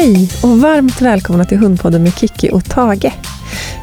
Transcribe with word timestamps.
Hej 0.00 0.30
och 0.42 0.60
varmt 0.60 1.02
välkomna 1.02 1.44
till 1.44 1.58
Hundpodden 1.58 2.02
med 2.02 2.14
Kiki 2.18 2.50
och 2.52 2.64
Tage. 2.64 3.12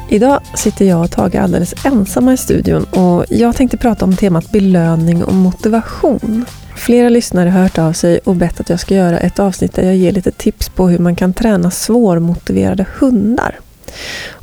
Idag 0.08 0.40
sitter 0.54 0.84
jag 0.84 1.04
och 1.04 1.10
Tage 1.10 1.34
alldeles 1.34 1.74
ensamma 1.84 2.32
i 2.32 2.36
studion 2.36 2.84
och 2.84 3.24
jag 3.28 3.56
tänkte 3.56 3.76
prata 3.76 4.04
om 4.04 4.16
temat 4.16 4.52
belöning 4.52 5.24
och 5.24 5.34
motivation. 5.34 6.44
Flera 6.76 7.08
lyssnare 7.08 7.48
har 7.48 7.62
hört 7.62 7.78
av 7.78 7.92
sig 7.92 8.18
och 8.18 8.36
bett 8.36 8.60
att 8.60 8.70
jag 8.70 8.80
ska 8.80 8.94
göra 8.94 9.18
ett 9.18 9.38
avsnitt 9.38 9.74
där 9.74 9.82
jag 9.82 9.96
ger 9.96 10.12
lite 10.12 10.30
tips 10.30 10.68
på 10.68 10.88
hur 10.88 10.98
man 10.98 11.16
kan 11.16 11.34
träna 11.34 11.70
svårmotiverade 11.70 12.86
hundar. 12.98 13.58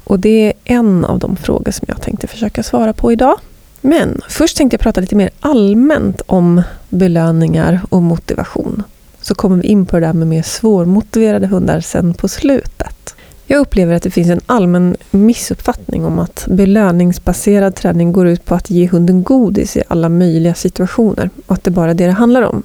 Och 0.03 0.19
det 0.19 0.47
är 0.47 0.53
en 0.63 1.05
av 1.05 1.19
de 1.19 1.35
frågor 1.35 1.71
som 1.71 1.85
jag 1.87 2.01
tänkte 2.01 2.27
försöka 2.27 2.63
svara 2.63 2.93
på 2.93 3.11
idag. 3.11 3.39
Men 3.81 4.21
först 4.29 4.57
tänkte 4.57 4.73
jag 4.73 4.81
prata 4.81 5.01
lite 5.01 5.15
mer 5.15 5.29
allmänt 5.39 6.21
om 6.25 6.61
belöningar 6.89 7.81
och 7.89 8.01
motivation. 8.01 8.83
Så 9.23 9.35
kommer 9.35 9.57
vi 9.57 9.67
in 9.67 9.85
på 9.85 9.99
det 9.99 10.05
där 10.05 10.13
med 10.13 10.27
mer 10.27 10.41
svårmotiverade 10.41 11.47
hundar 11.47 11.81
sen 11.81 12.13
på 12.13 12.27
slutet. 12.27 13.15
Jag 13.45 13.59
upplever 13.59 13.95
att 13.95 14.03
det 14.03 14.11
finns 14.11 14.29
en 14.29 14.41
allmän 14.45 14.95
missuppfattning 15.11 16.05
om 16.05 16.19
att 16.19 16.45
belöningsbaserad 16.49 17.75
träning 17.75 18.11
går 18.11 18.27
ut 18.27 18.45
på 18.45 18.55
att 18.55 18.69
ge 18.69 18.87
hunden 18.87 19.23
godis 19.23 19.77
i 19.77 19.83
alla 19.87 20.09
möjliga 20.09 20.53
situationer 20.53 21.29
och 21.45 21.53
att 21.53 21.63
det 21.63 21.71
bara 21.71 21.89
är 21.89 21.93
det 21.93 22.05
det 22.05 22.11
handlar 22.11 22.41
om. 22.41 22.63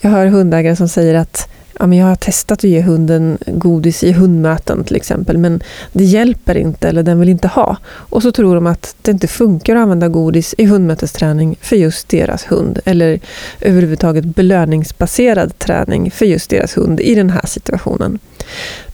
Jag 0.00 0.10
hör 0.10 0.26
hundägare 0.26 0.76
som 0.76 0.88
säger 0.88 1.14
att 1.14 1.48
ja, 1.78 1.86
men 1.86 1.98
jag 1.98 2.06
har 2.06 2.16
testat 2.16 2.58
att 2.58 2.64
ge 2.64 2.80
hunden 2.80 3.38
godis 3.46 4.04
i 4.04 4.12
hundmöten 4.12 4.84
till 4.84 4.96
exempel, 4.96 5.38
men 5.38 5.62
det 5.92 6.04
hjälper 6.04 6.56
inte 6.56 6.88
eller 6.88 7.02
den 7.02 7.20
vill 7.20 7.28
inte 7.28 7.48
ha. 7.48 7.76
Och 7.88 8.22
så 8.22 8.32
tror 8.32 8.54
de 8.54 8.66
att 8.66 8.94
det 9.02 9.10
inte 9.10 9.28
funkar 9.28 9.76
att 9.76 9.82
använda 9.82 10.08
godis 10.08 10.54
i 10.58 10.64
hundmötesträning 10.64 11.56
för 11.60 11.76
just 11.76 12.08
deras 12.08 12.44
hund, 12.44 12.78
eller 12.84 13.20
överhuvudtaget 13.60 14.24
belöningsbaserad 14.24 15.58
träning 15.58 16.10
för 16.10 16.26
just 16.26 16.50
deras 16.50 16.76
hund 16.76 17.00
i 17.00 17.14
den 17.14 17.30
här 17.30 17.46
situationen. 17.46 18.18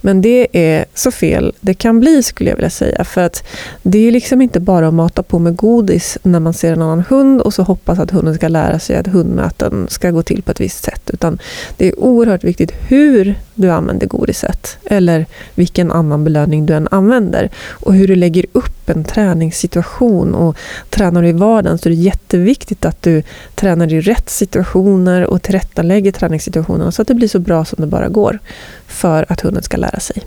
Men 0.01 0.21
det 0.21 0.47
är 0.51 0.85
så 0.93 1.11
fel 1.11 1.53
det 1.59 1.73
kan 1.73 1.99
bli 1.99 2.23
skulle 2.23 2.49
jag 2.49 2.57
vilja 2.57 2.69
säga. 2.69 3.03
För 3.03 3.21
att 3.21 3.43
det 3.83 4.07
är 4.07 4.11
liksom 4.11 4.41
inte 4.41 4.59
bara 4.59 4.87
att 4.87 4.93
mata 4.93 5.23
på 5.23 5.39
med 5.39 5.55
godis 5.55 6.17
när 6.23 6.39
man 6.39 6.53
ser 6.53 6.73
en 6.73 6.81
annan 6.81 7.03
hund 7.09 7.41
och 7.41 7.53
så 7.53 7.63
hoppas 7.63 7.99
att 7.99 8.11
hunden 8.11 8.35
ska 8.35 8.47
lära 8.47 8.79
sig 8.79 8.95
att 8.95 9.07
hundmöten 9.07 9.87
ska 9.89 10.11
gå 10.11 10.23
till 10.23 10.41
på 10.43 10.51
ett 10.51 10.61
visst 10.61 10.83
sätt. 10.83 11.09
Utan 11.13 11.39
det 11.77 11.87
är 11.87 11.99
oerhört 11.99 12.43
viktigt 12.43 12.71
hur 12.87 13.35
du 13.55 13.71
använder 13.71 14.07
godiset 14.07 14.77
eller 14.85 15.25
vilken 15.55 15.91
annan 15.91 16.23
belöning 16.23 16.65
du 16.65 16.73
än 16.73 16.87
använder. 16.91 17.49
Och 17.69 17.93
hur 17.93 18.07
du 18.07 18.15
lägger 18.15 18.45
upp 18.51 18.89
en 18.89 19.03
träningssituation 19.03 20.35
och 20.35 20.57
tränar 20.89 21.21
du 21.21 21.27
i 21.27 21.31
vardagen 21.31 21.77
så 21.77 21.89
är 21.89 21.93
det 21.93 21.99
jätteviktigt 21.99 22.85
att 22.85 23.01
du 23.01 23.23
tränar 23.55 23.93
i 23.93 24.01
rätt 24.01 24.29
situationer 24.29 25.25
och 25.25 25.41
tillrättalägger 25.41 26.11
träningssituationerna 26.11 26.91
så 26.91 27.01
att 27.01 27.07
det 27.07 27.13
blir 27.13 27.27
så 27.27 27.39
bra 27.39 27.65
som 27.65 27.81
det 27.81 27.87
bara 27.87 28.09
går 28.09 28.39
för 28.87 29.25
att 29.29 29.41
hunden 29.41 29.63
ska 29.63 29.77
lära 29.77 29.99
sig. 29.99 30.23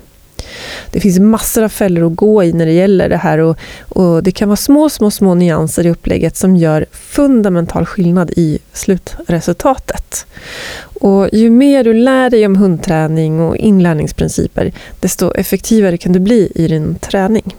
Det 0.91 1.01
finns 1.01 1.19
massor 1.19 1.62
av 1.62 1.69
fällor 1.69 2.06
att 2.06 2.17
gå 2.17 2.45
i 2.45 2.53
när 2.53 2.67
det 2.67 2.73
gäller 2.73 3.09
det 3.09 3.17
här 3.17 3.39
och, 3.39 3.59
och, 3.89 4.23
det 4.23 4.31
kan 4.31 4.48
vara 4.48 4.56
små, 4.56 4.89
små, 4.89 5.11
små 5.11 5.34
nyanser 5.34 5.87
i 5.87 5.91
upplägget 5.91 6.37
som 6.37 6.56
gör 6.56 6.87
fundamental 6.92 7.87
skillnad 7.87 8.31
i 8.37 8.59
slutresultatet. 8.73 10.27
Och 10.81 11.29
ju 11.33 11.51
mer 11.51 11.84
du 11.84 11.95
lär 11.95 12.31
dig 12.31 12.47
om 12.47 12.56
hundträning 12.56 13.41
och 13.41 13.56
inlärningsprinciper, 13.56 14.73
desto 15.01 15.33
effektivare 15.33 15.97
kan 15.97 16.12
du 16.12 16.19
bli 16.19 16.53
i 16.55 16.69
din 16.69 16.95
träning. 16.95 17.55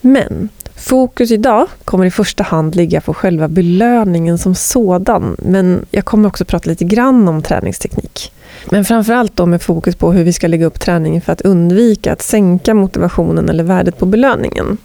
Men 0.00 0.48
Fokus 0.82 1.30
idag 1.30 1.66
kommer 1.84 2.04
i 2.04 2.10
första 2.10 2.44
hand 2.44 2.76
ligga 2.76 3.00
på 3.00 3.14
själva 3.14 3.48
belöningen 3.48 4.38
som 4.38 4.54
sådan, 4.54 5.36
men 5.38 5.86
jag 5.90 6.04
kommer 6.04 6.28
också 6.28 6.44
prata 6.44 6.70
lite 6.70 6.84
grann 6.84 7.28
om 7.28 7.42
träningsteknik. 7.42 8.32
Men 8.70 8.84
framförallt 8.84 9.36
då 9.36 9.46
med 9.46 9.62
fokus 9.62 9.96
på 9.96 10.12
hur 10.12 10.24
vi 10.24 10.32
ska 10.32 10.46
lägga 10.46 10.66
upp 10.66 10.80
träningen 10.80 11.22
för 11.22 11.32
att 11.32 11.40
undvika 11.40 12.12
att 12.12 12.22
sänka 12.22 12.74
motivationen 12.74 13.48
eller 13.48 13.64
värdet 13.64 13.98
på 13.98 14.06
belöningen. 14.06 14.78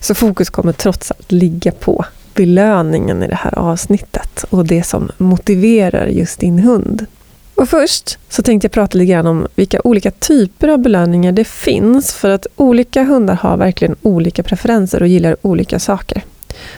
Så 0.00 0.14
fokus 0.14 0.50
kommer 0.50 0.72
trots 0.72 1.10
allt 1.10 1.32
ligga 1.32 1.72
på 1.72 2.04
belöningen 2.34 3.22
i 3.22 3.28
det 3.28 3.38
här 3.40 3.58
avsnittet 3.58 4.44
och 4.50 4.66
det 4.66 4.82
som 4.82 5.10
motiverar 5.18 6.06
just 6.06 6.40
din 6.40 6.58
hund. 6.58 7.06
Och 7.54 7.68
först 7.68 8.18
så 8.28 8.42
tänkte 8.42 8.64
jag 8.64 8.72
prata 8.72 8.98
lite 8.98 9.12
grann 9.12 9.26
om 9.26 9.46
vilka 9.54 9.80
olika 9.84 10.10
typer 10.10 10.68
av 10.68 10.78
belöningar 10.78 11.32
det 11.32 11.44
finns 11.44 12.14
för 12.14 12.30
att 12.30 12.46
olika 12.56 13.04
hundar 13.04 13.34
har 13.34 13.56
verkligen 13.56 13.96
olika 14.02 14.42
preferenser 14.42 15.02
och 15.02 15.08
gillar 15.08 15.36
olika 15.42 15.78
saker. 15.78 16.22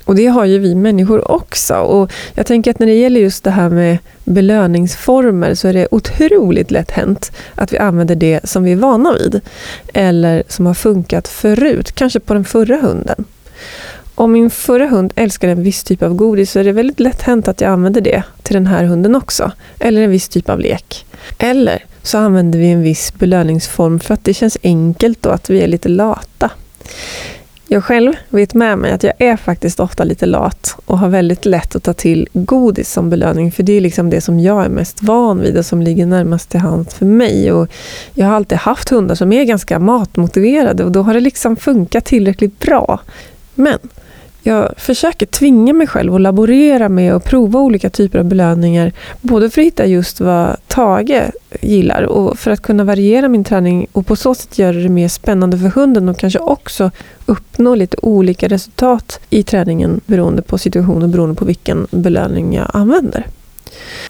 Och 0.05 0.15
det 0.15 0.27
har 0.27 0.45
ju 0.45 0.59
vi 0.59 0.75
människor 0.75 1.31
också. 1.31 1.75
Och 1.75 2.13
jag 2.35 2.47
tänker 2.47 2.71
att 2.71 2.79
när 2.79 2.87
det 2.87 2.95
gäller 2.95 3.21
just 3.21 3.45
det 3.45 3.51
här 3.51 3.69
med 3.69 3.99
belöningsformer 4.25 5.55
så 5.55 5.69
är 5.69 5.73
det 5.73 5.89
otroligt 5.91 6.71
lätt 6.71 6.91
hänt 6.91 7.33
att 7.55 7.73
vi 7.73 7.79
använder 7.79 8.15
det 8.15 8.41
som 8.45 8.65
vi 8.65 8.73
är 8.73 8.77
vana 8.77 9.13
vid. 9.13 9.41
Eller 9.95 10.43
som 10.49 10.67
har 10.67 10.75
funkat 10.75 11.29
förut, 11.29 11.93
kanske 11.93 12.21
på 12.21 12.35
den 12.35 12.45
förra 12.45 12.77
hunden. 12.77 13.25
Om 14.15 14.33
min 14.33 14.51
förra 14.51 14.87
hund 14.87 15.13
älskade 15.17 15.53
en 15.53 15.63
viss 15.63 15.85
typ 15.85 16.03
av 16.03 16.15
godis 16.15 16.51
så 16.51 16.59
är 16.59 16.65
det 16.65 16.73
väldigt 16.73 17.01
lätt 17.01 17.23
hänt 17.23 17.49
att 17.49 17.61
jag 17.61 17.71
använder 17.71 18.01
det 18.01 18.23
till 18.43 18.55
den 18.55 18.67
här 18.67 18.85
hunden 18.85 19.15
också. 19.15 19.53
Eller 19.79 20.03
en 20.03 20.11
viss 20.11 20.29
typ 20.29 20.49
av 20.49 20.61
lek. 20.61 21.07
Eller 21.39 21.85
så 22.03 22.19
använder 22.19 22.59
vi 22.59 22.71
en 22.71 22.83
viss 22.83 23.15
belöningsform 23.15 24.01
för 24.01 24.15
att 24.15 24.25
det 24.25 24.35
känns 24.35 24.59
enkelt 24.63 25.27
och 25.27 25.35
att 25.35 25.51
vi 25.51 25.61
är 25.61 25.67
lite 25.67 25.89
lata. 25.89 26.51
Jag 27.69 27.85
själv 27.85 28.13
vet 28.29 28.55
med 28.55 28.79
mig 28.79 28.93
att 28.93 29.03
jag 29.03 29.13
är 29.19 29.37
faktiskt 29.37 29.81
ofta 29.81 30.05
lite 30.05 30.27
lat 30.27 30.77
och 30.87 30.99
har 30.99 31.09
väldigt 31.09 31.45
lätt 31.45 31.77
att 31.77 31.83
ta 31.83 31.93
till 31.93 32.29
godis 32.33 32.93
som 32.93 33.11
belöning 33.11 33.53
för 33.53 33.63
det 33.63 33.73
är 33.73 33.81
liksom 33.81 34.11
det 34.11 34.21
som 34.21 34.41
jag 34.41 34.65
är 34.65 34.69
mest 34.69 35.03
van 35.03 35.41
vid 35.41 35.59
och 35.59 35.67
som 35.67 35.83
ligger 35.83 36.07
närmast 36.07 36.49
till 36.49 36.61
hands 36.61 36.95
för 36.95 37.07
mig. 37.07 37.53
Och 37.53 37.69
jag 38.15 38.27
har 38.27 38.35
alltid 38.35 38.59
haft 38.59 38.89
hundar 38.89 39.15
som 39.15 39.33
är 39.33 39.45
ganska 39.45 39.79
matmotiverade 39.79 40.85
och 40.85 40.93
då 40.93 41.03
har 41.03 41.15
det 41.15 41.21
liksom 41.21 41.57
funkat 41.57 42.05
tillräckligt 42.05 42.59
bra. 42.59 43.01
Men 43.55 43.79
jag 44.47 44.75
försöker 44.77 45.27
tvinga 45.27 45.73
mig 45.73 45.87
själv 45.87 46.15
att 46.15 46.21
laborera 46.21 46.89
med 46.89 47.15
och 47.15 47.25
prova 47.25 47.61
olika 47.61 47.91
typer 47.91 48.19
av 48.19 48.25
belöningar. 48.25 48.93
Både 49.21 49.51
för 49.51 49.61
att 49.61 49.67
hitta 49.67 49.87
just 49.87 50.21
vad 50.21 50.57
Tage 50.67 51.31
gillar 51.61 52.03
och 52.03 52.39
för 52.39 52.51
att 52.51 52.63
kunna 52.63 52.85
variera 52.85 53.29
min 53.29 53.45
träning 53.45 53.87
och 53.93 54.07
på 54.07 54.17
så 54.17 54.35
sätt 54.35 54.59
göra 54.59 54.77
det 54.77 54.89
mer 54.89 55.09
spännande 55.09 55.59
för 55.59 55.69
hunden 55.69 56.09
och 56.09 56.19
kanske 56.19 56.39
också 56.39 56.91
uppnå 57.27 57.75
lite 57.75 57.97
olika 58.03 58.49
resultat 58.49 59.21
i 59.31 59.43
träningen 59.43 60.01
beroende 60.07 60.43
på 60.43 60.59
situation 60.59 61.03
och 61.03 61.09
beroende 61.09 61.35
på 61.35 61.45
vilken 61.45 61.87
belöning 61.91 62.55
jag 62.55 62.71
använder. 62.73 63.27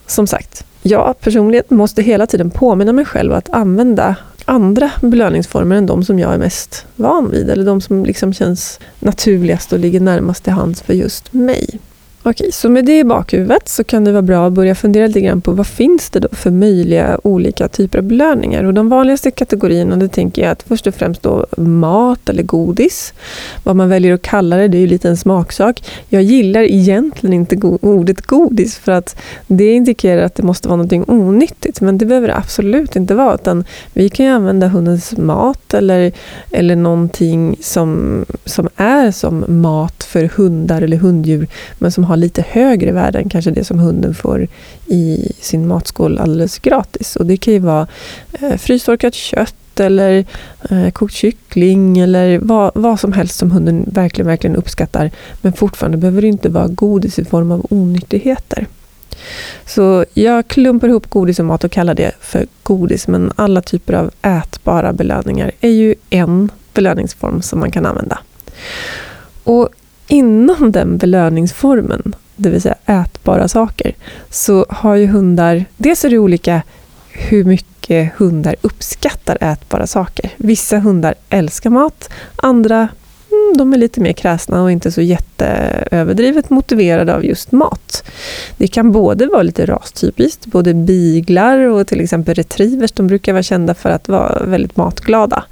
Som 0.07 0.27
sagt, 0.27 0.65
jag 0.83 1.21
personligen 1.21 1.65
måste 1.69 2.03
hela 2.03 2.27
tiden 2.27 2.51
påminna 2.51 2.93
mig 2.93 3.05
själv 3.05 3.33
att 3.33 3.51
använda 3.51 4.17
andra 4.45 4.91
belöningsformer 5.01 5.77
än 5.77 5.87
de 5.87 6.05
som 6.05 6.19
jag 6.19 6.35
är 6.35 6.39
mest 6.39 6.87
van 6.97 7.31
vid 7.31 7.51
eller 7.51 7.65
de 7.65 7.81
som 7.81 8.05
liksom 8.05 8.33
känns 8.33 8.81
naturligast 8.99 9.73
och 9.73 9.79
ligger 9.79 10.01
närmast 10.01 10.45
till 10.45 10.53
hands 10.53 10.83
för 10.83 10.95
just 10.95 11.33
mig. 11.33 11.79
Okej, 12.27 12.53
så 12.53 12.69
med 12.69 12.85
det 12.85 12.99
i 12.99 13.05
bakhuvudet 13.05 13.69
så 13.69 13.85
kan 13.85 14.05
det 14.05 14.13
vara 14.13 14.23
bra 14.23 14.47
att 14.47 14.53
börja 14.53 14.75
fundera 14.75 15.07
lite 15.07 15.21
grann 15.21 15.41
på 15.41 15.53
vad 15.53 15.67
finns 15.67 16.11
det 16.11 16.21
då 16.21 16.29
för 16.33 16.51
möjliga 16.51 17.21
olika 17.25 17.69
typer 17.69 17.99
av 17.99 18.05
belöningar? 18.05 18.65
Och 18.65 18.75
de 18.75 18.89
vanligaste 18.89 19.31
kategorierna, 19.31 19.97
det 19.97 20.09
tänker 20.09 20.43
jag 20.43 20.51
att 20.51 20.63
först 20.63 20.87
och 20.87 20.95
främst 20.95 21.23
då 21.23 21.47
mat 21.57 22.29
eller 22.29 22.43
godis. 22.43 23.15
Vad 23.65 23.77
man 23.77 23.89
väljer 23.89 24.15
att 24.15 24.23
kalla 24.23 24.57
det, 24.57 24.69
det 24.69 24.79
är 24.79 24.81
ju 24.81 24.87
lite 24.87 25.09
en 25.09 25.17
smaksak. 25.17 25.85
Jag 26.09 26.23
gillar 26.23 26.63
egentligen 26.63 27.33
inte 27.33 27.57
go 27.57 27.79
ordet 27.83 28.27
godis 28.27 28.79
för 28.79 28.93
att 28.93 29.17
det 29.47 29.73
indikerar 29.73 30.23
att 30.23 30.35
det 30.35 30.43
måste 30.43 30.69
vara 30.69 30.77
någonting 30.77 31.05
onyttigt, 31.09 31.81
men 31.81 31.99
det 31.99 32.07
behöver 32.07 32.29
det 32.29 32.37
absolut 32.37 32.97
inte 32.97 33.15
vara, 33.15 33.35
utan 33.35 33.65
vi 33.93 34.09
kan 34.09 34.27
ju 34.27 34.33
använda 34.33 34.69
hundens 34.69 35.17
mat 35.17 35.75
eller, 35.75 36.13
eller 36.51 36.77
någonting 36.77 37.57
som, 37.61 38.25
som 38.45 38.69
är 38.77 39.11
som 39.11 39.45
mat 39.49 40.05
för 40.05 40.25
hundar 40.25 40.83
eller 40.83 40.97
hunddjur, 40.97 41.47
men 41.79 41.93
som 41.93 42.05
har 42.05 42.14
har 42.15 42.21
lite 42.21 42.45
högre 42.49 42.93
värde 42.93 43.19
än 43.19 43.29
kanske 43.29 43.51
det 43.51 43.65
som 43.65 43.79
hunden 43.79 44.15
får 44.15 44.49
i 44.87 45.33
sin 45.41 45.67
matskål 45.67 46.19
alldeles 46.19 46.59
gratis. 46.59 47.17
Och 47.17 47.27
det 47.27 47.37
kan 47.37 47.53
ju 47.55 47.59
vara 47.59 47.87
eh, 48.33 48.57
frystorkat 48.57 49.15
kött 49.15 49.81
eller 49.81 50.25
eh, 50.71 50.91
kokt 50.91 51.15
kyckling 51.15 51.99
eller 51.99 52.39
vad, 52.39 52.71
vad 52.75 53.01
som 53.01 53.13
helst 53.13 53.39
som 53.39 53.51
hunden 53.51 53.85
verkligen, 53.93 54.27
verkligen 54.27 54.57
uppskattar. 54.57 55.11
Men 55.41 55.53
fortfarande 55.53 55.99
behöver 55.99 56.23
det 56.23 56.29
inte 56.29 56.49
vara 56.49 56.69
godis 56.69 57.19
i 57.19 57.25
form 57.25 57.53
av 57.53 57.67
onyttigheter. 57.71 58.67
Så 59.67 60.05
jag 60.15 60.49
klumpar 60.49 60.89
ihop 60.89 61.11
godis 61.11 61.39
och 61.39 61.45
mat 61.45 61.65
och 61.65 61.73
kallar 61.73 61.95
det 61.95 62.13
för 62.21 62.47
godis, 62.63 63.09
men 63.09 63.33
alla 63.37 63.61
typer 63.61 63.93
av 63.93 64.11
ätbara 64.23 64.93
belöningar 64.93 65.53
är 65.61 65.71
ju 65.71 65.95
en 66.11 66.51
belöningsform 66.75 67.43
som 67.43 67.61
man 67.61 67.71
kan 67.71 67.87
använda. 67.87 68.19
Och 69.45 69.69
inom 70.07 70.73
den 70.73 70.99
belöningsformen, 70.99 72.15
det 72.37 72.51
vill 72.51 72.63
säga 72.63 72.75
ätbara 72.87 73.49
saker, 73.49 73.95
så 74.31 74.67
har 74.69 74.95
ju 74.95 75.07
hundar... 75.07 75.65
Dels 75.77 76.05
är 76.05 76.11
det 76.11 76.19
olika 76.19 76.63
hur 77.13 77.45
mycket 77.45 78.13
hundar 78.17 78.57
uppskattar 78.61 79.39
ätbara 79.41 79.87
saker. 79.87 80.31
Vissa 80.37 80.79
hundar 80.79 81.15
älskar 81.29 81.71
mat, 81.71 82.11
andra 82.37 82.89
Mm, 83.35 83.57
de 83.57 83.73
är 83.73 83.77
lite 83.79 84.01
mer 84.01 84.13
kräsna 84.13 84.63
och 84.63 84.73
inte 84.73 84.93
så 84.93 85.01
jätteöverdrivet 85.01 86.51
motiverade 86.51 87.15
av 87.15 87.25
just 87.25 87.53
mat. 87.53 88.05
Det 88.57 88.69
kan 88.69 88.93
både 88.93 89.27
vara 89.27 89.43
lite 89.43 89.67
rastypiskt, 89.67 90.47
både 90.47 90.75
biglar 90.75 91.59
och 91.59 91.87
till 91.87 92.01
exempel 92.01 92.35
retrievers, 92.35 92.93
de 92.93 93.07
brukar 93.07 93.33
vara 93.33 93.43
kända 93.43 93.75
för 93.75 93.91
att 93.91 94.09
vara 94.09 94.45
väldigt 94.45 94.77
matglada. 94.77 95.45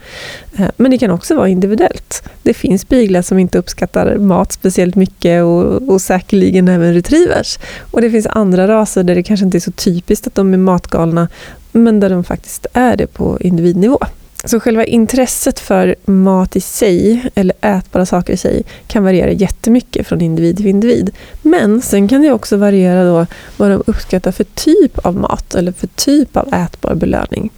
Eh, 0.56 0.68
men 0.76 0.90
det 0.90 0.98
kan 0.98 1.10
också 1.10 1.34
vara 1.34 1.48
individuellt. 1.48 2.22
Det 2.42 2.54
finns 2.54 2.88
biglar 2.88 3.22
som 3.22 3.38
inte 3.38 3.58
uppskattar 3.58 4.16
mat 4.16 4.52
speciellt 4.52 4.94
mycket 4.94 5.42
och, 5.42 5.88
och 5.88 6.00
säkerligen 6.00 6.68
även 6.68 6.94
retrievers. 6.94 7.58
Och 7.90 8.00
det 8.00 8.10
finns 8.10 8.26
andra 8.26 8.68
raser 8.68 9.02
där 9.02 9.14
det 9.14 9.22
kanske 9.22 9.46
inte 9.46 9.58
är 9.58 9.60
så 9.60 9.72
typiskt 9.72 10.26
att 10.26 10.34
de 10.34 10.54
är 10.54 10.58
matgalna, 10.58 11.28
men 11.72 12.00
där 12.00 12.10
de 12.10 12.24
faktiskt 12.24 12.66
är 12.72 12.96
det 12.96 13.06
på 13.06 13.38
individnivå. 13.40 13.98
Så 14.44 14.60
själva 14.60 14.84
intresset 14.84 15.60
för 15.60 15.96
mat 16.04 16.56
i 16.56 16.60
sig, 16.60 17.30
eller 17.34 17.56
ätbara 17.60 18.06
saker 18.06 18.32
i 18.32 18.36
sig, 18.36 18.62
kan 18.86 19.04
variera 19.04 19.30
jättemycket 19.30 20.06
från 20.06 20.20
individ 20.20 20.56
till 20.56 20.66
individ. 20.66 21.10
Men 21.42 21.82
sen 21.82 22.08
kan 22.08 22.22
det 22.22 22.32
också 22.32 22.56
variera 22.56 23.04
då 23.04 23.26
vad 23.56 23.70
de 23.70 23.82
uppskattar 23.86 24.32
för 24.32 24.44
typ 24.44 24.98
av 24.98 25.16
mat, 25.16 25.54
eller 25.54 25.72
för 25.72 25.86
typ 25.86 26.36
av 26.36 26.54
ätbar 26.54 26.94
belöning. 26.94 27.50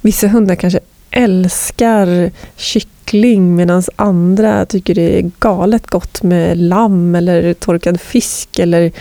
Vissa 0.00 0.28
hundar 0.28 0.54
kanske 0.54 0.80
älskar 1.10 2.30
kyckling 2.56 2.95
medan 3.56 3.82
andra 3.96 4.66
tycker 4.66 4.94
det 4.94 5.18
är 5.18 5.30
galet 5.38 5.86
gott 5.86 6.22
med 6.22 6.58
lamm 6.58 7.14
eller 7.14 7.54
torkad 7.54 8.00
fisk 8.00 8.58
eller, 8.58 8.92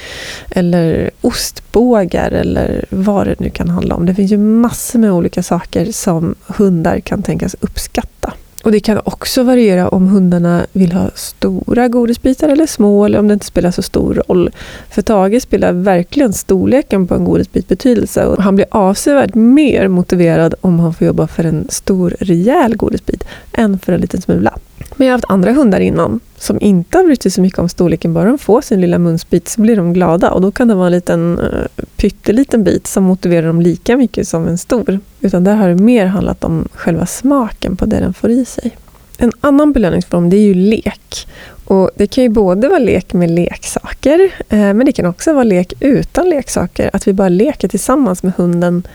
eller 0.50 1.12
ostbågar 1.22 2.32
eller 2.32 2.86
vad 2.90 3.28
det 3.28 3.40
nu 3.40 3.50
kan 3.50 3.70
handla 3.70 3.96
om. 3.96 4.06
Det 4.06 4.16
finns 4.16 4.32
ju 4.32 4.38
massor 4.38 5.00
med 5.00 5.12
olika 5.12 5.44
saker 5.44 5.92
som 5.92 6.36
hundar 6.48 7.00
kan 7.00 7.24
tänkas 7.24 7.56
uppskatta. 7.60 8.34
Och 8.66 8.72
Det 8.72 8.80
kan 8.80 9.02
också 9.04 9.44
variera 9.44 9.90
om 9.90 10.08
hundarna 10.08 10.66
vill 10.72 10.92
ha 10.92 11.10
stora 11.16 11.88
godisbitar 11.88 12.50
eller 12.50 12.66
små, 12.66 13.06
eller 13.06 13.20
om 13.20 13.28
det 13.28 13.34
inte 13.34 13.46
spelar 13.46 13.72
så 13.72 13.82
stor 13.82 14.24
roll. 14.28 14.50
För 14.90 15.02
Tage 15.02 15.42
spelar 15.42 15.74
verkligen 15.74 16.34
storleken 16.34 17.08
på 17.08 17.16
en 17.16 17.26
godisbit 17.26 17.68
betydelse 17.68 18.26
och 18.26 18.44
han 18.44 18.56
blir 18.56 18.68
avsevärt 18.72 19.36
mer 19.36 19.88
motiverad 19.88 20.56
om 20.62 20.80
han 20.80 20.94
får 20.94 21.08
jobba 21.08 21.28
för 21.28 21.44
en 21.44 21.68
stor, 21.70 22.16
rejäl 22.20 22.76
godisbit 22.76 23.24
än 23.54 23.80
för 23.80 23.94
en 23.94 24.02
liten 24.02 24.22
smula. 24.22 24.58
Men 24.96 25.08
jag 25.08 25.14
har 25.14 25.18
haft 25.18 25.26
andra 25.30 25.52
hundar 25.52 25.80
innan 25.80 26.20
som 26.38 26.62
inte 26.62 26.98
har 26.98 27.06
brytt 27.06 27.24
sig 27.24 27.32
så 27.32 27.42
mycket 27.42 27.60
om 27.60 27.70
storleken. 27.70 28.14
Bara 28.14 28.26
de 28.26 28.38
får 28.38 28.62
sin 28.62 28.82
lilla 28.82 29.00
munsbit 29.00 29.48
så 29.48 29.62
blir 29.62 29.76
de 29.76 29.94
glada 29.94 30.32
och 30.32 30.42
då 30.42 30.52
kan 30.52 30.68
det 30.68 30.76
vara 30.76 30.88
en 30.88 30.92
liten 30.92 31.40
uh, 31.40 31.66
pytteliten 31.96 32.64
bit 32.64 32.88
som 32.88 33.04
motiverar 33.04 33.48
dem 33.48 33.62
lika 33.62 33.98
mycket 33.98 34.28
som 34.28 34.48
en 34.48 34.58
stor. 34.58 35.00
Utan 35.22 35.44
där 35.44 35.56
har 35.56 35.70
det 35.70 35.76
mer 35.76 36.06
handlat 36.06 36.44
om 36.44 36.68
själva 36.74 37.06
smaken 37.06 37.76
på 37.76 37.86
det 37.86 38.00
den 38.00 38.14
får 38.14 38.30
i 38.30 38.46
sig. 38.46 38.78
En 39.18 39.32
annan 39.42 39.74
belöningsform 39.74 40.30
det 40.30 40.38
är 40.38 40.42
ju 40.42 40.54
lek. 40.54 41.28
Och 41.66 41.90
Det 41.96 42.08
kan 42.08 42.24
ju 42.24 42.30
både 42.30 42.68
vara 42.68 42.80
lek 42.80 43.14
med 43.14 43.32
leksaker, 43.32 44.20
eh, 44.50 44.58
men 44.58 44.86
det 44.86 44.92
kan 44.92 45.06
också 45.06 45.34
vara 45.34 45.44
lek 45.44 45.74
utan 45.80 46.30
leksaker. 46.30 46.90
Att 46.94 47.08
vi 47.08 47.14
bara 47.14 47.30
leker 47.30 47.68
tillsammans 47.68 48.24
med 48.24 48.34
hunden 48.38 48.88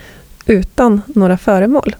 utan 0.46 1.02
några 1.06 1.38
föremål. 1.38 1.96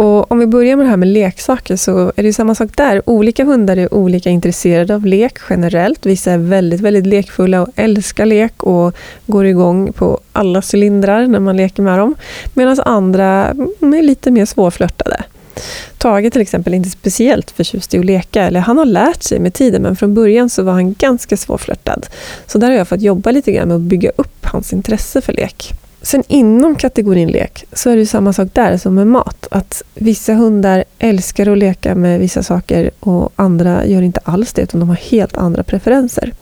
Och 0.00 0.32
om 0.32 0.38
vi 0.38 0.46
börjar 0.46 0.76
med 0.76 0.86
det 0.86 0.90
här 0.90 0.96
med 0.96 1.08
leksaker 1.08 1.76
så 1.76 2.12
är 2.16 2.22
det 2.22 2.32
samma 2.32 2.54
sak 2.54 2.70
där. 2.76 3.02
Olika 3.06 3.44
hundar 3.44 3.76
är 3.76 3.94
olika 3.94 4.30
intresserade 4.30 4.94
av 4.94 5.06
lek 5.06 5.38
generellt. 5.50 6.06
Vissa 6.06 6.32
är 6.32 6.38
väldigt, 6.38 6.80
väldigt 6.80 7.06
lekfulla 7.06 7.62
och 7.62 7.68
älskar 7.76 8.26
lek 8.26 8.62
och 8.62 8.94
går 9.26 9.46
igång 9.46 9.92
på 9.92 10.20
alla 10.32 10.62
cylindrar 10.74 11.26
när 11.26 11.40
man 11.40 11.56
leker 11.56 11.82
med 11.82 11.98
dem. 11.98 12.14
Medan 12.54 12.80
andra 12.80 13.50
mm, 13.50 13.94
är 13.94 14.02
lite 14.02 14.30
mer 14.30 14.44
svårflörtade. 14.44 15.22
Tage 15.98 16.32
till 16.32 16.40
exempel 16.40 16.72
är 16.72 16.76
inte 16.76 16.90
speciellt 16.90 17.50
förtjust 17.50 17.94
i 17.94 17.98
att 17.98 18.04
leka, 18.04 18.42
eller 18.42 18.60
han 18.60 18.78
har 18.78 18.86
lärt 18.86 19.22
sig 19.22 19.38
med 19.38 19.54
tiden, 19.54 19.82
men 19.82 19.96
från 19.96 20.14
början 20.14 20.50
så 20.50 20.62
var 20.62 20.72
han 20.72 20.94
ganska 20.94 21.36
svårflörtad. 21.36 22.06
Så 22.46 22.58
där 22.58 22.70
har 22.70 22.76
jag 22.76 22.88
fått 22.88 23.02
jobba 23.02 23.30
lite 23.30 23.52
grann 23.52 23.68
med 23.68 23.74
att 23.74 23.80
bygga 23.80 24.10
upp 24.16 24.46
hans 24.46 24.72
intresse 24.72 25.20
för 25.20 25.32
lek. 25.32 25.74
Sen 26.02 26.22
inom 26.28 26.76
kategorin 26.76 27.28
lek 27.28 27.64
så 27.72 27.90
är 27.90 27.96
det 27.96 28.06
samma 28.06 28.32
sak 28.32 28.48
där 28.52 28.76
som 28.76 28.94
med 28.94 29.06
mat. 29.06 29.46
Att 29.50 29.82
vissa 29.94 30.34
hundar 30.34 30.84
älskar 30.98 31.52
att 31.52 31.58
leka 31.58 31.94
med 31.94 32.20
vissa 32.20 32.42
saker 32.42 32.90
och 33.00 33.32
andra 33.36 33.86
gör 33.86 34.02
inte 34.02 34.20
alls 34.24 34.52
det, 34.52 34.62
utan 34.62 34.80
de 34.80 34.88
har 34.88 34.96
helt 34.96 35.36
andra 35.36 35.62
preferenser. 35.62 36.32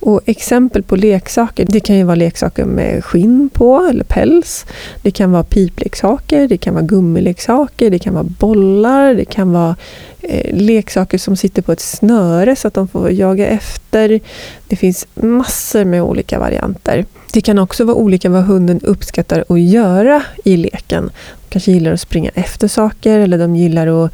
Och 0.00 0.20
exempel 0.26 0.82
på 0.82 0.96
leksaker, 0.96 1.66
det 1.68 1.80
kan 1.80 1.96
ju 1.96 2.04
vara 2.04 2.14
leksaker 2.14 2.64
med 2.64 3.04
skinn 3.04 3.50
på 3.52 3.86
eller 3.90 4.04
päls. 4.04 4.66
Det 5.02 5.10
kan 5.10 5.32
vara 5.32 5.44
pipleksaker, 5.44 6.48
det 6.48 6.58
kan 6.58 6.74
vara 6.74 6.84
gummileksaker, 6.84 7.90
det 7.90 7.98
kan 7.98 8.14
vara 8.14 8.24
bollar, 8.24 9.14
det 9.14 9.24
kan 9.24 9.52
vara 9.52 9.76
eh, 10.20 10.56
leksaker 10.56 11.18
som 11.18 11.36
sitter 11.36 11.62
på 11.62 11.72
ett 11.72 11.80
snöre 11.80 12.56
så 12.56 12.68
att 12.68 12.74
de 12.74 12.88
får 12.88 13.10
jaga 13.10 13.46
efter. 13.46 14.20
Det 14.68 14.76
finns 14.76 15.06
massor 15.14 15.84
med 15.84 16.02
olika 16.02 16.38
varianter. 16.38 17.04
Det 17.32 17.40
kan 17.40 17.58
också 17.58 17.84
vara 17.84 17.96
olika 17.96 18.28
vad 18.28 18.44
hunden 18.44 18.80
uppskattar 18.80 19.44
att 19.48 19.60
göra 19.60 20.22
i 20.44 20.56
leken. 20.56 21.04
De 21.06 21.50
kanske 21.50 21.72
gillar 21.72 21.92
att 21.92 22.00
springa 22.00 22.30
efter 22.34 22.68
saker 22.68 23.18
eller 23.18 23.38
de 23.38 23.56
gillar 23.56 24.04
att 24.04 24.12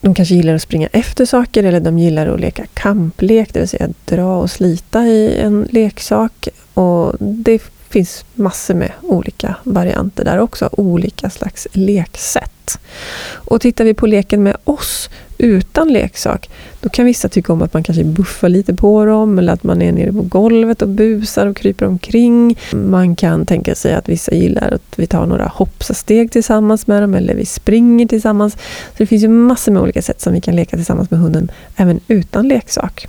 de 0.00 0.14
kanske 0.14 0.34
gillar 0.34 0.54
att 0.54 0.62
springa 0.62 0.88
efter 0.92 1.24
saker 1.24 1.64
eller 1.64 1.80
de 1.80 1.98
gillar 1.98 2.26
att 2.26 2.40
leka 2.40 2.66
kamplek, 2.74 3.52
det 3.52 3.60
vill 3.60 3.68
säga 3.68 3.88
dra 4.04 4.36
och 4.38 4.50
slita 4.50 5.06
i 5.06 5.38
en 5.40 5.68
leksak. 5.70 6.48
Och 6.74 7.14
det 7.20 7.58
finns 7.90 8.24
massor 8.34 8.74
med 8.74 8.92
olika 9.02 9.56
varianter 9.64 10.24
där 10.24 10.38
också, 10.38 10.68
olika 10.72 11.30
slags 11.30 11.66
leksätt. 11.72 12.78
Och 13.32 13.60
tittar 13.60 13.84
vi 13.84 13.94
på 13.94 14.06
leken 14.06 14.42
med 14.42 14.56
oss 14.64 15.10
utan 15.38 15.92
leksak, 15.92 16.50
då 16.80 16.88
kan 16.88 17.04
vissa 17.04 17.28
tycka 17.28 17.52
om 17.52 17.62
att 17.62 17.74
man 17.74 17.82
kanske 17.82 18.04
buffar 18.04 18.48
lite 18.48 18.74
på 18.74 19.04
dem 19.04 19.38
eller 19.38 19.52
att 19.52 19.64
man 19.64 19.82
är 19.82 19.92
nere 19.92 20.12
på 20.12 20.22
golvet 20.22 20.82
och 20.82 20.88
busar 20.88 21.46
och 21.46 21.56
kryper 21.56 21.86
omkring. 21.86 22.58
Man 22.72 23.16
kan 23.16 23.46
tänka 23.46 23.74
sig 23.74 23.94
att 23.94 24.08
vissa 24.08 24.34
gillar 24.34 24.70
att 24.70 24.98
vi 24.98 25.06
tar 25.06 25.26
några 25.26 25.46
hoppsasteg 25.46 26.32
tillsammans 26.32 26.86
med 26.86 27.02
dem 27.02 27.14
eller 27.14 27.34
vi 27.34 27.46
springer 27.46 28.06
tillsammans. 28.06 28.52
Så 28.52 28.94
det 28.96 29.06
finns 29.06 29.24
ju 29.24 29.28
massor 29.28 29.72
med 29.72 29.82
olika 29.82 30.02
sätt 30.02 30.20
som 30.20 30.32
vi 30.32 30.40
kan 30.40 30.56
leka 30.56 30.76
tillsammans 30.76 31.10
med 31.10 31.20
hunden 31.20 31.50
även 31.76 32.00
utan 32.08 32.48
leksak. 32.48 33.08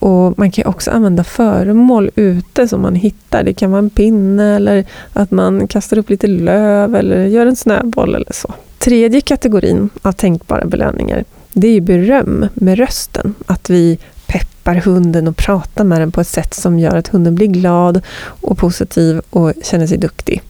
Och 0.00 0.38
Man 0.38 0.50
kan 0.50 0.66
också 0.66 0.90
använda 0.90 1.24
föremål 1.24 2.10
ute 2.14 2.68
som 2.68 2.82
man 2.82 2.94
hittar. 2.94 3.44
Det 3.44 3.54
kan 3.54 3.70
vara 3.70 3.78
en 3.78 3.90
pinne 3.90 4.56
eller 4.56 4.84
att 5.12 5.30
man 5.30 5.68
kastar 5.68 5.98
upp 5.98 6.10
lite 6.10 6.26
löv 6.26 6.96
eller 6.96 7.24
gör 7.24 7.46
en 7.46 7.56
snöboll 7.56 8.14
eller 8.14 8.32
så. 8.32 8.54
Tredje 8.78 9.20
kategorin 9.20 9.90
av 10.02 10.12
tänkbara 10.12 10.64
belöningar 10.64 11.24
det 11.60 11.68
är 11.68 11.80
beröm 11.80 12.46
med 12.54 12.78
rösten. 12.78 13.34
Att 13.46 13.70
vi 13.70 13.98
peppar 14.26 14.74
hunden 14.74 15.28
och 15.28 15.36
pratar 15.36 15.84
med 15.84 16.00
den 16.00 16.12
på 16.12 16.20
ett 16.20 16.28
sätt 16.28 16.54
som 16.54 16.78
gör 16.78 16.96
att 16.96 17.08
hunden 17.08 17.34
blir 17.34 17.46
glad 17.46 18.02
och 18.40 18.58
positiv 18.58 19.20
och 19.30 19.52
känner 19.62 19.86
sig 19.86 19.98
duktig. 19.98 20.42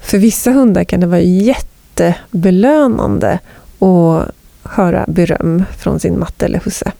För 0.00 0.18
vissa 0.18 0.50
hundar 0.50 0.84
kan 0.84 1.00
det 1.00 1.06
vara 1.06 1.20
jättebelönande 1.20 3.38
att 3.78 4.30
höra 4.62 5.04
beröm 5.08 5.64
från 5.78 6.00
sin 6.00 6.18
matte 6.18 6.46
eller 6.46 6.60
husse. 6.64 6.92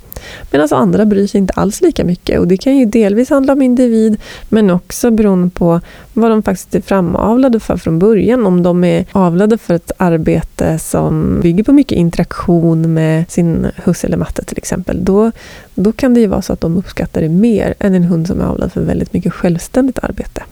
Medan 0.50 0.68
andra 0.70 1.04
bryr 1.04 1.26
sig 1.26 1.38
inte 1.38 1.52
alls 1.52 1.80
lika 1.80 2.04
mycket. 2.04 2.40
Och 2.40 2.48
Det 2.48 2.56
kan 2.56 2.76
ju 2.76 2.84
delvis 2.84 3.30
handla 3.30 3.52
om 3.52 3.62
individ, 3.62 4.16
men 4.48 4.70
också 4.70 5.10
beroende 5.10 5.50
på 5.50 5.80
vad 6.12 6.30
de 6.30 6.42
faktiskt 6.42 6.74
är 6.74 6.80
framavlade 6.80 7.60
för 7.60 7.76
från 7.76 7.98
början. 7.98 8.46
Om 8.46 8.62
de 8.62 8.84
är 8.84 9.06
avlade 9.12 9.58
för 9.58 9.74
ett 9.74 9.92
arbete 9.96 10.78
som 10.78 11.40
bygger 11.40 11.64
på 11.64 11.72
mycket 11.72 11.98
interaktion 11.98 12.94
med 12.94 13.30
sin 13.30 13.66
husse 13.76 14.06
eller 14.06 14.16
matte 14.16 14.44
till 14.44 14.58
exempel, 14.58 15.04
då, 15.04 15.32
då 15.74 15.92
kan 15.92 16.14
det 16.14 16.20
ju 16.20 16.26
vara 16.26 16.42
så 16.42 16.52
att 16.52 16.60
de 16.60 16.76
uppskattar 16.76 17.20
det 17.20 17.28
mer 17.28 17.74
än 17.78 17.94
en 17.94 18.04
hund 18.04 18.26
som 18.26 18.40
är 18.40 18.44
avlad 18.44 18.72
för 18.72 18.80
väldigt 18.80 19.12
mycket 19.12 19.32
självständigt 19.32 19.98
arbete. 20.02 20.42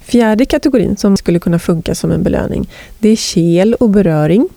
Fjärde 0.00 0.44
kategorin 0.44 0.96
som 0.96 1.16
skulle 1.16 1.38
kunna 1.38 1.58
funka 1.58 1.94
som 1.94 2.10
en 2.10 2.22
belöning, 2.22 2.68
det 2.98 3.08
är 3.08 3.16
kel 3.16 3.74
och 3.74 3.90
beröring. 3.90 4.48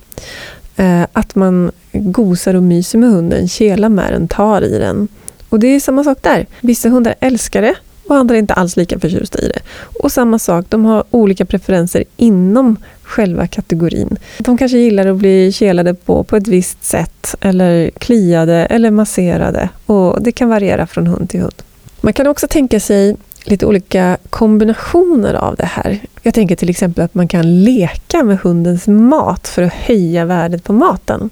Eh, 0.75 1.03
att 1.13 1.36
man 1.36 1.72
gosar 1.94 2.53
och 2.53 2.63
myser 2.63 2.98
med 2.98 3.10
hunden, 3.10 3.48
kelar 3.48 3.89
med 3.89 4.13
den, 4.13 4.27
tar 4.27 4.62
i 4.62 4.77
den. 4.79 5.08
Och 5.50 5.60
det 5.60 5.67
är 5.67 5.79
samma 5.79 6.03
sak 6.03 6.17
där. 6.22 6.46
Vissa 6.62 6.89
hundar 6.89 7.15
älskar 7.20 7.62
det 7.62 7.75
och 8.08 8.15
andra 8.15 8.36
är 8.36 8.39
inte 8.39 8.53
alls 8.53 8.77
lika 8.77 9.00
förtjusta 9.00 9.39
i 9.39 9.48
det. 9.48 9.60
Och 10.00 10.12
samma 10.12 10.39
sak, 10.39 10.65
de 10.70 10.86
har 10.86 11.03
olika 11.12 11.46
preferenser 11.46 12.03
inom 12.17 12.77
själva 13.03 13.48
kategorin. 13.48 14.17
De 14.39 14.58
kanske 14.58 14.77
gillar 14.77 15.08
att 15.08 15.17
bli 15.17 15.51
kelade 15.51 15.94
på, 15.94 16.24
på 16.24 16.36
ett 16.36 16.48
visst 16.48 16.84
sätt 16.84 17.36
eller 17.41 17.89
kliade 17.89 18.65
eller 18.65 18.91
masserade. 18.91 19.70
Och 19.86 20.22
Det 20.22 20.32
kan 20.32 20.50
variera 20.50 20.88
från 20.88 21.08
hund 21.08 21.29
till 21.29 21.39
hund. 21.39 21.62
Man 22.01 22.13
kan 22.13 22.27
också 22.27 22.48
tänka 22.48 22.79
sig 22.79 23.15
lite 23.44 23.65
olika 23.65 24.17
kombinationer 24.29 25.34
av 25.34 25.55
det 25.55 25.65
här. 25.65 26.00
Jag 26.25 26.34
tänker 26.34 26.55
till 26.55 26.70
exempel 26.70 27.03
att 27.03 27.13
man 27.13 27.27
kan 27.27 27.63
leka 27.63 28.24
med 28.24 28.39
hundens 28.39 28.88
mat 28.88 29.48
för 29.48 29.62
att 29.62 29.74
höja 29.74 30.25
värdet 30.25 30.63
på 30.63 30.74
maten. 30.74 31.29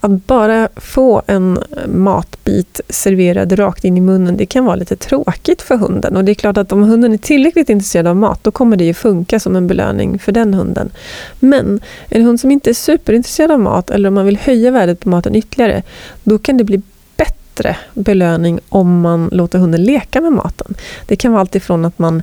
Att 0.00 0.26
bara 0.26 0.68
få 0.76 1.22
en 1.26 1.58
matbit 1.86 2.80
serverad 2.88 3.58
rakt 3.58 3.84
in 3.84 3.96
i 3.96 4.00
munnen, 4.00 4.36
det 4.36 4.46
kan 4.46 4.64
vara 4.64 4.76
lite 4.76 4.96
tråkigt 4.96 5.62
för 5.62 5.76
hunden. 5.76 6.16
Och 6.16 6.24
det 6.24 6.32
är 6.32 6.34
klart 6.34 6.56
att 6.56 6.72
om 6.72 6.82
hunden 6.82 7.12
är 7.12 7.18
tillräckligt 7.18 7.70
intresserad 7.70 8.06
av 8.06 8.16
mat, 8.16 8.44
då 8.44 8.50
kommer 8.50 8.76
det 8.76 8.84
ju 8.84 8.94
funka 8.94 9.40
som 9.40 9.56
en 9.56 9.66
belöning 9.66 10.18
för 10.18 10.32
den 10.32 10.54
hunden. 10.54 10.90
Men 11.40 11.80
en 12.08 12.22
hund 12.22 12.40
som 12.40 12.50
inte 12.50 12.70
är 12.70 12.74
superintresserad 12.74 13.50
av 13.50 13.60
mat, 13.60 13.90
eller 13.90 14.08
om 14.08 14.14
man 14.14 14.26
vill 14.26 14.38
höja 14.38 14.70
värdet 14.70 15.00
på 15.00 15.08
maten 15.08 15.34
ytterligare, 15.34 15.82
då 16.22 16.38
kan 16.38 16.56
det 16.56 16.64
bli 16.64 16.82
bättre 17.56 17.76
belöning 17.94 18.60
om 18.68 19.00
man 19.00 19.28
låter 19.32 19.58
hunden 19.58 19.84
leka 19.84 20.20
med 20.20 20.32
maten. 20.32 20.74
Det 21.06 21.16
kan 21.16 21.32
vara 21.32 21.40
allt 21.40 21.54
ifrån 21.54 21.84
att 21.84 21.98
man 21.98 22.22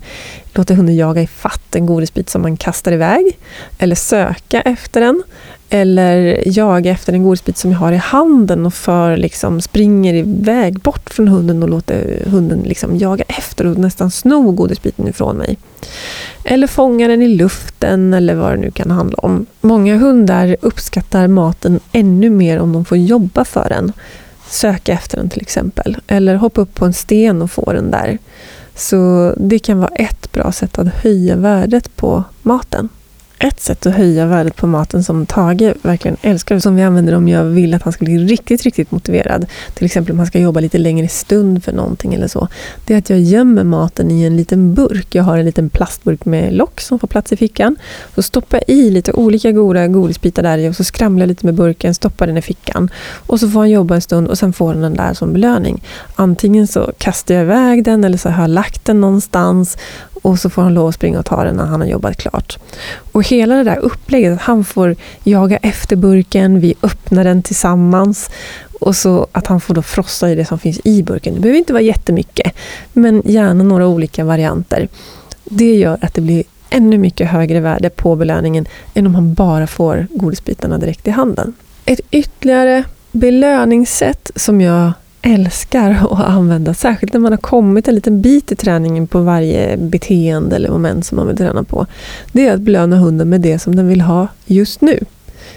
låter 0.54 0.76
hunden 0.76 0.96
jaga 0.96 1.22
i 1.22 1.28
fatt 1.28 1.76
en 1.76 1.86
godisbit 1.86 2.30
som 2.30 2.42
man 2.42 2.58
kastar 2.58 2.92
iväg, 2.92 3.38
eller 3.78 3.96
söka 3.96 4.62
efter 4.62 5.02
den, 5.02 5.24
eller 5.70 6.44
jaga 6.46 6.92
efter 6.92 7.14
en 7.14 7.24
godisbit 7.24 7.58
som 7.58 7.72
jag 7.72 7.80
har 7.80 7.92
i 7.92 7.98
handen 7.98 8.66
och 8.66 8.74
för 8.74 9.18
liksom 9.18 9.62
springer 9.62 10.14
iväg 10.14 10.80
bort 10.80 11.10
från 11.10 11.28
hunden 11.28 11.64
och 11.64 11.70
låter 11.70 12.24
hunden 12.26 12.60
liksom 12.60 12.98
jaga 12.98 13.24
efter 13.28 13.66
och 13.66 13.78
nästan 13.78 14.12
sno 14.12 14.52
godisbiten 14.52 15.08
ifrån 15.08 15.38
mig. 15.38 15.58
Eller 16.44 16.68
fånga 16.68 17.08
den 17.08 17.22
i 17.22 17.28
luften 17.28 18.14
eller 18.14 18.36
vad 18.36 18.52
det 18.52 18.58
nu 18.58 18.72
kan 18.72 18.92
handla 18.92 19.18
om. 19.18 19.46
Många 19.62 19.98
hundar 19.98 20.58
uppskattar 20.62 21.28
maten 21.28 21.80
ännu 21.92 22.30
mer 22.30 22.60
om 22.60 22.74
de 22.74 22.86
får 22.86 22.98
jobba 22.98 23.46
för 23.46 23.70
den 23.70 23.94
söka 24.54 24.94
efter 24.94 25.18
den 25.18 25.30
till 25.30 25.42
exempel. 25.42 25.98
Eller 26.08 26.36
hoppa 26.36 26.62
upp 26.62 26.74
på 26.74 26.86
en 26.86 26.94
sten 26.94 27.42
och 27.42 27.52
få 27.52 27.74
den 27.74 27.92
där. 27.92 28.18
Så 28.76 29.34
det 29.38 29.60
kan 29.60 29.80
vara 29.80 29.92
ett 29.96 30.32
bra 30.32 30.52
sätt 30.52 30.80
att 30.80 30.88
höja 30.88 31.36
värdet 31.36 31.96
på 31.96 32.24
maten 32.42 32.90
ett 33.44 33.60
sätt 33.60 33.86
att 33.86 33.96
höja 33.96 34.26
värdet 34.26 34.56
på 34.56 34.68
maten 34.68 35.04
som 35.04 35.26
Tage 35.26 35.74
verkligen 35.82 36.18
älskar, 36.22 36.56
och 36.56 36.62
som 36.62 36.76
vi 36.76 36.84
använder 36.84 37.16
om 37.16 37.28
jag 37.28 37.44
vill 37.44 37.74
att 37.74 37.84
han 37.84 37.94
ska 37.94 38.06
bli 38.06 38.18
riktigt, 38.18 38.62
riktigt 38.62 38.92
motiverad. 38.92 39.46
Till 39.74 39.86
exempel 39.86 40.12
om 40.12 40.18
han 40.18 40.28
ska 40.28 40.40
jobba 40.40 40.60
lite 40.60 40.78
längre 40.78 41.08
stund 41.08 41.64
för 41.64 41.72
någonting 41.72 42.14
eller 42.14 42.28
så. 42.28 42.48
Det 42.86 42.94
är 42.94 42.98
att 42.98 43.10
jag 43.10 43.20
gömmer 43.20 43.64
maten 43.64 44.12
i 44.12 44.24
en 44.24 44.38
liten 44.38 44.74
burk. 44.74 45.16
Jag 45.16 45.24
har 45.24 45.38
en 45.38 45.46
liten 45.46 45.70
plastburk 45.70 46.26
med 46.26 46.54
lock 46.54 46.82
som 46.82 47.00
får 47.00 47.08
plats 47.08 47.32
i 47.32 47.36
fickan. 47.36 47.76
Så 48.16 48.22
stoppar 48.22 48.64
jag 48.68 48.78
i 48.78 48.92
lite 48.92 49.12
olika 49.12 49.52
goda 49.52 49.88
godisbitar 49.88 50.44
där 50.44 50.58
i 50.58 50.70
och 50.70 50.76
så 50.76 50.84
skramlar 50.84 51.22
jag 51.22 51.28
lite 51.28 51.46
med 51.46 51.56
burken, 51.56 51.94
stoppar 51.94 52.28
den 52.28 52.38
i 52.38 52.42
fickan. 52.42 52.90
Och 53.28 53.40
så 53.40 53.50
får 53.50 53.60
han 53.60 53.70
jobba 53.70 53.96
en 53.96 54.02
stund 54.02 54.28
och 54.28 54.38
sen 54.38 54.54
får 54.54 54.74
han 54.74 54.82
den 54.82 54.94
där 54.94 55.14
som 55.14 55.34
belöning. 55.34 55.84
Antingen 56.16 56.68
så 56.68 56.92
kastar 56.98 57.36
jag 57.36 57.44
iväg 57.44 57.84
den 57.84 58.04
eller 58.04 58.18
så 58.18 58.30
har 58.30 58.44
jag 58.44 58.50
lagt 58.50 58.86
den 58.86 59.02
någonstans 59.02 59.78
och 60.24 60.40
så 60.40 60.50
får 60.50 60.62
han 60.62 60.74
lov 60.74 60.88
att 60.88 60.96
springa 60.96 61.20
och 61.20 61.26
ta 61.26 61.44
den 61.44 61.56
när 61.56 61.66
han 61.66 61.82
har 61.82 61.88
jobbat 61.88 62.18
klart. 62.18 62.58
Och 63.12 63.28
hela 63.28 63.56
det 63.56 63.64
där 63.64 63.78
upplägget, 63.78 64.34
att 64.34 64.42
han 64.42 64.64
får 64.64 64.96
jaga 65.24 65.58
efter 65.58 65.96
burken, 65.96 66.60
vi 66.60 66.76
öppnar 66.82 67.24
den 67.24 67.44
tillsammans 67.44 68.30
och 68.80 68.96
så 68.96 69.28
att 69.32 69.48
han 69.48 69.62
får 69.62 69.74
då 69.74 69.82
frossa 69.82 70.30
i 70.30 70.36
det 70.36 70.46
som 70.46 70.60
finns 70.60 70.80
i 70.84 71.04
burken. 71.04 71.34
Det 71.34 71.40
behöver 71.40 71.60
inte 71.60 71.74
vara 71.74 71.84
jättemycket, 71.84 72.54
men 72.94 73.22
gärna 73.26 73.64
några 73.64 73.88
olika 73.88 74.24
varianter. 74.24 74.88
Det 75.44 75.76
gör 75.76 75.98
att 76.02 76.14
det 76.14 76.22
blir 76.22 76.44
ännu 76.70 76.98
mycket 76.98 77.30
högre 77.30 77.60
värde 77.60 77.90
på 77.90 78.16
belöningen 78.16 78.66
än 78.94 79.08
om 79.08 79.16
han 79.16 79.34
bara 79.34 79.68
får 79.68 80.08
godisbitarna 80.10 80.78
direkt 80.78 81.08
i 81.08 81.12
handen. 81.12 81.54
Ett 81.86 82.00
ytterligare 82.12 82.84
belöningssätt 83.12 84.32
som 84.36 84.62
jag 84.62 84.92
älskar 85.26 85.92
att 86.12 86.20
använda, 86.20 86.74
särskilt 86.74 87.14
när 87.14 87.20
man 87.20 87.32
har 87.32 87.38
kommit 87.38 87.88
en 87.88 87.96
liten 87.96 88.22
bit 88.22 88.52
i 88.52 88.56
träningen 88.56 89.08
på 89.08 89.20
varje 89.20 89.78
beteende 89.78 90.56
eller 90.56 90.70
moment 90.70 91.06
som 91.06 91.16
man 91.16 91.28
vill 91.28 91.38
träna 91.38 91.64
på, 91.64 91.86
det 92.32 92.48
är 92.48 92.54
att 92.54 92.62
belöna 92.62 92.96
hunden 92.96 93.30
med 93.30 93.42
det 93.42 93.60
som 93.60 93.76
den 93.76 93.88
vill 93.88 94.02
ha 94.02 94.28
just 94.46 94.82
nu 94.82 95.00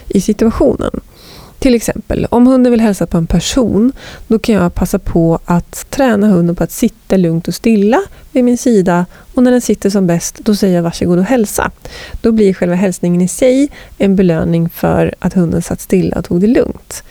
i 0.07 0.21
situationen. 0.21 1.01
Till 1.59 1.75
exempel, 1.75 2.27
om 2.29 2.47
hunden 2.47 2.71
vill 2.71 2.81
hälsa 2.81 3.07
på 3.07 3.17
en 3.17 3.27
person, 3.27 3.91
då 4.27 4.39
kan 4.39 4.55
jag 4.55 4.73
passa 4.73 4.99
på 4.99 5.39
att 5.45 5.89
träna 5.89 6.27
hunden 6.27 6.55
på 6.55 6.63
att 6.63 6.71
sitta 6.71 7.17
lugnt 7.17 7.47
och 7.47 7.53
stilla 7.53 8.01
vid 8.31 8.43
min 8.43 8.57
sida 8.57 9.05
och 9.33 9.43
när 9.43 9.51
den 9.51 9.61
sitter 9.61 9.89
som 9.89 10.07
bäst, 10.07 10.39
då 10.39 10.55
säger 10.55 10.75
jag 10.75 10.83
varsågod 10.83 11.19
och 11.19 11.25
hälsa. 11.25 11.71
Då 12.21 12.31
blir 12.31 12.53
själva 12.53 12.75
hälsningen 12.75 13.21
i 13.21 13.27
sig 13.27 13.69
en 13.97 14.15
belöning 14.15 14.69
för 14.69 15.15
att 15.19 15.33
hunden 15.33 15.61
satt 15.61 15.81
stilla 15.81 16.17
och 16.17 16.25
tog 16.25 16.41
det 16.41 16.47
lugnt. 16.47 17.03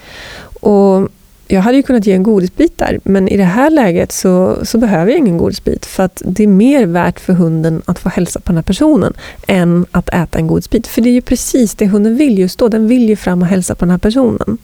Och 0.61 1.09
jag 1.49 1.61
hade 1.61 1.77
ju 1.77 1.83
kunnat 1.83 2.07
ge 2.07 2.13
en 2.13 2.23
godisbit 2.23 2.79
där, 2.79 3.01
men 3.05 3.29
i 3.29 3.37
det 3.37 3.45
här 3.45 3.71
läget 3.71 4.13
så, 4.13 4.59
så 4.63 4.79
behöver 4.79 5.11
jag 5.11 5.19
ingen 5.19 5.39
godisbit 5.39 5.87
för 5.87 6.03
att 6.03 6.23
det 6.25 6.43
är 6.43 6.49
mer 6.49 6.87
värt 6.87 7.21
för 7.21 7.33
hunden 7.33 7.83
att 7.85 7.99
få 7.99 8.09
hälsa 8.09 8.41
på 8.41 8.47
den 8.47 8.57
här 8.57 8.63
personen 8.63 9.15
än 9.47 9.87
att 9.91 10.09
äta 10.09 10.39
en 10.39 10.47
godisbit. 10.47 10.87
För 10.87 11.01
det 11.01 11.09
är 11.09 11.13
ju 11.13 11.21
precis 11.21 11.75
det 11.75 11.87
hunden 11.87 12.17
vill 12.17 12.39
just 12.39 12.59
då. 12.59 12.69
Den 12.69 12.89
vill 12.89 13.09
ju 13.09 13.17
fram 13.17 13.43
och 13.43 13.49
hälsa 13.49 13.75
på 13.75 13.85
den 13.85 13.91
här 13.91 13.99
personen. 13.99 14.59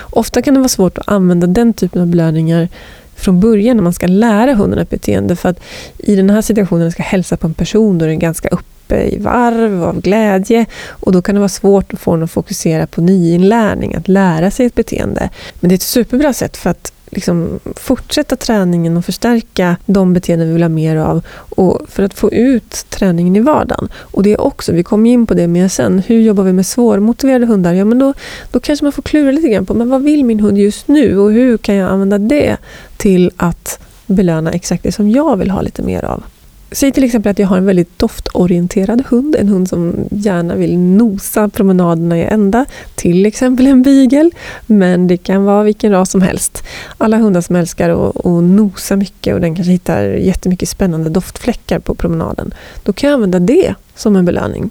Ofta 0.00 0.42
kan 0.42 0.54
det 0.54 0.60
vara 0.60 0.68
svårt 0.68 0.98
att 0.98 1.08
använda 1.08 1.46
den 1.46 1.72
typen 1.72 2.02
av 2.02 2.08
belöningar 2.08 2.68
från 3.16 3.40
början 3.40 3.76
när 3.76 3.84
man 3.84 3.92
ska 3.92 4.06
lära 4.06 4.54
hunden 4.54 4.78
ett 4.78 4.90
beteende. 4.90 5.36
För 5.36 5.48
att 5.48 5.60
i 5.98 6.16
den 6.16 6.30
här 6.30 6.42
situationen, 6.42 6.78
när 6.78 6.86
man 6.86 6.92
ska 6.92 7.02
hälsa 7.02 7.36
på 7.36 7.46
en 7.46 7.54
person, 7.54 7.98
då 7.98 8.04
är 8.04 8.08
den 8.08 8.18
ganska 8.18 8.48
upp 8.48 8.66
uppe 8.88 9.02
i 9.02 9.18
varv 9.18 9.84
av 9.84 10.00
glädje 10.00 10.66
och 10.88 11.12
då 11.12 11.22
kan 11.22 11.34
det 11.34 11.38
vara 11.38 11.48
svårt 11.48 11.92
att 11.92 12.00
få 12.00 12.10
honom 12.10 12.24
att 12.24 12.30
fokusera 12.30 12.86
på 12.86 13.00
nyinlärning, 13.00 13.94
att 13.94 14.08
lära 14.08 14.50
sig 14.50 14.66
ett 14.66 14.74
beteende. 14.74 15.30
Men 15.60 15.68
det 15.68 15.72
är 15.72 15.76
ett 15.76 15.82
superbra 15.82 16.32
sätt 16.32 16.56
för 16.56 16.70
att 16.70 16.92
liksom 17.10 17.60
fortsätta 17.76 18.36
träningen 18.36 18.96
och 18.96 19.04
förstärka 19.04 19.76
de 19.86 20.12
beteenden 20.12 20.48
vi 20.48 20.52
vill 20.52 20.62
ha 20.62 20.68
mer 20.68 20.96
av 20.96 21.22
och 21.56 21.80
för 21.88 22.02
att 22.02 22.14
få 22.14 22.32
ut 22.32 22.86
träningen 22.88 23.36
i 23.36 23.40
vardagen. 23.40 23.88
Och 23.96 24.22
det 24.22 24.32
är 24.32 24.40
också, 24.40 24.72
vi 24.72 24.82
kommer 24.82 25.10
in 25.10 25.26
på 25.26 25.34
det 25.34 25.46
mer 25.46 25.68
sen, 25.68 26.02
hur 26.06 26.20
jobbar 26.20 26.44
vi 26.44 26.52
med 26.52 26.66
svårmotiverade 26.66 27.46
hundar? 27.46 27.72
Ja, 27.72 27.84
men 27.84 27.98
då, 27.98 28.14
då 28.52 28.60
kanske 28.60 28.84
man 28.84 28.92
får 28.92 29.02
klura 29.02 29.30
lite 29.30 29.48
grann 29.48 29.66
på 29.66 29.74
men 29.74 29.90
vad 29.90 30.02
vill 30.02 30.24
min 30.24 30.40
hund 30.40 30.58
just 30.58 30.88
nu 30.88 31.18
och 31.18 31.32
hur 31.32 31.58
kan 31.58 31.74
jag 31.74 31.90
använda 31.90 32.18
det 32.18 32.56
till 32.96 33.30
att 33.36 33.78
belöna 34.06 34.50
exakt 34.50 34.82
det 34.82 34.92
som 34.92 35.10
jag 35.10 35.36
vill 35.36 35.50
ha 35.50 35.60
lite 35.62 35.82
mer 35.82 36.04
av. 36.04 36.22
Säg 36.70 36.92
till 36.92 37.04
exempel 37.04 37.30
att 37.30 37.38
jag 37.38 37.46
har 37.46 37.56
en 37.56 37.66
väldigt 37.66 37.98
doftorienterad 37.98 39.04
hund. 39.08 39.36
En 39.36 39.48
hund 39.48 39.68
som 39.68 39.94
gärna 40.10 40.54
vill 40.54 40.78
nosa 40.78 41.48
promenaderna 41.48 42.18
i 42.18 42.24
ända. 42.24 42.66
Till 42.94 43.26
exempel 43.26 43.66
en 43.66 43.82
beagle. 43.82 44.30
Men 44.66 45.06
det 45.06 45.16
kan 45.16 45.44
vara 45.44 45.62
vilken 45.62 45.92
ras 45.92 46.10
som 46.10 46.22
helst. 46.22 46.62
Alla 46.98 47.16
hundar 47.16 47.40
som 47.40 47.56
älskar 47.56 47.90
att, 47.90 48.16
att 48.16 48.42
nosa 48.42 48.96
mycket 48.96 49.34
och 49.34 49.40
den 49.40 49.54
kanske 49.54 49.72
hittar 49.72 50.02
jättemycket 50.02 50.68
spännande 50.68 51.10
doftfläckar 51.10 51.78
på 51.78 51.94
promenaden. 51.94 52.54
Då 52.82 52.92
kan 52.92 53.10
jag 53.10 53.14
använda 53.14 53.38
det 53.38 53.74
som 53.94 54.16
en 54.16 54.24
belöning. 54.24 54.70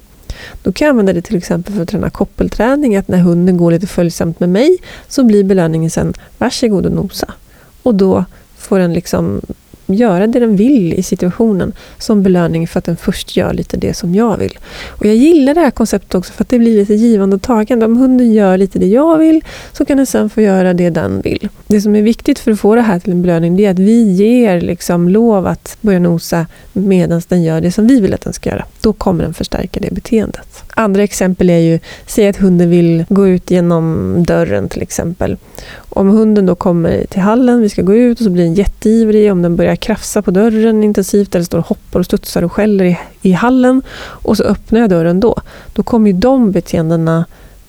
Då 0.62 0.72
kan 0.72 0.86
jag 0.86 0.92
använda 0.92 1.12
det 1.12 1.22
till 1.22 1.36
exempel 1.36 1.74
för 1.74 1.82
att 1.82 1.88
träna 1.88 2.10
koppelträning. 2.10 2.96
Att 2.96 3.08
när 3.08 3.18
hunden 3.18 3.56
går 3.56 3.70
lite 3.70 3.86
följsamt 3.86 4.40
med 4.40 4.48
mig 4.48 4.78
så 5.08 5.24
blir 5.24 5.44
belöningen 5.44 5.90
sen 5.90 6.14
varsågod 6.38 6.86
och 6.86 6.92
nosa. 6.92 7.32
Och 7.82 7.94
då 7.94 8.24
får 8.56 8.78
den 8.78 8.92
liksom 8.92 9.40
göra 9.94 10.26
det 10.26 10.40
den 10.40 10.56
vill 10.56 10.94
i 10.94 11.02
situationen 11.02 11.72
som 11.98 12.22
belöning 12.22 12.68
för 12.68 12.78
att 12.78 12.84
den 12.84 12.96
först 12.96 13.36
gör 13.36 13.52
lite 13.52 13.76
det 13.76 13.94
som 13.94 14.14
jag 14.14 14.36
vill. 14.36 14.58
Och 14.88 15.06
Jag 15.06 15.16
gillar 15.16 15.54
det 15.54 15.60
här 15.60 15.70
konceptet 15.70 16.14
också 16.14 16.32
för 16.32 16.44
att 16.44 16.48
det 16.48 16.58
blir 16.58 16.76
lite 16.76 16.94
givande 16.94 17.36
och 17.36 17.42
tagande. 17.42 17.86
Om 17.86 17.96
hunden 17.96 18.32
gör 18.32 18.56
lite 18.56 18.78
det 18.78 18.86
jag 18.86 19.18
vill 19.18 19.44
så 19.72 19.84
kan 19.84 19.96
den 19.96 20.06
sen 20.06 20.30
få 20.30 20.40
göra 20.40 20.74
det 20.74 20.90
den 20.90 21.20
vill. 21.20 21.48
Det 21.66 21.80
som 21.80 21.96
är 21.96 22.02
viktigt 22.02 22.38
för 22.38 22.50
att 22.50 22.60
få 22.60 22.74
det 22.74 22.80
här 22.80 22.98
till 23.00 23.12
en 23.12 23.22
belöning 23.22 23.56
det 23.56 23.66
är 23.66 23.70
att 23.70 23.78
vi 23.78 24.12
ger 24.12 24.60
liksom 24.60 25.08
lov 25.08 25.46
att 25.46 25.76
börja 25.80 25.98
nosa 25.98 26.46
medan 26.72 27.22
den 27.28 27.42
gör 27.42 27.60
det 27.60 27.72
som 27.72 27.86
vi 27.86 28.00
vill 28.00 28.14
att 28.14 28.20
den 28.20 28.32
ska 28.32 28.50
göra. 28.50 28.64
Då 28.80 28.92
kommer 28.92 29.24
den 29.24 29.34
förstärka 29.34 29.80
det 29.80 29.94
beteendet. 29.94 30.67
Andra 30.78 31.02
exempel 31.02 31.50
är 31.50 31.58
ju, 31.58 31.78
säg 32.06 32.28
att 32.28 32.36
hunden 32.36 32.70
vill 32.70 33.04
gå 33.08 33.28
ut 33.28 33.50
genom 33.50 34.14
dörren 34.26 34.68
till 34.68 34.82
exempel. 34.82 35.36
Om 35.88 36.08
hunden 36.08 36.46
då 36.46 36.54
kommer 36.54 37.04
till 37.04 37.20
hallen, 37.20 37.60
vi 37.60 37.68
ska 37.68 37.82
gå 37.82 37.94
ut 37.94 38.18
och 38.18 38.24
så 38.24 38.30
blir 38.30 38.44
den 38.44 38.54
jätteivrig. 38.54 39.32
Om 39.32 39.42
den 39.42 39.56
börjar 39.56 39.76
krafsa 39.76 40.22
på 40.22 40.30
dörren 40.30 40.84
intensivt 40.84 41.34
eller 41.34 41.44
står 41.44 41.58
och 41.58 41.66
hoppar 41.66 42.00
och 42.00 42.06
studsar 42.06 42.42
och 42.42 42.52
skäller 42.52 42.84
i, 42.84 42.98
i 43.22 43.32
hallen 43.32 43.82
och 44.00 44.36
så 44.36 44.44
öppnar 44.44 44.80
jag 44.80 44.90
dörren 44.90 45.20
då. 45.20 45.36
Då 45.72 45.82
kommer 45.82 46.10
ju 46.10 46.16
de 46.16 46.52
beteendena 46.52 47.24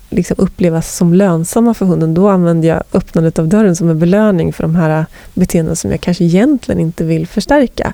liksom 0.09 0.35
upplevas 0.39 0.95
som 0.95 1.13
lönsamma 1.13 1.73
för 1.73 1.85
hunden. 1.85 2.13
Då 2.13 2.29
använder 2.29 2.67
jag 2.67 2.83
öppnandet 2.93 3.39
av 3.39 3.47
dörren 3.47 3.75
som 3.75 3.89
en 3.89 3.99
belöning 3.99 4.53
för 4.53 4.63
de 4.63 4.75
här 4.75 5.05
beteendena 5.33 5.75
som 5.75 5.91
jag 5.91 6.01
kanske 6.01 6.23
egentligen 6.23 6.81
inte 6.81 7.03
vill 7.03 7.27
förstärka. 7.27 7.93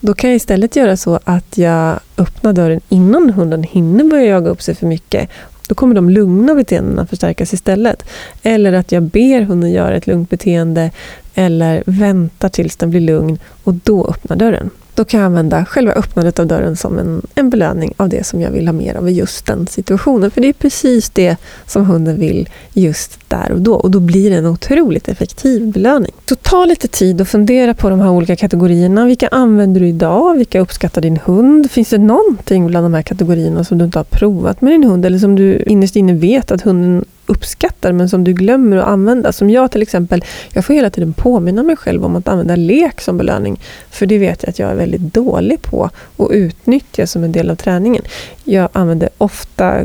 Då 0.00 0.14
kan 0.14 0.30
jag 0.30 0.36
istället 0.36 0.76
göra 0.76 0.96
så 0.96 1.20
att 1.24 1.58
jag 1.58 2.00
öppnar 2.16 2.52
dörren 2.52 2.80
innan 2.88 3.30
hunden 3.30 3.62
hinner 3.62 4.04
börja 4.04 4.24
jaga 4.24 4.50
upp 4.50 4.62
sig 4.62 4.74
för 4.74 4.86
mycket. 4.86 5.28
Då 5.68 5.74
kommer 5.74 5.94
de 5.94 6.10
lugna 6.10 6.54
beteendena 6.54 7.06
förstärkas 7.06 7.52
istället. 7.52 8.04
Eller 8.42 8.72
att 8.72 8.92
jag 8.92 9.02
ber 9.02 9.40
hunden 9.40 9.70
göra 9.70 9.96
ett 9.96 10.06
lugnt 10.06 10.30
beteende 10.30 10.90
eller 11.34 11.82
väntar 11.86 12.48
tills 12.48 12.76
den 12.76 12.90
blir 12.90 13.00
lugn 13.00 13.38
och 13.64 13.74
då 13.74 14.06
öppnar 14.06 14.36
dörren 14.36 14.70
då 14.98 15.04
kan 15.04 15.20
jag 15.20 15.26
använda 15.26 15.64
själva 15.64 15.92
öppnandet 15.92 16.38
av 16.38 16.46
dörren 16.46 16.76
som 16.76 16.98
en, 16.98 17.22
en 17.34 17.50
belöning 17.50 17.94
av 17.96 18.08
det 18.08 18.26
som 18.26 18.40
jag 18.40 18.50
vill 18.50 18.68
ha 18.68 18.72
mer 18.72 18.94
av 18.94 19.08
i 19.08 19.12
just 19.12 19.46
den 19.46 19.66
situationen. 19.66 20.30
För 20.30 20.40
det 20.40 20.48
är 20.48 20.52
precis 20.52 21.10
det 21.10 21.36
som 21.66 21.86
hunden 21.86 22.20
vill 22.20 22.48
just 22.72 23.18
där 23.28 23.52
och 23.52 23.60
då. 23.60 23.74
Och 23.74 23.90
då 23.90 24.00
blir 24.00 24.30
det 24.30 24.36
en 24.36 24.46
otroligt 24.46 25.08
effektiv 25.08 25.72
belöning. 25.72 26.12
Så 26.28 26.34
ta 26.34 26.64
lite 26.64 26.88
tid 26.88 27.20
och 27.20 27.28
fundera 27.28 27.74
på 27.74 27.90
de 27.90 28.00
här 28.00 28.10
olika 28.10 28.36
kategorierna. 28.36 29.06
Vilka 29.06 29.28
använder 29.28 29.80
du 29.80 29.88
idag? 29.88 30.36
Vilka 30.36 30.60
uppskattar 30.60 31.00
din 31.00 31.16
hund? 31.24 31.70
Finns 31.70 31.88
det 31.88 31.98
någonting 31.98 32.66
bland 32.66 32.84
de 32.84 32.94
här 32.94 33.02
kategorierna 33.02 33.64
som 33.64 33.78
du 33.78 33.84
inte 33.84 33.98
har 33.98 34.04
provat 34.04 34.60
med 34.60 34.72
din 34.72 34.84
hund 34.84 35.06
eller 35.06 35.18
som 35.18 35.36
du 35.36 35.62
innerst 35.66 35.96
inne 35.96 36.14
vet 36.14 36.50
att 36.50 36.62
hunden 36.62 37.04
uppskattar 37.28 37.92
men 37.92 38.08
som 38.08 38.24
du 38.24 38.32
glömmer 38.32 38.76
att 38.76 38.86
använda. 38.86 39.32
Som 39.32 39.50
jag 39.50 39.70
till 39.70 39.82
exempel, 39.82 40.24
jag 40.52 40.64
får 40.64 40.74
hela 40.74 40.90
tiden 40.90 41.12
påminna 41.12 41.62
mig 41.62 41.76
själv 41.76 42.04
om 42.04 42.16
att 42.16 42.28
använda 42.28 42.56
lek 42.56 43.00
som 43.00 43.18
belöning. 43.18 43.60
För 43.90 44.06
det 44.06 44.18
vet 44.18 44.42
jag 44.42 44.50
att 44.50 44.58
jag 44.58 44.70
är 44.70 44.74
väldigt 44.74 45.14
dålig 45.14 45.62
på 45.62 45.90
och 46.16 46.30
utnyttja 46.32 47.06
som 47.06 47.24
en 47.24 47.32
del 47.32 47.50
av 47.50 47.54
träningen. 47.54 48.02
Jag 48.44 48.68
använder 48.72 49.08
ofta 49.18 49.84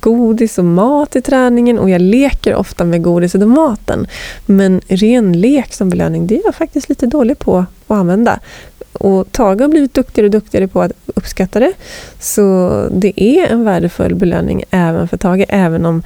godis 0.00 0.58
och 0.58 0.64
mat 0.64 1.16
i 1.16 1.22
träningen 1.22 1.78
och 1.78 1.90
jag 1.90 2.00
leker 2.00 2.54
ofta 2.54 2.84
med 2.84 3.02
godiset 3.02 3.42
och 3.42 3.48
maten. 3.48 4.06
Men 4.46 4.80
ren 4.88 5.40
lek 5.40 5.74
som 5.74 5.88
belöning, 5.90 6.26
det 6.26 6.34
är 6.34 6.42
jag 6.44 6.54
faktiskt 6.54 6.88
lite 6.88 7.06
dålig 7.06 7.38
på 7.38 7.58
att 7.58 7.96
använda. 7.96 8.40
Och 8.92 9.32
Tage 9.32 9.60
har 9.60 9.68
blivit 9.68 9.94
duktigare 9.94 10.26
och 10.26 10.30
duktigare 10.30 10.68
på 10.68 10.82
att 10.82 10.92
uppskatta 11.06 11.60
det. 11.60 11.72
Så 12.20 12.88
det 12.92 13.22
är 13.22 13.46
en 13.46 13.64
värdefull 13.64 14.14
belöning 14.14 14.64
även 14.70 15.08
för 15.08 15.16
Tage, 15.16 15.44
även 15.48 15.86
om 15.86 16.02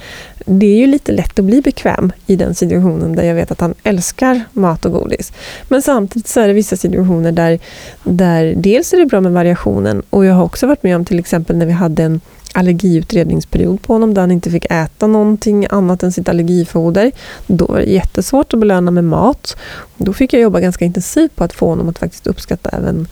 det 0.47 0.67
är 0.67 0.77
ju 0.77 0.87
lite 0.87 1.13
lätt 1.13 1.39
att 1.39 1.45
bli 1.45 1.63
bekväm 1.63 2.13
i 2.27 2.37
den 2.37 2.55
situationen 2.55 3.17
där 3.17 3.25
jag 3.25 3.35
vet 3.35 3.51
att 3.51 3.61
han 3.61 3.75
älskar 3.83 4.41
mat 4.53 4.85
och 4.85 4.93
godis. 4.93 5.33
Men 5.69 5.83
samtidigt 5.83 6.29
så 6.29 6.41
är 6.41 6.49
det 6.49 6.55
vissa 6.55 6.77
situationer 6.77 7.33
där, 7.33 7.59
där 8.05 8.55
dels 8.57 8.93
är 8.93 8.99
det 8.99 9.07
bra 9.07 9.21
med 9.21 9.33
variationen 9.33 10.03
och 10.11 10.25
jag 10.25 10.35
har 10.35 10.45
också 10.45 10.67
varit 10.67 10.83
med 10.83 10.97
om 10.97 11.05
till 11.05 11.19
exempel 11.19 11.57
när 11.57 11.67
vi 11.67 11.73
hade 11.73 12.03
en 12.03 12.21
allergiutredningsperiod 12.55 13.83
på 13.83 13.93
honom 13.93 14.15
där 14.15 14.23
han 14.23 14.31
inte 14.31 14.51
fick 14.51 14.67
äta 14.71 15.07
någonting 15.07 15.67
annat 15.71 16.03
än 16.03 16.13
sitt 16.13 16.29
allergifoder. 16.29 17.13
Då 17.47 17.67
var 17.67 17.79
det 17.79 17.85
jättesvårt 17.85 18.55
att 18.55 18.61
belöna 18.61 18.91
med 18.91 19.05
mat. 19.05 19.57
Då 19.97 20.13
fick 20.13 20.33
jag 20.33 20.43
jobba 20.43 20.61
ganska 20.61 20.85
intensivt 20.85 21.37
på 21.37 21.45
att 21.45 21.53
få 21.53 21.69
honom 21.69 21.89
att 21.89 21.99
faktiskt 21.99 22.27
uppskatta 22.27 22.71
även 22.71 23.09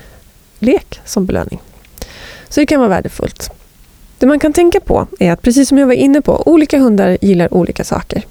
lek 0.59 1.01
som 1.05 1.27
belöning. 1.27 1.61
Så 2.49 2.61
det 2.61 2.67
kan 2.67 2.81
vara 2.81 2.89
värdefullt. 2.89 3.60
Det 4.21 4.27
man 4.27 4.39
kan 4.39 4.53
tänka 4.53 4.81
på 4.81 5.07
är 5.19 5.33
att, 5.33 5.43
precis 5.43 5.69
som 5.69 5.79
jag 5.79 5.87
var 5.87 5.95
inne 5.95 6.21
på, 6.21 6.43
olika 6.47 6.79
hundar 6.79 7.19
gillar 7.21 7.55
olika 7.55 7.85
saker. 7.85 8.25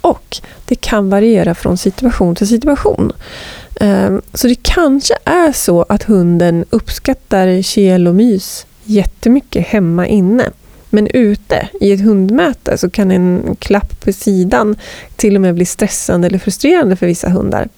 Och 0.00 0.36
det 0.64 0.74
kan 0.74 1.10
variera 1.10 1.54
från 1.54 1.78
situation 1.78 2.34
till 2.34 2.48
situation. 2.48 3.12
Ehm, 3.80 4.22
så 4.34 4.46
det 4.46 4.62
kanske 4.62 5.14
är 5.24 5.52
så 5.52 5.82
att 5.82 6.02
hunden 6.02 6.64
uppskattar 6.70 7.62
kel 7.62 8.08
och 8.08 8.14
mys 8.14 8.66
jättemycket 8.84 9.66
hemma 9.66 10.06
inne. 10.06 10.50
Men 10.90 11.06
ute 11.06 11.68
i 11.80 11.92
ett 11.92 12.00
hundmöte 12.00 12.78
så 12.78 12.90
kan 12.90 13.10
en 13.10 13.56
klapp 13.58 14.00
på 14.00 14.12
sidan 14.12 14.76
till 15.16 15.34
och 15.34 15.40
med 15.42 15.54
bli 15.54 15.64
stressande 15.64 16.26
eller 16.26 16.38
frustrerande 16.38 16.96
för 16.96 17.06
vissa 17.06 17.28
hundar. 17.28 17.68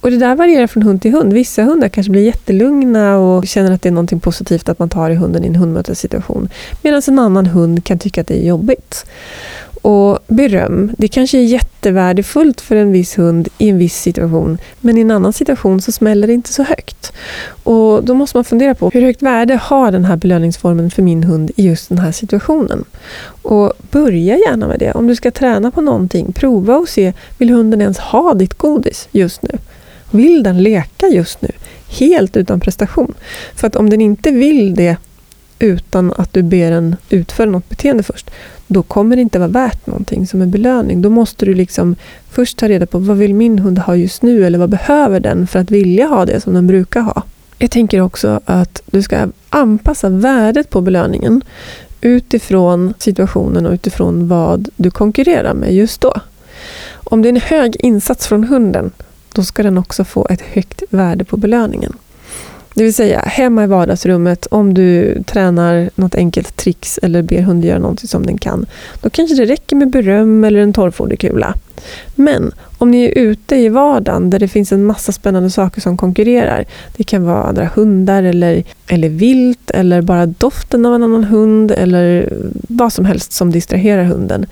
Och 0.00 0.10
Det 0.10 0.16
där 0.16 0.34
varierar 0.34 0.66
från 0.66 0.82
hund 0.82 1.02
till 1.02 1.12
hund. 1.12 1.32
Vissa 1.32 1.62
hundar 1.62 1.88
kanske 1.88 2.10
blir 2.10 2.22
jättelugna 2.22 3.18
och 3.18 3.46
känner 3.46 3.72
att 3.72 3.82
det 3.82 3.88
är 3.88 3.92
något 3.92 4.22
positivt 4.22 4.68
att 4.68 4.78
man 4.78 4.88
tar 4.88 5.10
i 5.10 5.14
hunden 5.14 5.44
i 5.44 5.46
en 5.46 5.56
hundmötessituation. 5.56 6.48
Medan 6.82 7.02
en 7.08 7.18
annan 7.18 7.46
hund 7.46 7.84
kan 7.84 7.98
tycka 7.98 8.20
att 8.20 8.26
det 8.26 8.44
är 8.44 8.48
jobbigt. 8.48 9.06
Och 9.84 10.18
beröm, 10.26 10.92
det 10.98 11.08
kanske 11.08 11.38
är 11.38 11.42
jättevärdefullt 11.42 12.60
för 12.60 12.76
en 12.76 12.92
viss 12.92 13.18
hund 13.18 13.48
i 13.58 13.68
en 13.68 13.78
viss 13.78 14.00
situation, 14.00 14.58
men 14.80 14.98
i 14.98 15.00
en 15.00 15.10
annan 15.10 15.32
situation 15.32 15.82
så 15.82 15.92
smäller 15.92 16.26
det 16.26 16.32
inte 16.32 16.52
så 16.52 16.62
högt. 16.62 17.12
Och 17.62 18.04
Då 18.04 18.14
måste 18.14 18.36
man 18.36 18.44
fundera 18.44 18.74
på 18.74 18.90
hur 18.90 19.02
högt 19.02 19.22
värde 19.22 19.56
har 19.62 19.90
den 19.90 20.04
här 20.04 20.16
belöningsformen 20.16 20.90
för 20.90 21.02
min 21.02 21.24
hund 21.24 21.50
i 21.56 21.66
just 21.66 21.88
den 21.88 21.98
här 21.98 22.12
situationen? 22.12 22.84
Och 23.42 23.72
Börja 23.90 24.36
gärna 24.36 24.68
med 24.68 24.78
det. 24.78 24.92
Om 24.92 25.06
du 25.06 25.16
ska 25.16 25.30
träna 25.30 25.70
på 25.70 25.80
någonting, 25.80 26.32
prova 26.32 26.76
och 26.76 26.88
se, 26.88 27.12
vill 27.38 27.50
hunden 27.50 27.80
ens 27.80 27.98
ha 27.98 28.34
ditt 28.34 28.54
godis 28.54 29.08
just 29.12 29.42
nu? 29.42 29.58
Vill 30.10 30.42
den 30.42 30.62
leka 30.62 31.06
just 31.06 31.42
nu? 31.42 31.50
Helt 31.88 32.36
utan 32.36 32.60
prestation. 32.60 33.14
För 33.54 33.66
att 33.66 33.76
om 33.76 33.90
den 33.90 34.00
inte 34.00 34.30
vill 34.30 34.74
det 34.74 34.96
utan 35.64 36.12
att 36.16 36.32
du 36.32 36.42
ber 36.42 36.70
den 36.70 36.96
utföra 37.10 37.50
något 37.50 37.68
beteende 37.68 38.02
först, 38.02 38.30
då 38.66 38.82
kommer 38.82 39.16
det 39.16 39.22
inte 39.22 39.38
vara 39.38 39.48
värt 39.48 39.86
någonting 39.86 40.26
som 40.26 40.42
en 40.42 40.50
belöning. 40.50 41.02
Då 41.02 41.10
måste 41.10 41.46
du 41.46 41.54
liksom 41.54 41.96
först 42.30 42.58
ta 42.58 42.68
reda 42.68 42.86
på 42.86 42.98
vad 42.98 43.16
vill 43.16 43.34
min 43.34 43.58
hund 43.58 43.78
ha 43.78 43.96
just 43.96 44.22
nu 44.22 44.46
eller 44.46 44.58
vad 44.58 44.70
behöver 44.70 45.20
den 45.20 45.46
för 45.46 45.58
att 45.58 45.70
vilja 45.70 46.06
ha 46.06 46.26
det 46.26 46.40
som 46.40 46.54
den 46.54 46.66
brukar 46.66 47.00
ha. 47.00 47.22
Jag 47.58 47.70
tänker 47.70 48.00
också 48.00 48.40
att 48.44 48.82
du 48.86 49.02
ska 49.02 49.28
anpassa 49.48 50.08
värdet 50.08 50.70
på 50.70 50.80
belöningen 50.80 51.42
utifrån 52.00 52.94
situationen 52.98 53.66
och 53.66 53.72
utifrån 53.72 54.28
vad 54.28 54.68
du 54.76 54.90
konkurrerar 54.90 55.54
med 55.54 55.74
just 55.74 56.00
då. 56.00 56.14
Om 56.94 57.22
det 57.22 57.28
är 57.28 57.30
en 57.30 57.40
hög 57.40 57.76
insats 57.78 58.26
från 58.26 58.44
hunden, 58.44 58.90
då 59.32 59.42
ska 59.42 59.62
den 59.62 59.78
också 59.78 60.04
få 60.04 60.26
ett 60.30 60.40
högt 60.40 60.82
värde 60.90 61.24
på 61.24 61.36
belöningen. 61.36 61.92
Det 62.74 62.82
vill 62.82 62.94
säga, 62.94 63.20
hemma 63.20 63.64
i 63.64 63.66
vardagsrummet, 63.66 64.46
om 64.46 64.74
du 64.74 65.22
tränar 65.22 65.90
något 65.94 66.14
enkelt 66.14 66.56
tricks 66.56 66.98
eller 67.02 67.22
ber 67.22 67.42
hunden 67.42 67.70
göra 67.70 67.78
något 67.78 68.08
som 68.08 68.26
den 68.26 68.38
kan, 68.38 68.66
då 69.00 69.10
kanske 69.10 69.36
det 69.36 69.44
räcker 69.44 69.76
med 69.76 69.90
beröm 69.90 70.44
eller 70.44 70.60
en 70.60 70.72
torrfoderkula. 70.72 71.54
Men 72.14 72.52
om 72.78 72.90
ni 72.90 73.04
är 73.04 73.18
ute 73.18 73.56
i 73.56 73.68
vardagen 73.68 74.30
där 74.30 74.38
det 74.38 74.48
finns 74.48 74.72
en 74.72 74.84
massa 74.84 75.12
spännande 75.12 75.50
saker 75.50 75.80
som 75.80 75.96
konkurrerar, 75.96 76.64
det 76.96 77.04
kan 77.04 77.24
vara 77.24 77.42
andra 77.42 77.70
hundar 77.74 78.22
eller, 78.22 78.64
eller 78.86 79.08
vilt 79.08 79.70
eller 79.70 80.02
bara 80.02 80.26
doften 80.26 80.86
av 80.86 80.94
en 80.94 81.02
annan 81.02 81.24
hund 81.24 81.70
eller 81.70 82.32
vad 82.68 82.92
som 82.92 83.04
helst 83.04 83.32
som 83.32 83.50
distraherar 83.50 84.04
hunden, 84.04 84.46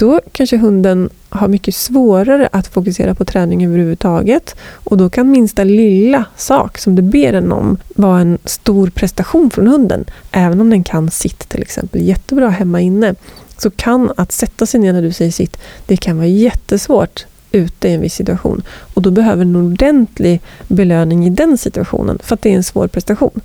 då 0.00 0.20
kanske 0.32 0.56
hunden 0.56 1.10
har 1.28 1.48
mycket 1.48 1.74
svårare 1.74 2.48
att 2.52 2.66
fokusera 2.66 3.14
på 3.14 3.24
träning 3.24 3.66
överhuvudtaget. 3.66 4.56
Och 4.60 4.96
då 4.96 5.10
kan 5.10 5.30
minsta 5.30 5.64
lilla 5.64 6.24
sak 6.36 6.78
som 6.78 6.94
du 6.94 7.02
ber 7.02 7.32
den 7.32 7.52
om 7.52 7.76
vara 7.94 8.20
en 8.20 8.38
stor 8.44 8.90
prestation 8.90 9.50
från 9.50 9.66
hunden. 9.66 10.04
Även 10.30 10.60
om 10.60 10.70
den 10.70 10.84
kan 10.84 11.10
sitt 11.10 11.48
till 11.48 11.62
exempel 11.62 12.00
jättebra 12.00 12.48
hemma 12.48 12.80
inne. 12.80 13.14
Så 13.58 13.70
kan 13.70 14.12
att 14.16 14.32
sätta 14.32 14.66
sig 14.66 14.80
ner 14.80 14.92
när 14.92 15.02
du 15.02 15.12
säger 15.12 15.30
sitt, 15.30 15.56
det 15.86 15.96
kan 15.96 16.16
vara 16.16 16.26
jättesvårt 16.26 17.26
ute 17.52 17.88
i 17.88 17.94
en 17.94 18.00
viss 18.00 18.14
situation. 18.14 18.62
Och 18.94 19.02
då 19.02 19.10
behöver 19.10 19.42
en 19.42 19.56
ordentlig 19.56 20.40
belöning 20.68 21.26
i 21.26 21.30
den 21.30 21.58
situationen 21.58 22.18
för 22.22 22.34
att 22.34 22.42
det 22.42 22.52
är 22.52 22.56
en 22.56 22.64
svår 22.64 22.88
prestation. 22.88 23.40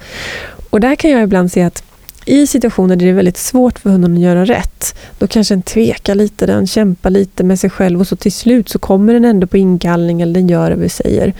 Och 0.70 0.80
där 0.80 0.96
kan 0.96 1.12
jag 1.12 1.24
ibland 1.24 1.52
se 1.52 1.62
att 1.62 1.84
i 2.26 2.48
situationer 2.48 2.96
där 2.96 3.06
det 3.06 3.12
är 3.12 3.16
väldigt 3.16 3.38
svårt 3.38 3.80
för 3.80 3.90
hunden 3.90 4.14
att 4.14 4.20
göra 4.20 4.46
rätt, 4.46 4.96
då 5.18 5.28
kanske 5.28 5.54
den 5.54 5.62
tvekar 5.62 6.16
lite, 6.16 6.46
den 6.46 6.68
kämpar 6.68 7.10
lite 7.10 7.44
med 7.44 7.60
sig 7.60 7.70
själv 7.70 8.00
och 8.00 8.08
så 8.08 8.16
till 8.16 8.32
slut 8.32 8.70
så 8.70 8.80
kommer 8.80 9.14
den 9.14 9.26
ändå 9.26 9.48
på 9.48 9.58
inkallning 9.58 10.22
eller 10.22 10.34
den 10.34 10.50
gör 10.50 10.70
det 10.70 10.76
vi 10.76 10.90
säger. 10.90 11.34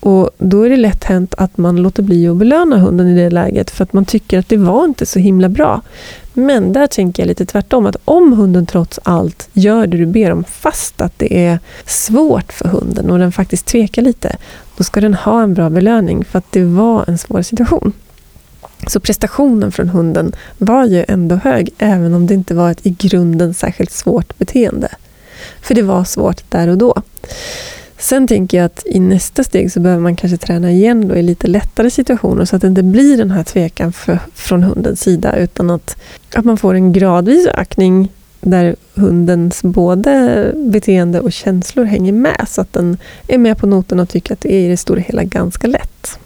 Och 0.00 0.30
Då 0.38 0.62
är 0.62 0.70
det 0.70 0.76
lätt 0.76 1.04
hänt 1.04 1.34
att 1.38 1.56
man 1.56 1.76
låter 1.76 2.02
bli 2.02 2.28
att 2.28 2.36
belöna 2.36 2.78
hunden 2.78 3.08
i 3.08 3.14
det 3.14 3.30
läget 3.30 3.70
för 3.70 3.84
att 3.84 3.92
man 3.92 4.04
tycker 4.04 4.38
att 4.38 4.48
det 4.48 4.56
var 4.56 4.84
inte 4.84 5.06
så 5.06 5.18
himla 5.18 5.48
bra. 5.48 5.82
Men 6.32 6.72
där 6.72 6.86
tänker 6.86 7.22
jag 7.22 7.28
lite 7.28 7.46
tvärtom, 7.46 7.86
att 7.86 7.96
om 8.04 8.32
hunden 8.32 8.66
trots 8.66 9.00
allt 9.02 9.48
gör 9.52 9.86
det 9.86 9.96
du 9.96 10.06
ber 10.06 10.30
om 10.30 10.44
fast 10.44 11.00
att 11.00 11.18
det 11.18 11.44
är 11.46 11.58
svårt 11.86 12.52
för 12.52 12.68
hunden 12.68 13.10
och 13.10 13.18
den 13.18 13.32
faktiskt 13.32 13.66
tvekar 13.66 14.02
lite, 14.02 14.36
då 14.76 14.84
ska 14.84 15.00
den 15.00 15.14
ha 15.14 15.42
en 15.42 15.54
bra 15.54 15.70
belöning 15.70 16.24
för 16.24 16.38
att 16.38 16.52
det 16.52 16.64
var 16.64 17.04
en 17.08 17.18
svår 17.18 17.42
situation. 17.42 17.92
Så 18.90 19.00
prestationen 19.00 19.72
från 19.72 19.88
hunden 19.88 20.32
var 20.58 20.84
ju 20.84 21.04
ändå 21.08 21.34
hög, 21.34 21.70
även 21.78 22.14
om 22.14 22.26
det 22.26 22.34
inte 22.34 22.54
var 22.54 22.70
ett 22.70 22.86
i 22.86 22.90
grunden 22.90 23.54
särskilt 23.54 23.90
svårt 23.90 24.38
beteende. 24.38 24.88
För 25.60 25.74
det 25.74 25.82
var 25.82 26.04
svårt 26.04 26.50
där 26.50 26.68
och 26.68 26.78
då. 26.78 27.02
Sen 27.98 28.26
tänker 28.26 28.58
jag 28.58 28.64
att 28.64 28.82
i 28.86 29.00
nästa 29.00 29.44
steg 29.44 29.72
så 29.72 29.80
behöver 29.80 30.02
man 30.02 30.16
kanske 30.16 30.36
träna 30.36 30.70
igen 30.70 31.08
då 31.08 31.16
i 31.16 31.22
lite 31.22 31.46
lättare 31.46 31.90
situationer 31.90 32.44
så 32.44 32.56
att 32.56 32.62
det 32.62 32.68
inte 32.68 32.82
blir 32.82 33.16
den 33.16 33.30
här 33.30 33.44
tvekan 33.44 33.92
för, 33.92 34.18
från 34.34 34.62
hundens 34.62 35.00
sida 35.00 35.36
utan 35.36 35.70
att, 35.70 35.96
att 36.34 36.44
man 36.44 36.56
får 36.56 36.74
en 36.74 36.92
gradvis 36.92 37.46
ökning 37.46 38.12
där 38.40 38.76
hundens 38.94 39.62
både 39.62 40.52
beteende 40.54 41.20
och 41.20 41.32
känslor 41.32 41.84
hänger 41.84 42.12
med 42.12 42.46
så 42.48 42.60
att 42.60 42.72
den 42.72 42.98
är 43.28 43.38
med 43.38 43.58
på 43.58 43.66
noten 43.66 44.00
och 44.00 44.08
tycker 44.08 44.32
att 44.34 44.40
det 44.40 44.54
är 44.54 44.66
i 44.66 44.68
det 44.68 44.76
stora 44.76 45.00
hela 45.00 45.24
ganska 45.24 45.66
lätt. 45.66 46.18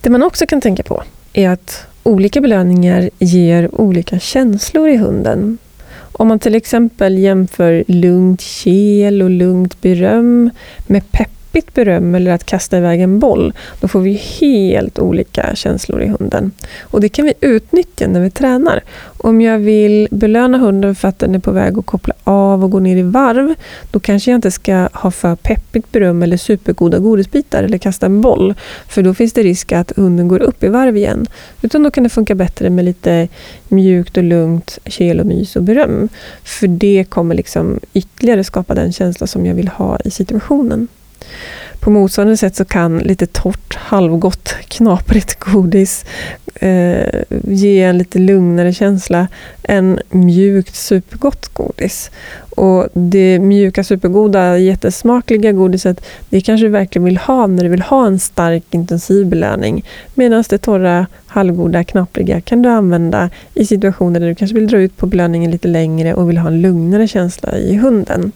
Det 0.00 0.10
man 0.10 0.22
också 0.22 0.46
kan 0.46 0.60
tänka 0.60 0.82
på 0.82 1.02
är 1.34 1.48
att 1.48 1.86
olika 2.02 2.40
belöningar 2.40 3.10
ger 3.18 3.80
olika 3.80 4.18
känslor 4.18 4.88
i 4.88 4.96
hunden. 4.96 5.58
Om 5.96 6.28
man 6.28 6.38
till 6.38 6.54
exempel 6.54 7.18
jämför 7.18 7.84
lugnt 7.86 8.40
kel 8.40 9.22
och 9.22 9.30
lugnt 9.30 9.80
beröm 9.80 10.50
med 10.86 11.12
pepp 11.12 11.33
deppigt 11.54 11.74
beröm 11.74 12.14
eller 12.14 12.30
att 12.30 12.44
kasta 12.44 12.78
iväg 12.78 13.00
en 13.00 13.18
boll, 13.18 13.52
då 13.80 13.88
får 13.88 14.00
vi 14.00 14.12
helt 14.12 14.98
olika 14.98 15.54
känslor 15.54 16.02
i 16.02 16.06
hunden. 16.06 16.50
Och 16.82 17.00
det 17.00 17.08
kan 17.08 17.24
vi 17.24 17.34
utnyttja 17.40 18.08
när 18.08 18.20
vi 18.20 18.30
tränar. 18.30 18.82
Om 19.18 19.40
jag 19.40 19.58
vill 19.58 20.08
belöna 20.10 20.58
hunden 20.58 20.94
för 20.94 21.08
att 21.08 21.18
den 21.18 21.34
är 21.34 21.38
på 21.38 21.50
väg 21.50 21.78
att 21.78 21.86
koppla 21.86 22.14
av 22.24 22.64
och 22.64 22.70
gå 22.70 22.78
ner 22.80 22.96
i 22.96 23.02
varv, 23.02 23.54
då 23.90 24.00
kanske 24.00 24.30
jag 24.30 24.38
inte 24.38 24.50
ska 24.50 24.88
ha 24.92 25.10
för 25.10 25.36
peppigt 25.36 25.92
beröm 25.92 26.22
eller 26.22 26.36
supergoda 26.36 26.98
godisbitar 26.98 27.62
eller 27.62 27.78
kasta 27.78 28.06
en 28.06 28.20
boll, 28.20 28.54
för 28.88 29.02
då 29.02 29.14
finns 29.14 29.32
det 29.32 29.42
risk 29.42 29.72
att 29.72 29.92
hunden 29.96 30.28
går 30.28 30.42
upp 30.42 30.64
i 30.64 30.68
varv 30.68 30.96
igen. 30.96 31.26
Utan 31.62 31.82
då 31.82 31.90
kan 31.90 32.04
det 32.04 32.10
funka 32.10 32.34
bättre 32.34 32.70
med 32.70 32.84
lite 32.84 33.28
mjukt 33.68 34.16
och 34.16 34.24
lugnt 34.24 34.78
kel 34.86 35.20
och 35.20 35.26
mys 35.26 35.56
och 35.56 35.62
beröm. 35.62 36.08
För 36.44 36.66
det 36.66 37.04
kommer 37.08 37.34
liksom 37.34 37.80
ytterligare 37.94 38.44
skapa 38.44 38.74
den 38.74 38.92
känsla 38.92 39.26
som 39.26 39.46
jag 39.46 39.54
vill 39.54 39.68
ha 39.68 39.98
i 40.04 40.10
situationen. 40.10 40.88
På 41.80 41.90
motsvarande 41.90 42.36
sätt 42.36 42.56
så 42.56 42.64
kan 42.64 42.98
lite 42.98 43.26
torrt, 43.26 43.76
halvgott, 43.76 44.54
knaprigt 44.68 45.38
godis 45.38 46.04
eh, 46.54 47.22
ge 47.44 47.82
en 47.82 47.98
lite 47.98 48.18
lugnare 48.18 48.72
känsla 48.72 49.28
än 49.62 49.98
mjukt, 50.10 50.74
supergott 50.74 51.48
godis. 51.48 52.10
Och 52.50 52.88
det 52.92 53.38
mjuka, 53.38 53.84
supergoda, 53.84 54.58
jättesmakliga 54.58 55.52
godiset, 55.52 56.04
det 56.28 56.40
kanske 56.40 56.66
du 56.66 56.70
verkligen 56.70 57.04
vill 57.04 57.16
ha 57.16 57.46
när 57.46 57.64
du 57.64 57.68
vill 57.68 57.82
ha 57.82 58.06
en 58.06 58.18
stark, 58.18 58.64
intensiv 58.70 59.26
belöning. 59.26 59.84
Medan 60.14 60.44
det 60.48 60.58
torra, 60.58 61.06
halvgoda, 61.26 61.84
knapriga 61.84 62.40
kan 62.40 62.62
du 62.62 62.68
använda 62.68 63.30
i 63.54 63.66
situationer 63.66 64.20
där 64.20 64.26
du 64.26 64.34
kanske 64.34 64.54
vill 64.54 64.66
dra 64.66 64.78
ut 64.78 64.96
på 64.96 65.06
belöningen 65.06 65.50
lite 65.50 65.68
längre 65.68 66.14
och 66.14 66.30
vill 66.30 66.38
ha 66.38 66.48
en 66.48 66.60
lugnare 66.60 67.08
känsla 67.08 67.58
i 67.58 67.76
hunden. 67.76 68.32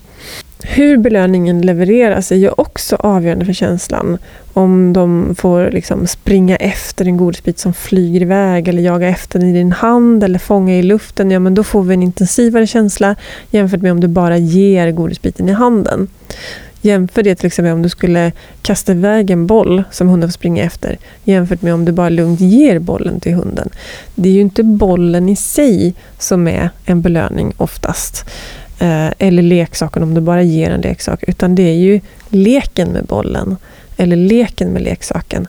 Hur 0.62 0.96
belöningen 0.96 1.60
levereras 1.60 2.32
är 2.32 2.36
ju 2.36 2.50
också 2.50 2.96
avgörande 2.96 3.44
för 3.44 3.52
känslan. 3.52 4.18
Om 4.52 4.92
de 4.92 5.34
får 5.38 5.70
liksom 5.70 6.06
springa 6.06 6.56
efter 6.56 7.04
en 7.04 7.16
godisbit 7.16 7.58
som 7.58 7.74
flyger 7.74 8.22
iväg 8.22 8.68
eller 8.68 8.82
jaga 8.82 9.08
efter 9.08 9.38
den 9.38 9.48
i 9.48 9.52
din 9.52 9.72
hand 9.72 10.24
eller 10.24 10.38
fånga 10.38 10.74
i 10.74 10.82
luften, 10.82 11.30
ja 11.30 11.38
men 11.38 11.54
då 11.54 11.64
får 11.64 11.82
vi 11.82 11.94
en 11.94 12.02
intensivare 12.02 12.66
känsla 12.66 13.16
jämfört 13.50 13.82
med 13.82 13.92
om 13.92 14.00
du 14.00 14.08
bara 14.08 14.38
ger 14.38 14.90
godisbiten 14.90 15.48
i 15.48 15.52
handen. 15.52 16.08
Jämför 16.80 17.22
det 17.22 17.34
till 17.34 17.46
exempel 17.46 17.72
om 17.72 17.82
du 17.82 17.88
skulle 17.88 18.32
kasta 18.62 18.92
iväg 18.92 19.30
en 19.30 19.46
boll 19.46 19.84
som 19.90 20.08
hunden 20.08 20.28
får 20.28 20.32
springa 20.32 20.64
efter 20.64 20.98
jämfört 21.24 21.62
med 21.62 21.74
om 21.74 21.84
du 21.84 21.92
bara 21.92 22.08
lugnt 22.08 22.40
ger 22.40 22.78
bollen 22.78 23.20
till 23.20 23.34
hunden. 23.34 23.70
Det 24.14 24.28
är 24.28 24.32
ju 24.32 24.40
inte 24.40 24.62
bollen 24.62 25.28
i 25.28 25.36
sig 25.36 25.94
som 26.18 26.48
är 26.48 26.70
en 26.84 27.02
belöning 27.02 27.52
oftast. 27.56 28.24
Eh, 28.78 29.10
eller 29.18 29.42
leksaken 29.42 30.02
om 30.02 30.14
du 30.14 30.20
bara 30.20 30.42
ger 30.42 30.70
en 30.70 30.80
leksak. 30.80 31.24
Utan 31.26 31.54
det 31.54 31.62
är 31.62 31.76
ju 31.76 32.00
leken 32.28 32.88
med 32.88 33.04
bollen. 33.04 33.56
Eller 33.96 34.16
leken 34.16 34.68
med 34.68 34.82
leksaken. 34.82 35.46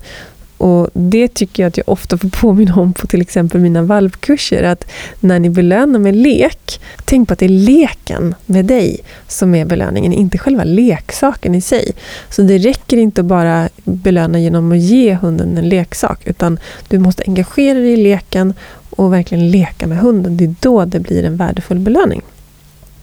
Och 0.57 0.89
Det 0.93 1.27
tycker 1.27 1.63
jag 1.63 1.67
att 1.67 1.77
jag 1.77 1.89
ofta 1.89 2.17
får 2.17 2.29
påminna 2.29 2.75
om 2.75 2.93
på 2.93 3.07
till 3.07 3.21
exempel 3.21 3.61
mina 3.61 3.81
valpkurser. 3.81 4.63
Att 4.63 4.85
när 5.19 5.39
ni 5.39 5.49
belönar 5.49 5.99
med 5.99 6.15
lek, 6.15 6.81
tänk 7.05 7.27
på 7.27 7.33
att 7.33 7.39
det 7.39 7.45
är 7.45 7.49
leken 7.49 8.35
med 8.45 8.65
dig 8.65 8.99
som 9.27 9.55
är 9.55 9.65
belöningen, 9.65 10.13
inte 10.13 10.37
själva 10.37 10.63
leksaken 10.63 11.55
i 11.55 11.61
sig. 11.61 11.91
Så 12.29 12.41
det 12.41 12.57
räcker 12.57 12.97
inte 12.97 13.21
att 13.21 13.27
bara 13.27 13.69
belöna 13.83 14.39
genom 14.39 14.71
att 14.71 14.79
ge 14.79 15.13
hunden 15.13 15.57
en 15.57 15.69
leksak, 15.69 16.27
utan 16.27 16.59
du 16.87 16.99
måste 16.99 17.23
engagera 17.27 17.79
dig 17.79 17.93
i 17.93 17.97
leken 17.97 18.53
och 18.89 19.13
verkligen 19.13 19.51
leka 19.51 19.87
med 19.87 19.97
hunden. 19.97 20.37
Det 20.37 20.43
är 20.45 20.55
då 20.59 20.85
det 20.85 20.99
blir 20.99 21.23
en 21.23 21.37
värdefull 21.37 21.79
belöning. 21.79 22.21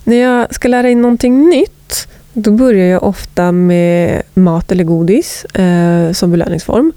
När 0.06 0.16
jag 0.16 0.54
ska 0.54 0.68
lära 0.68 0.90
in 0.90 1.02
någonting 1.02 1.48
nytt, 1.48 2.08
då 2.32 2.50
börjar 2.50 2.86
jag 2.86 3.02
ofta 3.02 3.52
med 3.52 4.22
mat 4.34 4.72
eller 4.72 4.84
godis 4.84 5.44
eh, 5.44 6.12
som 6.12 6.30
belöningsform. 6.30 6.92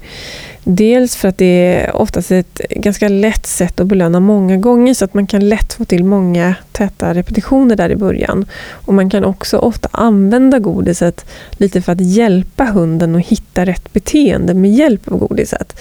Dels 0.64 1.16
för 1.16 1.28
att 1.28 1.38
det 1.38 1.74
är 1.74 1.96
oftast 1.96 2.30
ett 2.30 2.60
ganska 2.70 3.08
lätt 3.08 3.46
sätt 3.46 3.80
att 3.80 3.86
belöna 3.86 4.20
många 4.20 4.56
gånger 4.56 4.94
så 4.94 5.04
att 5.04 5.14
man 5.14 5.26
kan 5.26 5.48
lätt 5.48 5.72
få 5.72 5.84
till 5.84 6.04
många 6.04 6.54
täta 6.72 7.14
repetitioner 7.14 7.76
där 7.76 7.90
i 7.90 7.96
början. 7.96 8.46
Och 8.70 8.94
Man 8.94 9.10
kan 9.10 9.24
också 9.24 9.58
ofta 9.58 9.88
använda 9.92 10.58
godiset 10.58 11.26
lite 11.52 11.82
för 11.82 11.92
att 11.92 12.00
hjälpa 12.00 12.64
hunden 12.64 13.16
att 13.16 13.26
hitta 13.26 13.64
rätt 13.64 13.92
beteende 13.92 14.54
med 14.54 14.74
hjälp 14.74 15.12
av 15.12 15.18
godiset. 15.18 15.80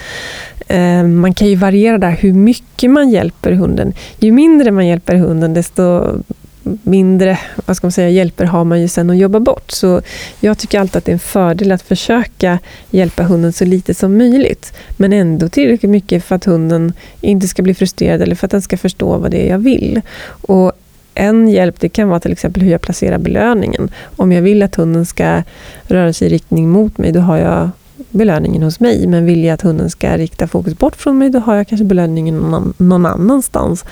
Eh, 0.67 1.03
man 1.03 1.33
kan 1.33 1.47
ju 1.47 1.55
variera 1.55 1.97
där 1.97 2.11
hur 2.11 2.33
mycket 2.33 2.91
man 2.91 3.09
hjälper 3.09 3.51
hunden. 3.51 3.93
Ju 4.19 4.31
mindre 4.31 4.71
man 4.71 4.87
hjälper 4.87 5.15
hunden 5.15 5.53
desto 5.53 6.05
mindre 6.63 7.39
vad 7.65 7.77
ska 7.77 7.87
man 7.87 7.91
säga, 7.91 8.09
hjälper 8.09 8.45
har 8.45 8.63
man 8.63 8.81
ju 8.81 8.87
sen 8.87 9.09
att 9.09 9.17
jobba 9.17 9.39
bort. 9.39 9.71
Så 9.71 10.01
jag 10.39 10.57
tycker 10.57 10.79
alltid 10.79 10.95
att 10.95 11.05
det 11.05 11.11
är 11.11 11.13
en 11.13 11.19
fördel 11.19 11.71
att 11.71 11.81
försöka 11.81 12.59
hjälpa 12.91 13.23
hunden 13.23 13.53
så 13.53 13.65
lite 13.65 13.93
som 13.93 14.17
möjligt. 14.17 14.73
Men 14.97 15.13
ändå 15.13 15.49
tillräckligt 15.49 15.91
mycket 15.91 16.23
för 16.23 16.35
att 16.35 16.45
hunden 16.45 16.93
inte 17.21 17.47
ska 17.47 17.61
bli 17.61 17.73
frustrerad 17.73 18.21
eller 18.21 18.35
för 18.35 18.47
att 18.47 18.51
den 18.51 18.61
ska 18.61 18.77
förstå 18.77 19.17
vad 19.17 19.31
det 19.31 19.47
är 19.47 19.49
jag 19.49 19.59
vill. 19.59 20.01
Och 20.27 20.71
en 21.15 21.47
hjälp 21.47 21.79
det 21.79 21.89
kan 21.89 22.09
vara 22.09 22.19
till 22.19 22.31
exempel 22.31 22.63
hur 22.63 22.71
jag 22.71 22.81
placerar 22.81 23.17
belöningen. 23.17 23.91
Om 24.15 24.31
jag 24.31 24.41
vill 24.41 24.63
att 24.63 24.75
hunden 24.75 25.05
ska 25.05 25.43
röra 25.87 26.13
sig 26.13 26.27
i 26.27 26.31
riktning 26.31 26.69
mot 26.69 26.97
mig, 26.97 27.11
då 27.11 27.19
har 27.19 27.37
jag 27.37 27.69
belöningen 28.09 28.63
hos 28.63 28.79
mig. 28.79 29.07
Men 29.07 29.25
vill 29.25 29.43
jag 29.43 29.53
att 29.53 29.61
hunden 29.61 29.89
ska 29.89 30.17
rikta 30.17 30.47
fokus 30.47 30.77
bort 30.77 30.95
från 30.95 31.17
mig, 31.17 31.29
då 31.29 31.39
har 31.39 31.55
jag 31.55 31.67
kanske 31.67 31.85
belöningen 31.85 32.37
någon, 32.37 32.73
någon 32.77 33.05
annanstans. 33.05 33.85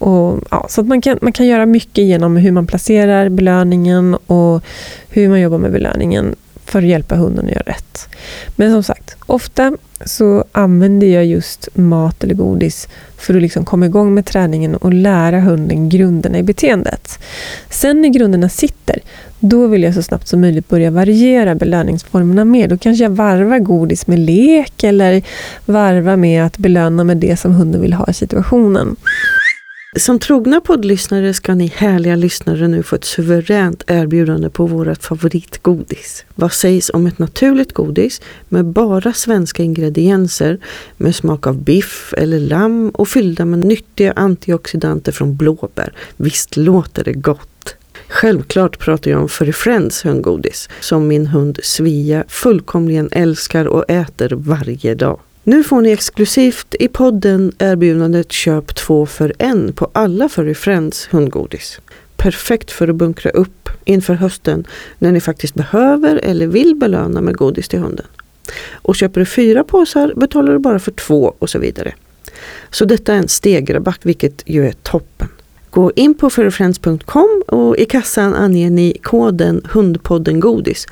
Och, 0.00 0.40
ja, 0.50 0.66
så 0.68 0.80
att 0.80 0.86
man, 0.86 1.00
kan, 1.00 1.18
man 1.22 1.32
kan 1.32 1.46
göra 1.46 1.66
mycket 1.66 2.04
genom 2.04 2.36
hur 2.36 2.52
man 2.52 2.66
placerar 2.66 3.28
belöningen 3.28 4.14
och 4.14 4.64
hur 5.08 5.28
man 5.28 5.40
jobbar 5.40 5.58
med 5.58 5.72
belöningen 5.72 6.36
för 6.64 6.78
att 6.78 6.88
hjälpa 6.88 7.16
hunden 7.16 7.44
att 7.44 7.50
göra 7.50 7.62
rätt. 7.62 8.08
Men 8.56 8.72
som 8.72 8.82
sagt, 8.82 9.16
ofta 9.26 9.72
så 10.04 10.44
använder 10.52 11.06
jag 11.06 11.26
just 11.26 11.68
mat 11.74 12.24
eller 12.24 12.34
godis 12.34 12.88
för 13.16 13.34
att 13.34 13.42
liksom 13.42 13.64
komma 13.64 13.86
igång 13.86 14.14
med 14.14 14.26
träningen 14.26 14.76
och 14.76 14.92
lära 14.92 15.40
hunden 15.40 15.88
grunderna 15.88 16.38
i 16.38 16.42
beteendet. 16.42 17.18
Sen 17.70 18.02
när 18.02 18.08
grunderna 18.08 18.48
sitter, 18.48 18.98
då 19.40 19.66
vill 19.66 19.82
jag 19.82 19.94
så 19.94 20.02
snabbt 20.02 20.28
som 20.28 20.40
möjligt 20.40 20.68
börja 20.68 20.90
variera 20.90 21.54
belöningsformerna 21.54 22.44
mer. 22.44 22.68
Då 22.68 22.78
kanske 22.78 23.04
jag 23.04 23.10
varvar 23.10 23.58
godis 23.58 24.06
med 24.06 24.18
lek 24.18 24.84
eller 24.84 25.22
varvar 25.64 26.16
med 26.16 26.46
att 26.46 26.58
belöna 26.58 27.04
med 27.04 27.16
det 27.16 27.36
som 27.36 27.54
hunden 27.54 27.80
vill 27.80 27.92
ha 27.92 28.06
i 28.08 28.14
situationen. 28.14 28.96
Som 29.96 30.18
trogna 30.18 30.60
poddlyssnare 30.60 31.34
ska 31.34 31.54
ni 31.54 31.66
härliga 31.66 32.16
lyssnare 32.16 32.68
nu 32.68 32.82
få 32.82 32.96
ett 32.96 33.04
suveränt 33.04 33.84
erbjudande 33.86 34.50
på 34.50 34.66
vårt 34.66 35.02
favoritgodis. 35.02 36.24
Vad 36.34 36.52
sägs 36.52 36.90
om 36.94 37.06
ett 37.06 37.18
naturligt 37.18 37.72
godis 37.72 38.20
med 38.48 38.64
bara 38.64 39.12
svenska 39.12 39.62
ingredienser 39.62 40.58
med 40.96 41.14
smak 41.14 41.46
av 41.46 41.62
biff 41.62 42.14
eller 42.16 42.38
lamm 42.38 42.90
och 42.90 43.08
fyllda 43.08 43.44
med 43.44 43.64
nyttiga 43.64 44.12
antioxidanter 44.12 45.12
från 45.12 45.36
blåbär? 45.36 45.92
Visst 46.16 46.56
låter 46.56 47.04
det 47.04 47.12
gott? 47.12 47.76
Självklart 48.08 48.78
pratar 48.78 49.10
jag 49.10 49.20
om 49.20 49.28
Furry 49.28 49.52
Friends 49.52 50.04
hundgodis 50.04 50.68
som 50.80 51.08
min 51.08 51.26
hund 51.26 51.60
Svia 51.62 52.24
fullkomligen 52.28 53.08
älskar 53.12 53.64
och 53.64 53.90
äter 53.90 54.32
varje 54.36 54.94
dag. 54.94 55.20
Nu 55.44 55.64
får 55.64 55.80
ni 55.80 55.90
exklusivt 55.90 56.74
i 56.78 56.88
podden 56.88 57.52
erbjudandet 57.58 58.32
köp 58.32 58.74
två 58.74 59.06
för 59.06 59.34
en 59.38 59.72
på 59.72 59.90
alla 59.92 60.28
Furry 60.28 60.54
Friends 60.54 61.08
hundgodis. 61.10 61.80
Perfekt 62.16 62.70
för 62.70 62.88
att 62.88 62.96
bunkra 62.96 63.30
upp 63.30 63.68
inför 63.84 64.14
hösten 64.14 64.66
när 64.98 65.12
ni 65.12 65.20
faktiskt 65.20 65.54
behöver 65.54 66.16
eller 66.16 66.46
vill 66.46 66.74
belöna 66.74 67.20
med 67.20 67.36
godis 67.36 67.68
till 67.68 67.78
hunden. 67.78 68.06
Och 68.72 68.96
köper 68.96 69.20
du 69.20 69.26
fyra 69.26 69.64
påsar 69.64 70.12
betalar 70.16 70.52
du 70.52 70.58
bara 70.58 70.78
för 70.78 70.92
två 70.92 71.34
och 71.38 71.50
så 71.50 71.58
vidare. 71.58 71.94
Så 72.70 72.84
detta 72.84 73.14
är 73.14 73.18
en 73.18 73.28
stegrabatt 73.28 74.00
vilket 74.02 74.42
ju 74.46 74.66
är 74.66 74.72
toppen. 74.72 75.28
Gå 75.70 75.92
in 75.96 76.14
på 76.14 76.30
furryfriends.com 76.30 77.42
och 77.46 77.76
i 77.76 77.84
kassan 77.84 78.34
anger 78.34 78.70
ni 78.70 78.96
koden 79.02 79.62
hundpoddengodis 79.70 80.86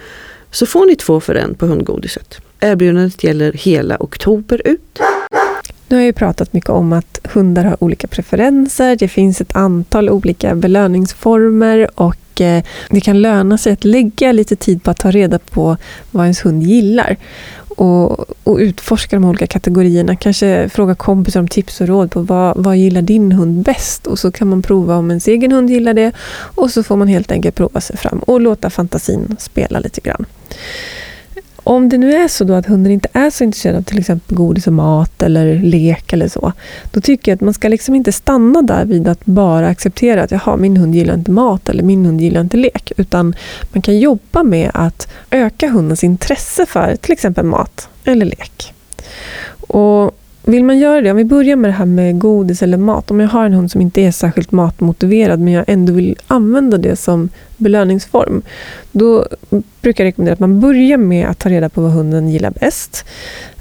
så 0.51 0.67
får 0.67 0.87
ni 0.87 0.97
två 0.97 1.21
för 1.21 1.35
en 1.35 1.55
på 1.55 1.67
hundgodiset. 1.67 2.41
Erbjudandet 2.61 3.25
gäller 3.25 3.53
hela 3.53 3.97
oktober 4.01 4.63
ut. 4.65 5.01
Nu 5.89 5.97
har 5.97 6.01
jag 6.01 6.07
ju 6.07 6.13
pratat 6.13 6.53
mycket 6.53 6.71
om 6.71 6.93
att 6.93 7.21
hundar 7.25 7.65
har 7.65 7.85
olika 7.85 8.07
preferenser. 8.07 8.97
Det 8.97 9.09
finns 9.09 9.41
ett 9.41 9.57
antal 9.57 10.11
olika 10.11 10.55
belöningsformer 10.55 12.01
och 12.01 12.41
eh, 12.41 12.65
det 12.91 13.01
kan 13.01 13.23
löna 13.23 13.59
sig 13.59 13.73
att 13.73 13.85
lägga 13.85 14.33
lite 14.33 14.57
tid 14.57 14.83
på 14.83 14.91
att 14.91 14.99
ta 14.99 15.11
reda 15.11 15.39
på 15.39 15.77
vad 16.11 16.25
ens 16.25 16.45
hund 16.45 16.63
gillar. 16.63 17.17
Och, 17.69 18.27
och 18.45 18.57
utforska 18.57 19.17
de 19.17 19.25
olika 19.25 19.47
kategorierna. 19.47 20.17
Kanske 20.17 20.69
fråga 20.69 20.95
kompisar 20.95 21.41
om 21.41 21.49
tips 21.49 21.81
och 21.81 21.89
råd 21.89 22.11
på 22.11 22.21
vad, 22.21 22.57
vad 22.57 22.77
gillar 22.77 23.03
din 23.03 23.33
hund 23.33 23.63
bäst? 23.63 24.07
Och 24.07 24.19
så 24.19 24.33
kan 24.33 24.49
man 24.49 24.63
prova 24.63 24.97
om 24.97 25.11
ens 25.11 25.29
egen 25.29 25.53
hund 25.53 25.71
gillar 25.71 25.95
det. 25.95 26.13
Och 26.31 26.71
så 26.71 26.83
får 26.83 26.97
man 26.97 27.09
helt 27.09 27.33
enkelt 27.33 27.55
prova 27.55 27.81
sig 27.81 27.97
fram 27.97 28.19
och 28.19 28.41
låta 28.41 28.71
fantasin 28.71 29.37
spela 29.39 29.79
lite 29.81 30.01
grann. 30.01 30.27
Om 31.69 31.89
det 31.89 31.99
nu 31.99 32.13
är 32.13 32.29
så 32.29 32.45
då 32.45 32.55
att 32.55 32.67
hunden 32.67 32.93
inte 32.93 33.09
är 33.13 33.31
så 33.31 33.45
intresserad 33.45 33.77
av 33.77 33.83
till 33.83 33.99
exempel 33.99 34.37
godis 34.37 34.67
och 34.67 34.73
mat 34.73 35.23
eller 35.23 35.55
lek 35.59 36.13
eller 36.13 36.29
så, 36.29 36.53
då 36.91 37.01
tycker 37.01 37.31
jag 37.33 37.37
att 37.37 37.41
man 37.41 37.55
ska 37.55 37.69
liksom 37.69 37.95
inte 37.95 38.13
stanna 38.13 38.63
där 38.63 38.85
vid 38.85 39.09
att 39.09 39.25
bara 39.25 39.69
acceptera 39.69 40.23
att 40.23 40.31
jaha, 40.31 40.57
min 40.57 40.77
hund 40.77 40.95
gillar 40.95 41.15
inte 41.15 41.31
mat 41.31 41.69
eller 41.69 41.83
min 41.83 42.07
hund 42.07 42.21
gillar 42.21 42.41
inte 42.41 42.57
lek, 42.57 42.93
utan 42.97 43.35
man 43.73 43.83
kan 43.83 43.99
jobba 43.99 44.43
med 44.43 44.71
att 44.75 45.09
öka 45.31 45.69
hundens 45.69 46.05
intresse 46.05 46.67
för 46.67 46.97
till 46.97 47.13
exempel 47.13 47.45
mat 47.45 47.89
eller 48.05 48.27
lek. 48.27 48.75
Och 49.69 50.19
vill 50.43 50.65
man 50.65 50.79
göra 50.79 51.01
det, 51.01 51.11
om 51.11 51.17
vi 51.17 51.25
börjar 51.25 51.57
med 51.57 51.71
det 51.71 51.75
här 51.75 51.87
med 51.87 52.19
godis 52.19 52.63
eller 52.63 52.79
mat. 52.79 53.11
Om 53.11 53.21
jag 53.21 53.29
har 53.29 53.47
en 53.47 53.53
hund 53.53 53.71
som 53.71 53.81
inte 53.81 54.01
är 54.01 54.13
särskilt 54.13 54.53
matmotiverad 54.53 55.41
men 55.41 55.53
jag 55.53 55.65
ändå 55.69 55.93
vill 55.93 56.17
använda 56.27 56.79
det 56.79 56.97
som 56.97 57.29
belöningsform. 57.59 58.43
Då 58.93 59.27
brukar 59.81 60.05
jag 60.05 60.09
rekommendera 60.09 60.33
att 60.33 60.41
man 60.41 60.61
börjar 60.61 60.97
med 60.97 61.29
att 61.29 61.39
ta 61.39 61.49
reda 61.49 61.69
på 61.69 61.81
vad 61.81 61.93
hunden 61.93 62.29
gillar 62.29 62.51
bäst. 62.51 63.05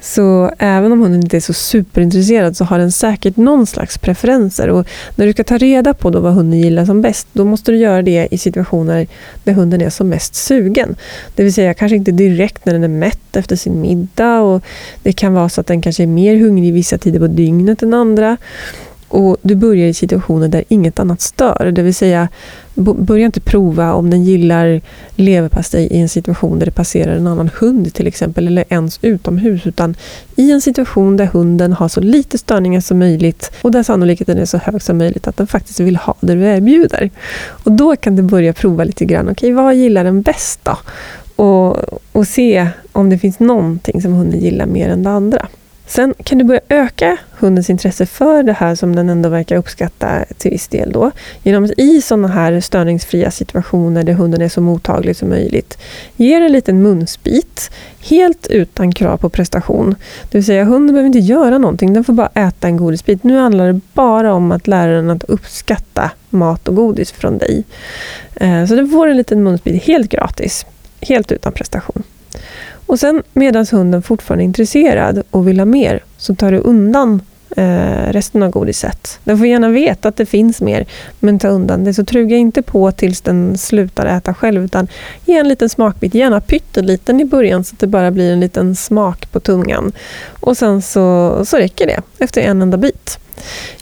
Så 0.02 0.52
även 0.58 0.92
om 0.92 1.02
hunden 1.02 1.22
inte 1.22 1.38
är 1.38 1.42
så 1.42 1.54
superintresserad 1.54 2.58
så 2.58 2.64
har 2.64 2.80
den 2.80 2.92
säkert 2.92 3.38
någon 3.38 3.68
slags 3.68 3.98
preferenser. 3.98 4.70
Och 4.70 4.88
när 5.16 5.26
du 5.26 5.34
ska 5.34 5.44
ta 5.44 5.58
reda 5.58 5.94
på 5.94 6.10
då 6.10 6.20
vad 6.20 6.34
hunden 6.34 6.60
gillar 6.60 6.86
som 6.86 7.02
bäst, 7.02 7.28
då 7.34 7.46
måste 7.46 7.72
du 7.72 7.78
göra 7.78 8.02
det 8.02 8.28
i 8.32 8.38
situationer 8.38 9.08
där 9.44 9.54
hunden 9.54 9.82
är 9.82 9.90
som 9.90 10.10
mest 10.10 10.36
sugen. 10.36 10.96
Det 11.36 11.44
vill 11.44 11.54
säga 11.54 11.74
kanske 11.74 11.96
inte 11.96 12.12
direkt 12.12 12.66
när 12.66 12.74
den 12.74 12.84
är 12.84 12.88
mätt 12.88 13.36
efter 13.36 13.56
sin 13.56 13.82
middag. 13.82 14.42
Och 14.42 14.64
det 15.04 15.14
kan 15.14 15.34
vara 15.34 15.50
så 15.50 15.62
att 15.62 15.68
den 15.68 15.82
kanske 15.82 16.04
är 16.04 16.08
mer 16.08 16.36
hungrig 16.36 16.74
vissa 16.74 16.98
tider 16.98 17.20
på 17.20 17.28
dygnet 17.28 17.84
än 17.84 17.94
andra. 17.94 18.38
Och 19.08 19.38
du 19.41 19.56
börjar 19.56 19.88
i 19.88 19.93
situationer 19.93 20.48
där 20.48 20.63
inget 20.67 21.00
annat 21.00 21.22
stör. 21.22 21.72
Det 21.72 21.82
vill 21.82 21.96
säga, 21.96 22.28
börja 22.76 23.26
inte 23.26 23.39
prova 23.39 23.93
om 23.93 24.10
den 24.10 24.24
gillar 24.24 24.82
leverpastej 25.15 25.88
i 25.88 26.00
en 26.00 26.10
situation 26.10 26.60
där 26.60 26.65
det 26.65 26.72
passerar 26.72 27.15
en 27.15 27.28
annan 27.28 27.50
hund 27.60 27.93
till 27.93 28.08
exempel, 28.08 28.48
eller 28.48 28.65
ens 28.70 29.00
utomhus, 29.02 29.67
utan 29.67 29.96
i 30.36 30.52
en 30.52 30.62
situation 30.62 31.17
där 31.17 31.26
hunden 31.26 31.74
har 31.74 31.88
så 31.88 32.02
lite 32.02 32.38
störningar 32.38 32.82
som 32.82 33.00
möjligt 33.00 33.52
och 33.62 33.72
där 33.72 33.84
sannolikheten 33.84 34.38
är 34.38 34.46
så 34.46 34.58
hög 34.58 34.82
som 34.82 34.98
möjligt 34.98 35.28
att 35.28 35.38
den 35.38 35.48
faktiskt 35.48 35.80
vill 35.80 35.96
ha 35.96 36.15
det 36.20 36.36
du 36.36 36.41
erbjuder. 36.41 37.10
Och 37.50 37.72
då 37.72 37.96
kan 37.96 38.15
du 38.15 38.22
börja 38.22 38.54
prova 38.54 38.84
lite 38.84 39.06
grann. 39.06 39.30
Okej, 39.30 39.52
vad 39.52 39.76
gillar 39.76 40.04
den 40.04 40.22
bäst 40.22 40.60
då? 40.63 40.78
Och, 41.43 41.78
och 42.12 42.28
se 42.28 42.67
om 42.91 43.10
det 43.10 43.17
finns 43.17 43.39
någonting 43.39 44.02
som 44.02 44.13
hunden 44.13 44.39
gillar 44.39 44.65
mer 44.65 44.89
än 44.89 45.04
det 45.04 45.10
andra. 45.10 45.48
Sen 45.88 46.13
kan 46.23 46.38
du 46.38 46.43
börja 46.43 46.62
öka 46.69 47.17
hundens 47.39 47.69
intresse 47.69 48.06
för 48.06 48.43
det 48.43 48.54
här 48.54 48.76
som 48.76 48.95
den 48.95 49.10
ändå 49.10 49.30
verkar 49.30 49.56
uppskatta 49.56 50.26
till 50.38 50.52
viss 50.52 50.67
del 50.67 50.91
då. 50.91 51.12
Genom 51.43 51.63
att 51.63 51.71
i 51.80 52.02
sådana 52.02 52.28
här 52.28 52.60
störningsfria 52.60 53.32
situationer 53.32 54.04
där 54.04 54.13
hunden 54.13 54.41
är 54.41 54.50
så 54.50 54.62
mottaglig 54.62 55.15
som 55.15 55.30
möjligt 55.30 55.78
ge 56.15 56.34
en 56.34 56.52
liten 56.52 56.82
munsbit 56.82 57.71
helt 58.00 58.47
utan 58.47 58.91
krav 58.91 59.17
på 59.17 59.30
prestation. 59.30 59.95
Det 60.32 60.38
vill 60.38 60.45
säga 60.45 60.63
hunden 60.63 60.93
behöver 60.93 61.08
inte 61.08 61.19
göra 61.19 61.58
någonting, 61.58 61.93
den 61.93 62.04
får 62.04 62.13
bara 62.13 62.30
äta 62.34 62.67
en 62.67 62.78
godisbit. 62.78 63.23
Nu 63.23 63.38
handlar 63.38 63.67
det 63.67 63.80
bara 63.93 64.34
om 64.34 64.52
att 64.52 64.67
lära 64.67 64.91
den 64.91 65.10
att 65.10 65.23
uppskatta 65.23 66.12
mat 66.30 66.67
och 66.67 66.76
godis 66.76 67.12
från 67.12 67.38
dig. 67.38 67.63
Eh, 68.36 68.65
så 68.65 68.76
du 68.76 68.88
får 68.88 69.08
en 69.08 69.17
liten 69.17 69.43
munsbit 69.43 69.84
helt 69.84 70.12
gratis, 70.12 70.65
helt 71.02 71.32
utan 71.32 71.52
prestation. 71.52 72.04
Och 72.88 73.00
sen 73.00 73.23
medan 73.34 73.65
hunden 73.71 74.02
fortfarande 74.02 74.43
är 74.43 74.45
intresserad 74.45 75.23
och 75.32 75.47
vill 75.47 75.60
ha 75.60 75.65
mer 75.65 76.04
så 76.17 76.36
tar 76.36 76.52
du 76.52 76.58
undan 76.58 77.21
eh, 77.58 78.12
resten 78.12 78.43
av 78.43 78.52
godiset. 78.52 79.19
Den 79.23 79.38
får 79.38 79.47
gärna 79.47 79.69
veta 79.69 80.08
att 80.08 80.15
det 80.15 80.26
finns 80.26 80.62
mer, 80.62 80.86
men 81.19 81.39
ta 81.39 81.47
undan 81.47 81.84
det. 81.84 81.93
Så 81.93 82.06
truga 82.06 82.38
inte 82.38 82.62
på 82.62 82.91
tills 82.91 83.21
den 83.21 83.58
slutar 83.58 84.06
äta 84.06 84.34
själv, 84.34 84.65
utan 84.65 84.88
ge 85.26 85.38
en 85.38 85.47
liten 85.47 85.69
smakbit, 85.69 86.13
gärna 86.13 86.41
pytteliten 86.41 87.19
i 87.19 87.26
början 87.26 87.63
så 87.63 87.76
att 87.76 87.80
det 87.80 87.88
bara 87.88 88.12
blir 88.12 88.34
en 88.34 88.39
liten 88.39 88.76
smak 88.76 89.32
på 89.32 89.39
tungan. 89.39 89.91
Och 90.39 90.58
sen 90.58 90.82
så, 90.82 91.38
så 91.45 91.58
räcker 91.58 91.88
det 91.88 92.02
efter 92.19 92.41
en 92.41 92.62
enda 92.62 92.78
bit. 92.78 93.19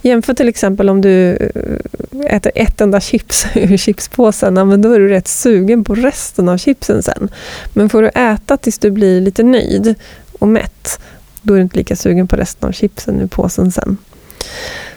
Jämför 0.02 0.34
till 0.34 0.50
exempel 0.50 0.90
om 0.90 1.02
du 1.02 1.32
eh, 1.32 2.36
äter 2.36 2.52
ett 2.56 2.82
enda 2.82 3.02
chips 3.02 3.46
ur 3.56 3.78
chipspåsen, 3.78 4.54
men 4.54 4.82
då 4.82 4.92
är 4.92 5.00
du 5.00 5.08
rätt 5.08 5.28
sugen 5.28 5.84
på 5.84 5.96
resten 5.96 6.50
av 6.50 6.58
chipsen 6.58 7.04
sen. 7.04 7.30
Men 7.74 7.90
får 7.90 8.02
du 8.02 8.08
äta 8.08 8.58
tills 8.58 8.80
du 8.80 8.92
blir 8.92 9.22
lite 9.22 9.44
nöjd 9.44 9.96
och 10.40 10.48
mätt, 10.48 11.00
då 11.42 11.54
är 11.54 11.58
du 11.58 11.64
inte 11.64 11.78
lika 11.78 11.96
sugen 11.96 12.28
på 12.28 12.36
resten 12.36 12.70
av 12.70 12.74
chipsen 12.74 13.22
ur 13.22 13.28
påsen 13.28 13.72
sen. 13.72 13.98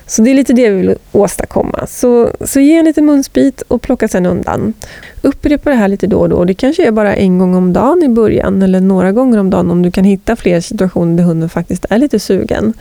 Så 0.08 0.22
det 0.22 0.30
är 0.30 0.34
lite 0.34 0.52
det 0.52 0.70
vi 0.70 0.76
vill 0.76 0.96
åstadkomma. 1.12 1.86
Så, 1.86 2.30
så 2.40 2.60
ge 2.60 2.76
en 2.76 2.84
liten 2.84 3.06
munsbit 3.06 3.62
och 3.68 3.82
plocka 3.82 4.08
sen 4.08 4.26
undan. 4.26 4.74
Upprepa 5.22 5.70
det 5.70 5.76
här 5.76 5.88
lite 5.88 6.06
då 6.06 6.18
och 6.18 6.28
då. 6.28 6.44
Det 6.44 6.54
kanske 6.54 6.86
är 6.86 6.90
bara 6.90 7.16
en 7.16 7.38
gång 7.38 7.54
om 7.54 7.72
dagen 7.72 8.02
i 8.02 8.08
början 8.08 8.62
eller 8.62 8.80
några 8.80 9.12
gånger 9.12 9.38
om 9.38 9.50
dagen 9.50 9.70
om 9.70 9.82
du 9.82 9.90
kan 9.90 10.04
hitta 10.04 10.36
fler 10.36 10.60
situationer 10.60 11.16
där 11.16 11.24
hunden 11.24 11.48
faktiskt 11.48 11.86
är 11.90 11.98
lite 11.98 12.18
sugen. 12.18 12.72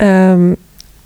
Um, 0.00 0.56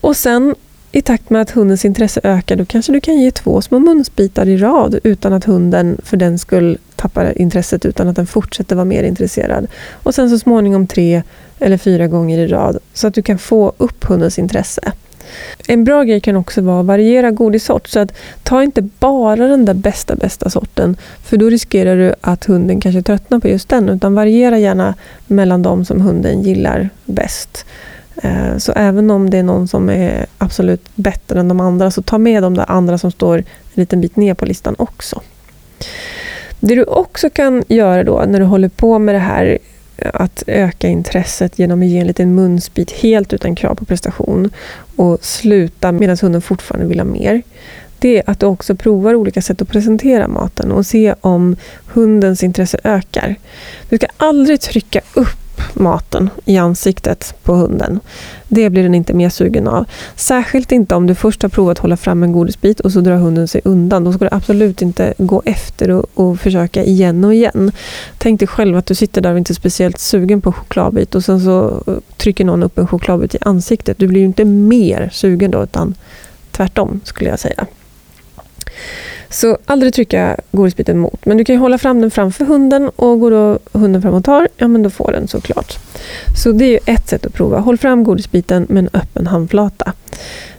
och 0.02 0.16
sen 0.16 0.54
i 0.92 1.02
takt 1.02 1.30
med 1.30 1.42
att 1.42 1.50
hundens 1.50 1.84
intresse 1.84 2.20
ökar, 2.24 2.56
då 2.56 2.64
kanske 2.64 2.92
du 2.92 3.00
kan 3.00 3.20
ge 3.20 3.30
två 3.30 3.62
små 3.62 3.78
munsbitar 3.78 4.48
i 4.48 4.56
rad 4.56 4.98
utan 5.04 5.32
att 5.32 5.44
hunden 5.44 6.00
för 6.04 6.16
den 6.16 6.38
skull 6.38 6.78
tappar 6.96 7.38
intresset, 7.38 7.84
utan 7.84 8.08
att 8.08 8.16
den 8.16 8.26
fortsätter 8.26 8.76
vara 8.76 8.84
mer 8.84 9.02
intresserad. 9.02 9.66
Och 9.92 10.14
sen 10.14 10.30
så 10.30 10.38
småningom 10.38 10.86
tre 10.86 11.22
eller 11.58 11.78
fyra 11.78 12.06
gånger 12.06 12.38
i 12.38 12.46
rad, 12.46 12.78
så 12.94 13.06
att 13.06 13.14
du 13.14 13.22
kan 13.22 13.38
få 13.38 13.72
upp 13.78 14.04
hundens 14.04 14.38
intresse. 14.38 14.92
En 15.68 15.84
bra 15.84 16.02
grej 16.02 16.20
kan 16.20 16.36
också 16.36 16.60
vara 16.60 16.80
att 16.80 16.86
variera 16.86 17.30
godissort. 17.30 17.88
Så 17.88 18.00
att 18.00 18.14
ta 18.42 18.62
inte 18.62 18.82
bara 18.82 19.46
den 19.46 19.64
där 19.64 19.74
bästa, 19.74 20.16
bästa 20.16 20.50
sorten. 20.50 20.96
För 21.24 21.36
då 21.36 21.50
riskerar 21.50 21.96
du 21.96 22.14
att 22.20 22.44
hunden 22.44 22.80
kanske 22.80 23.02
tröttnar 23.02 23.38
på 23.38 23.48
just 23.48 23.68
den. 23.68 23.88
Utan 23.88 24.14
variera 24.14 24.58
gärna 24.58 24.94
mellan 25.26 25.62
de 25.62 25.84
som 25.84 26.00
hunden 26.00 26.42
gillar 26.42 26.88
bäst. 27.04 27.66
Eh, 28.16 28.56
så 28.58 28.72
även 28.72 29.10
om 29.10 29.30
det 29.30 29.38
är 29.38 29.42
någon 29.42 29.68
som 29.68 29.90
är 29.90 30.26
absolut 30.38 30.88
bättre 30.94 31.40
än 31.40 31.48
de 31.48 31.60
andra, 31.60 31.90
så 31.90 32.02
ta 32.02 32.18
med 32.18 32.42
de 32.42 32.56
där 32.56 32.70
andra 32.70 32.98
som 32.98 33.10
står 33.10 33.38
en 33.38 33.44
liten 33.74 34.00
bit 34.00 34.16
ner 34.16 34.34
på 34.34 34.46
listan 34.46 34.74
också. 34.78 35.22
Det 36.60 36.74
du 36.74 36.84
också 36.84 37.30
kan 37.30 37.64
göra 37.68 38.04
då 38.04 38.24
när 38.28 38.40
du 38.40 38.46
håller 38.46 38.68
på 38.68 38.98
med 38.98 39.14
det 39.14 39.18
här 39.18 39.58
eh, 39.96 40.10
att 40.14 40.42
öka 40.46 40.88
intresset 40.88 41.58
genom 41.58 41.82
att 41.82 41.88
ge 41.88 41.98
en 41.98 42.06
liten 42.06 42.34
munsbit 42.34 42.90
helt 42.90 43.32
utan 43.32 43.54
krav 43.54 43.74
på 43.74 43.84
prestation 43.84 44.50
och 44.96 45.24
sluta 45.24 45.92
medan 45.92 46.16
hunden 46.22 46.42
fortfarande 46.42 46.88
vill 46.88 47.00
ha 47.00 47.04
mer. 47.04 47.42
Det 47.98 48.18
är 48.18 48.30
att 48.30 48.40
du 48.40 48.46
också 48.46 48.74
provar 48.74 49.14
olika 49.14 49.42
sätt 49.42 49.62
att 49.62 49.68
presentera 49.68 50.28
maten 50.28 50.72
och 50.72 50.86
se 50.86 51.14
om 51.20 51.56
hundens 51.86 52.42
intresse 52.42 52.78
ökar. 52.84 53.34
Du 53.88 53.96
ska 53.96 54.06
aldrig 54.16 54.60
trycka 54.60 55.00
upp 55.14 55.41
maten 55.74 56.30
i 56.44 56.56
ansiktet 56.56 57.34
på 57.42 57.54
hunden. 57.54 58.00
Det 58.48 58.70
blir 58.70 58.82
den 58.82 58.94
inte 58.94 59.14
mer 59.14 59.28
sugen 59.28 59.68
av. 59.68 59.84
Särskilt 60.16 60.72
inte 60.72 60.94
om 60.94 61.06
du 61.06 61.14
först 61.14 61.42
har 61.42 61.48
provat 61.48 61.78
hålla 61.78 61.96
fram 61.96 62.22
en 62.22 62.32
godisbit 62.32 62.80
och 62.80 62.92
så 62.92 63.00
drar 63.00 63.16
hunden 63.16 63.48
sig 63.48 63.60
undan. 63.64 64.04
Då 64.04 64.12
ska 64.12 64.24
du 64.24 64.28
absolut 64.32 64.82
inte 64.82 65.14
gå 65.18 65.42
efter 65.44 65.90
och, 65.90 66.06
och 66.14 66.40
försöka 66.40 66.84
igen 66.84 67.24
och 67.24 67.34
igen. 67.34 67.72
Tänk 68.18 68.40
dig 68.40 68.48
själv 68.48 68.76
att 68.76 68.86
du 68.86 68.94
sitter 68.94 69.20
där 69.20 69.32
och 69.32 69.38
inte 69.38 69.52
är 69.52 69.54
speciellt 69.54 69.98
sugen 69.98 70.40
på 70.40 70.52
chokladbit 70.52 71.14
och 71.14 71.24
sen 71.24 71.40
så 71.40 71.82
eh, 71.86 71.94
trycker 72.16 72.44
någon 72.44 72.62
upp 72.62 72.78
en 72.78 72.86
chokladbit 72.86 73.34
i 73.34 73.38
ansiktet. 73.40 73.98
Du 73.98 74.06
blir 74.06 74.20
ju 74.20 74.26
inte 74.26 74.44
mer 74.44 75.10
sugen 75.12 75.50
då 75.50 75.62
utan 75.62 75.94
tvärtom 76.50 77.00
skulle 77.04 77.30
jag 77.30 77.38
säga. 77.38 77.66
Så 79.32 79.58
aldrig 79.64 79.94
trycka 79.94 80.36
godisbiten 80.50 80.98
mot. 80.98 81.26
Men 81.26 81.36
du 81.36 81.44
kan 81.44 81.56
hålla 81.56 81.78
fram 81.78 82.00
den 82.00 82.10
framför 82.10 82.44
hunden 82.44 82.88
och 82.96 83.20
går 83.20 83.30
då 83.30 83.58
hunden 83.72 84.02
fram 84.02 84.14
och 84.14 84.24
tar, 84.24 84.48
ja 84.56 84.68
men 84.68 84.82
då 84.82 84.90
får 84.90 85.12
den 85.12 85.28
såklart. 85.28 85.78
Så 86.42 86.52
det 86.52 86.64
är 86.64 86.70
ju 86.70 86.78
ett 86.86 87.08
sätt 87.08 87.26
att 87.26 87.34
prova. 87.34 87.58
Håll 87.58 87.78
fram 87.78 88.04
godisbiten 88.04 88.66
med 88.68 88.84
en 88.84 88.90
öppen 89.00 89.26
handflata. 89.26 89.92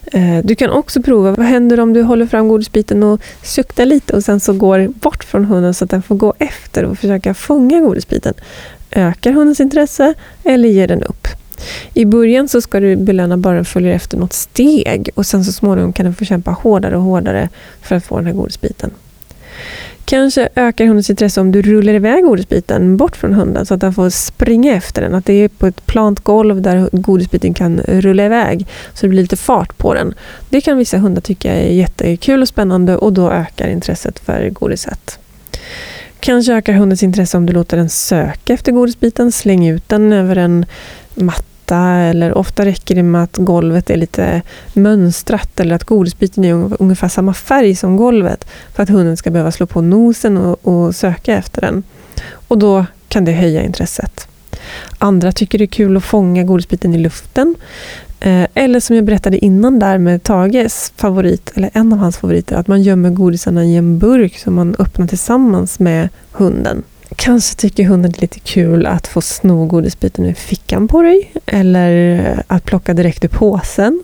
Eh, 0.05 0.37
du 0.43 0.55
kan 0.55 0.69
också 0.69 1.01
prova, 1.01 1.31
vad 1.31 1.45
händer 1.45 1.79
om 1.79 1.93
du 1.93 2.01
håller 2.01 2.25
fram 2.25 2.47
godisbiten 2.47 3.03
och 3.03 3.21
suktar 3.43 3.85
lite 3.85 4.15
och 4.15 4.23
sen 4.23 4.39
så 4.39 4.53
går 4.53 4.87
bort 4.87 5.23
från 5.23 5.45
hunden 5.45 5.73
så 5.73 5.85
att 5.85 5.91
den 5.91 6.01
får 6.01 6.15
gå 6.15 6.33
efter 6.39 6.83
och 6.85 6.97
försöka 6.97 7.33
fånga 7.33 7.79
godisbiten. 7.79 8.33
Ökar 8.91 9.31
hundens 9.31 9.59
intresse 9.59 10.13
eller 10.43 10.69
ger 10.69 10.87
den 10.87 11.03
upp? 11.03 11.22
I 11.93 12.05
början 12.05 12.47
så 12.47 12.61
ska 12.61 12.79
du 12.79 12.95
belöna 12.95 13.37
bara 13.37 13.55
den 13.55 13.65
följer 13.65 13.93
efter 13.93 14.17
något 14.17 14.33
steg 14.33 15.09
och 15.15 15.25
sen 15.25 15.45
så 15.45 15.51
småningom 15.51 15.93
kan 15.93 16.05
den 16.05 16.15
få 16.15 16.25
kämpa 16.25 16.51
hårdare 16.51 16.97
och 16.97 17.03
hårdare 17.03 17.49
för 17.81 17.95
att 17.95 18.05
få 18.05 18.17
den 18.17 18.25
här 18.25 18.33
godisbiten. 18.33 18.91
Kanske 20.05 20.49
ökar 20.55 20.85
hundens 20.85 21.09
intresse 21.09 21.41
om 21.41 21.51
du 21.51 21.61
rullar 21.61 21.93
iväg 21.93 22.23
godisbiten 22.23 22.97
bort 22.97 23.15
från 23.15 23.33
hunden 23.33 23.65
så 23.65 23.73
att 23.73 23.81
den 23.81 23.93
får 23.93 24.09
springa 24.09 24.75
efter 24.75 25.01
den. 25.01 25.15
Att 25.15 25.25
det 25.25 25.33
är 25.33 25.47
på 25.47 25.67
ett 25.67 25.85
plant 25.85 26.19
golv 26.19 26.61
där 26.61 26.89
godisbiten 26.91 27.53
kan 27.53 27.79
rulla 27.79 28.25
iväg 28.25 28.67
så 28.93 29.05
det 29.05 29.09
blir 29.09 29.21
lite 29.21 29.37
fart 29.37 29.77
på 29.77 29.93
den. 29.93 30.13
Det 30.49 30.61
kan 30.61 30.77
vissa 30.77 30.97
hundar 30.97 31.21
tycka 31.21 31.53
är 31.53 31.73
jättekul 31.73 32.41
och 32.41 32.47
spännande 32.47 32.97
och 32.97 33.13
då 33.13 33.31
ökar 33.31 33.67
intresset 33.67 34.19
för 34.19 34.49
godiset. 34.49 35.19
Kanske 36.19 36.53
ökar 36.53 36.73
hundens 36.73 37.03
intresse 37.03 37.37
om 37.37 37.45
du 37.45 37.53
låter 37.53 37.77
den 37.77 37.89
söka 37.89 38.53
efter 38.53 38.71
godisbiten. 38.71 39.31
Släng 39.31 39.67
ut 39.67 39.89
den 39.89 40.13
över 40.13 40.35
en 40.35 40.65
matta 41.15 41.52
eller 41.71 42.37
ofta 42.37 42.65
räcker 42.65 42.95
det 42.95 43.03
med 43.03 43.23
att 43.23 43.37
golvet 43.37 43.89
är 43.89 43.97
lite 43.97 44.41
mönstrat 44.73 45.59
eller 45.59 45.75
att 45.75 45.83
godisbiten 45.83 46.45
är 46.45 46.81
ungefär 46.81 47.07
samma 47.07 47.33
färg 47.33 47.75
som 47.75 47.97
golvet 47.97 48.47
för 48.73 48.83
att 48.83 48.89
hunden 48.89 49.17
ska 49.17 49.31
behöva 49.31 49.51
slå 49.51 49.65
på 49.65 49.81
nosen 49.81 50.37
och, 50.37 50.67
och 50.67 50.95
söka 50.95 51.37
efter 51.37 51.61
den. 51.61 51.83
Och 52.47 52.57
då 52.57 52.85
kan 53.07 53.25
det 53.25 53.31
höja 53.31 53.63
intresset. 53.63 54.27
Andra 54.97 55.31
tycker 55.31 55.57
det 55.57 55.63
är 55.63 55.67
kul 55.67 55.97
att 55.97 56.03
fånga 56.03 56.43
godisbiten 56.43 56.93
i 56.93 56.97
luften. 56.97 57.55
Eh, 58.19 58.47
eller 58.53 58.79
som 58.79 58.95
jag 58.95 59.05
berättade 59.05 59.45
innan 59.45 59.79
där 59.79 59.97
med 59.97 60.23
Tages 60.23 60.93
favorit, 60.95 61.51
eller 61.55 61.69
en 61.73 61.93
av 61.93 61.99
hans 61.99 62.17
favoriter, 62.17 62.55
att 62.55 62.67
man 62.67 62.81
gömmer 62.81 63.09
godisarna 63.09 63.65
i 63.65 63.75
en 63.75 63.99
burk 63.99 64.37
som 64.37 64.53
man 64.53 64.75
öppnar 64.79 65.07
tillsammans 65.07 65.79
med 65.79 66.09
hunden. 66.31 66.83
Kanske 67.15 67.55
tycker 67.55 67.83
hunden 67.83 68.11
det 68.11 68.19
är 68.19 68.21
lite 68.21 68.39
kul 68.39 68.85
att 68.85 69.07
få 69.07 69.21
sno 69.21 69.65
godisbiten 69.65 70.25
ur 70.25 70.33
fickan 70.33 70.87
på 70.87 71.01
dig, 71.01 71.33
eller 71.45 72.43
att 72.47 72.63
plocka 72.63 72.93
direkt 72.93 73.23
ur 73.23 73.29
påsen. 73.29 74.03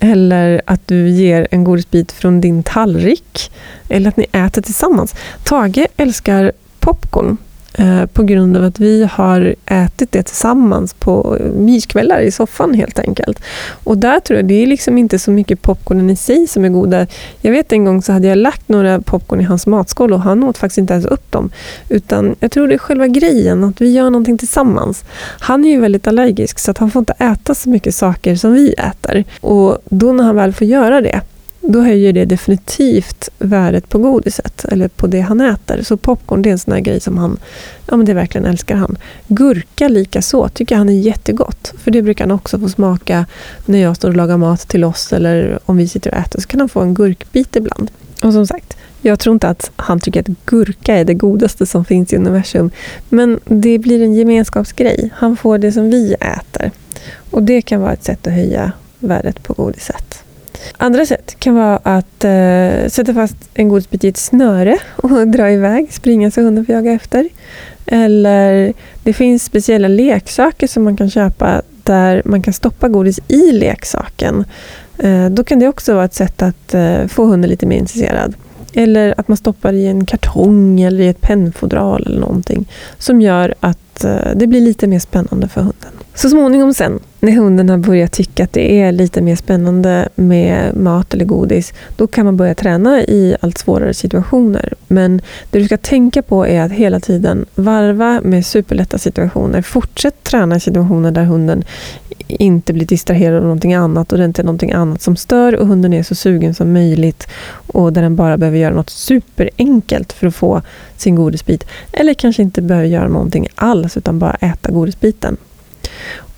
Eller 0.00 0.62
att 0.66 0.88
du 0.88 1.08
ger 1.08 1.48
en 1.50 1.64
godisbit 1.64 2.12
från 2.12 2.40
din 2.40 2.62
tallrik. 2.62 3.52
Eller 3.88 4.08
att 4.08 4.16
ni 4.16 4.26
äter 4.32 4.62
tillsammans. 4.62 5.14
Tage 5.44 5.86
älskar 5.96 6.52
popcorn. 6.80 7.36
Eh, 7.74 8.06
på 8.06 8.22
grund 8.22 8.56
av 8.56 8.64
att 8.64 8.80
vi 8.80 9.08
har 9.12 9.54
ätit 9.66 10.12
det 10.12 10.22
tillsammans 10.22 10.94
på 10.94 11.38
myskvällar 11.56 12.20
i 12.20 12.30
soffan 12.30 12.74
helt 12.74 12.98
enkelt. 12.98 13.42
Och 13.84 13.98
där 13.98 14.20
tror 14.20 14.38
jag, 14.38 14.46
det 14.46 14.54
är 14.54 14.66
liksom 14.66 14.98
inte 14.98 15.18
så 15.18 15.30
mycket 15.30 15.62
popcornen 15.62 16.10
i 16.10 16.16
sig 16.16 16.46
som 16.46 16.64
är 16.64 16.68
goda. 16.68 17.06
Jag 17.40 17.52
vet 17.52 17.72
en 17.72 17.84
gång 17.84 18.02
så 18.02 18.12
hade 18.12 18.28
jag 18.28 18.38
lagt 18.38 18.68
några 18.68 19.00
popcorn 19.00 19.40
i 19.40 19.44
hans 19.44 19.66
matskål 19.66 20.12
och 20.12 20.20
han 20.20 20.44
åt 20.44 20.58
faktiskt 20.58 20.78
inte 20.78 20.92
ens 20.92 21.06
upp 21.06 21.32
dem. 21.32 21.50
Utan 21.88 22.36
jag 22.40 22.50
tror 22.50 22.68
det 22.68 22.74
är 22.74 22.78
själva 22.78 23.06
grejen, 23.06 23.64
att 23.64 23.80
vi 23.80 23.92
gör 23.92 24.10
någonting 24.10 24.38
tillsammans. 24.38 25.04
Han 25.40 25.64
är 25.64 25.70
ju 25.70 25.80
väldigt 25.80 26.06
allergisk 26.06 26.58
så 26.58 26.70
att 26.70 26.78
han 26.78 26.90
får 26.90 27.00
inte 27.00 27.14
äta 27.18 27.54
så 27.54 27.68
mycket 27.68 27.94
saker 27.94 28.36
som 28.36 28.52
vi 28.52 28.72
äter. 28.72 29.24
Och 29.40 29.78
då 29.84 30.12
när 30.12 30.24
han 30.24 30.36
väl 30.36 30.52
får 30.52 30.66
göra 30.66 31.00
det, 31.00 31.20
då 31.62 31.80
höjer 31.80 32.12
det 32.12 32.24
definitivt 32.24 33.28
värdet 33.38 33.88
på 33.88 33.98
godiset, 33.98 34.64
eller 34.64 34.88
på 34.88 35.06
det 35.06 35.20
han 35.20 35.40
äter. 35.40 35.82
Så 35.82 35.96
popcorn 35.96 36.42
det 36.42 36.50
är 36.50 36.52
en 36.52 36.58
sån 36.58 36.74
här 36.74 36.80
grej 36.80 37.00
som 37.00 37.18
han, 37.18 37.38
ja 37.86 37.96
men 37.96 38.06
det 38.06 38.14
verkligen 38.14 38.44
älskar 38.44 38.76
han. 38.76 38.98
Gurka 39.26 39.88
lika 39.88 40.22
så 40.22 40.48
tycker 40.48 40.76
han 40.76 40.88
är 40.88 41.00
jättegott, 41.00 41.74
för 41.78 41.90
det 41.90 42.02
brukar 42.02 42.24
han 42.24 42.32
också 42.32 42.58
få 42.58 42.68
smaka 42.68 43.26
när 43.66 43.78
jag 43.78 43.96
står 43.96 44.08
och 44.08 44.16
lagar 44.16 44.36
mat 44.36 44.68
till 44.68 44.84
oss, 44.84 45.12
eller 45.12 45.58
om 45.64 45.76
vi 45.76 45.88
sitter 45.88 46.10
och 46.10 46.16
äter, 46.16 46.40
så 46.40 46.48
kan 46.48 46.60
han 46.60 46.68
få 46.68 46.80
en 46.80 46.94
gurkbit 46.94 47.56
ibland. 47.56 47.90
Och 48.22 48.32
som 48.32 48.46
sagt, 48.46 48.76
jag 49.00 49.18
tror 49.18 49.32
inte 49.34 49.48
att 49.48 49.70
han 49.76 50.00
tycker 50.00 50.20
att 50.20 50.46
gurka 50.46 50.94
är 50.94 51.04
det 51.04 51.14
godaste 51.14 51.66
som 51.66 51.84
finns 51.84 52.12
i 52.12 52.16
universum, 52.16 52.70
men 53.08 53.40
det 53.44 53.78
blir 53.78 54.02
en 54.02 54.14
gemenskapsgrej. 54.14 55.10
Han 55.14 55.36
får 55.36 55.58
det 55.58 55.72
som 55.72 55.90
vi 55.90 56.14
äter. 56.14 56.70
Och 57.30 57.42
det 57.42 57.62
kan 57.62 57.80
vara 57.80 57.92
ett 57.92 58.04
sätt 58.04 58.26
att 58.26 58.32
höja 58.32 58.72
värdet 58.98 59.42
på 59.42 59.52
godiset. 59.52 60.24
Andra 60.76 61.06
sätt 61.06 61.36
kan 61.38 61.54
vara 61.54 61.76
att 61.76 62.24
eh, 62.24 62.88
sätta 62.88 63.14
fast 63.14 63.36
en 63.54 63.68
godisbit 63.68 64.04
i 64.04 64.08
ett 64.08 64.16
snöre 64.16 64.78
och 64.96 65.28
dra 65.28 65.50
iväg, 65.50 65.92
springa 65.92 66.30
så 66.30 66.40
hunden 66.40 66.66
får 66.66 66.74
jaga 66.74 66.92
efter. 66.92 67.28
Eller 67.86 68.72
det 69.02 69.12
finns 69.12 69.44
speciella 69.44 69.88
leksaker 69.88 70.66
som 70.66 70.84
man 70.84 70.96
kan 70.96 71.10
köpa 71.10 71.62
där 71.82 72.22
man 72.24 72.42
kan 72.42 72.54
stoppa 72.54 72.88
godis 72.88 73.20
i 73.28 73.52
leksaken. 73.52 74.44
Eh, 74.98 75.26
då 75.26 75.44
kan 75.44 75.58
det 75.58 75.68
också 75.68 75.94
vara 75.94 76.04
ett 76.04 76.14
sätt 76.14 76.42
att 76.42 76.74
eh, 76.74 77.06
få 77.06 77.24
hunden 77.24 77.50
lite 77.50 77.66
mer 77.66 77.76
intresserad. 77.76 78.34
Eller 78.74 79.14
att 79.20 79.28
man 79.28 79.36
stoppar 79.36 79.72
i 79.72 79.86
en 79.86 80.06
kartong 80.06 80.80
eller 80.80 81.00
i 81.00 81.08
ett 81.08 81.20
pennfodral 81.20 82.06
eller 82.06 82.20
någonting 82.20 82.68
som 82.98 83.20
gör 83.20 83.54
att 83.60 84.04
eh, 84.04 84.30
det 84.34 84.46
blir 84.46 84.60
lite 84.60 84.86
mer 84.86 84.98
spännande 84.98 85.48
för 85.48 85.60
hunden. 85.60 85.92
Så 86.14 86.28
småningom 86.28 86.74
sen, 86.74 87.00
när 87.22 87.32
hunden 87.32 87.68
har 87.68 87.78
börjat 87.78 88.12
tycka 88.12 88.44
att 88.44 88.52
det 88.52 88.80
är 88.80 88.92
lite 88.92 89.22
mer 89.22 89.36
spännande 89.36 90.08
med 90.14 90.76
mat 90.76 91.14
eller 91.14 91.24
godis, 91.24 91.72
då 91.96 92.06
kan 92.06 92.24
man 92.24 92.36
börja 92.36 92.54
träna 92.54 93.00
i 93.00 93.36
allt 93.40 93.58
svårare 93.58 93.94
situationer. 93.94 94.74
Men 94.88 95.20
det 95.50 95.58
du 95.58 95.64
ska 95.64 95.76
tänka 95.76 96.22
på 96.22 96.46
är 96.46 96.60
att 96.60 96.72
hela 96.72 97.00
tiden 97.00 97.46
varva 97.54 98.20
med 98.24 98.46
superlätta 98.46 98.98
situationer. 98.98 99.62
Fortsätt 99.62 100.22
träna 100.22 100.56
i 100.56 100.60
situationer 100.60 101.10
där 101.10 101.24
hunden 101.24 101.64
inte 102.26 102.72
blir 102.72 102.86
distraherad 102.86 103.36
av 103.36 103.42
någonting 103.42 103.74
annat 103.74 104.12
och 104.12 104.18
det 104.18 104.24
är 104.24 104.28
inte 104.28 104.42
någonting 104.42 104.72
annat 104.72 105.02
som 105.02 105.16
stör 105.16 105.56
och 105.56 105.66
hunden 105.66 105.92
är 105.92 106.02
så 106.02 106.14
sugen 106.14 106.54
som 106.54 106.72
möjligt 106.72 107.28
och 107.66 107.92
där 107.92 108.02
den 108.02 108.16
bara 108.16 108.36
behöver 108.36 108.58
göra 108.58 108.74
något 108.74 108.90
superenkelt 108.90 110.12
för 110.12 110.26
att 110.26 110.34
få 110.34 110.62
sin 110.96 111.14
godisbit. 111.14 111.66
Eller 111.92 112.14
kanske 112.14 112.42
inte 112.42 112.62
behöver 112.62 112.88
göra 112.88 113.08
någonting 113.08 113.48
alls 113.54 113.96
utan 113.96 114.18
bara 114.18 114.34
äta 114.34 114.72
godisbiten. 114.72 115.36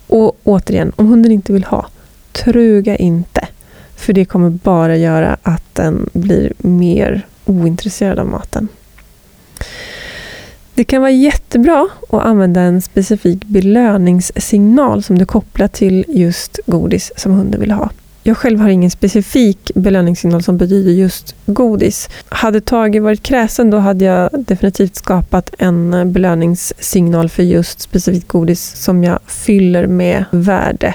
Och 0.07 0.37
återigen, 0.43 0.91
om 0.95 1.07
hunden 1.07 1.31
inte 1.31 1.53
vill 1.53 1.63
ha, 1.63 1.87
truga 2.31 2.95
inte. 2.95 3.47
För 3.95 4.13
det 4.13 4.25
kommer 4.25 4.49
bara 4.49 4.97
göra 4.97 5.37
att 5.43 5.75
den 5.75 6.09
blir 6.13 6.53
mer 6.57 7.25
ointresserad 7.45 8.19
av 8.19 8.27
maten. 8.27 8.67
Det 10.73 10.83
kan 10.83 11.01
vara 11.01 11.11
jättebra 11.11 11.87
att 12.09 12.21
använda 12.23 12.61
en 12.61 12.81
specifik 12.81 13.43
belöningssignal 13.45 15.03
som 15.03 15.17
du 15.17 15.25
kopplar 15.25 15.67
till 15.67 16.05
just 16.07 16.59
godis 16.65 17.11
som 17.15 17.31
hunden 17.31 17.59
vill 17.59 17.71
ha. 17.71 17.89
Jag 18.27 18.37
själv 18.37 18.59
har 18.59 18.69
ingen 18.69 18.91
specifik 18.91 19.71
belöningssignal 19.75 20.43
som 20.43 20.57
betyder 20.57 20.91
just 20.91 21.35
godis. 21.45 22.09
Hade 22.29 22.61
Tage 22.61 23.01
varit 23.01 23.23
kräsen 23.23 23.69
då 23.69 23.77
hade 23.77 24.05
jag 24.05 24.29
definitivt 24.33 24.95
skapat 24.95 25.55
en 25.57 26.11
belöningssignal 26.13 27.29
för 27.29 27.43
just 27.43 27.81
specifikt 27.81 28.27
godis 28.27 28.75
som 28.75 29.03
jag 29.03 29.19
fyller 29.27 29.87
med 29.87 30.25
värde 30.31 30.93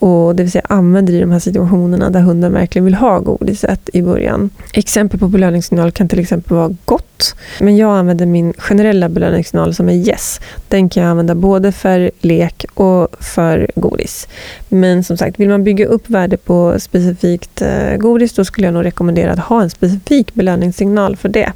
och 0.00 0.36
det 0.36 0.42
vill 0.42 0.52
säga 0.52 0.64
använder 0.68 1.12
i 1.12 1.20
de 1.20 1.30
här 1.30 1.38
situationerna 1.38 2.10
där 2.10 2.20
hunden 2.20 2.52
verkligen 2.52 2.84
vill 2.84 2.94
ha 2.94 3.18
godiset 3.18 3.90
i 3.92 4.02
början. 4.02 4.50
Exempel 4.72 5.20
på 5.20 5.28
belöningssignal 5.28 5.92
kan 5.92 6.08
till 6.08 6.18
exempel 6.18 6.56
vara 6.56 6.74
gott, 6.84 7.34
men 7.60 7.76
jag 7.76 7.98
använder 7.98 8.26
min 8.26 8.52
generella 8.58 9.08
belöningssignal 9.08 9.74
som 9.74 9.88
är 9.88 9.92
yes. 9.92 10.40
Den 10.68 10.88
kan 10.88 11.02
jag 11.02 11.10
använda 11.10 11.34
både 11.34 11.72
för 11.72 12.10
lek 12.20 12.64
och 12.74 13.16
för 13.20 13.70
godis. 13.74 14.28
Men 14.68 15.04
som 15.04 15.16
sagt, 15.16 15.40
vill 15.40 15.48
man 15.48 15.64
bygga 15.64 15.86
upp 15.86 16.10
värde 16.10 16.36
på 16.48 16.80
specifikt 16.80 17.62
eh, 17.62 17.96
godis, 17.96 18.32
då 18.32 18.44
skulle 18.44 18.66
jag 18.66 18.74
nog 18.74 18.84
rekommendera 18.84 19.32
att 19.32 19.38
ha 19.38 19.62
en 19.62 19.70
specifik 19.70 20.34
belöningssignal 20.34 21.16
för 21.16 21.28
det. 21.28 21.52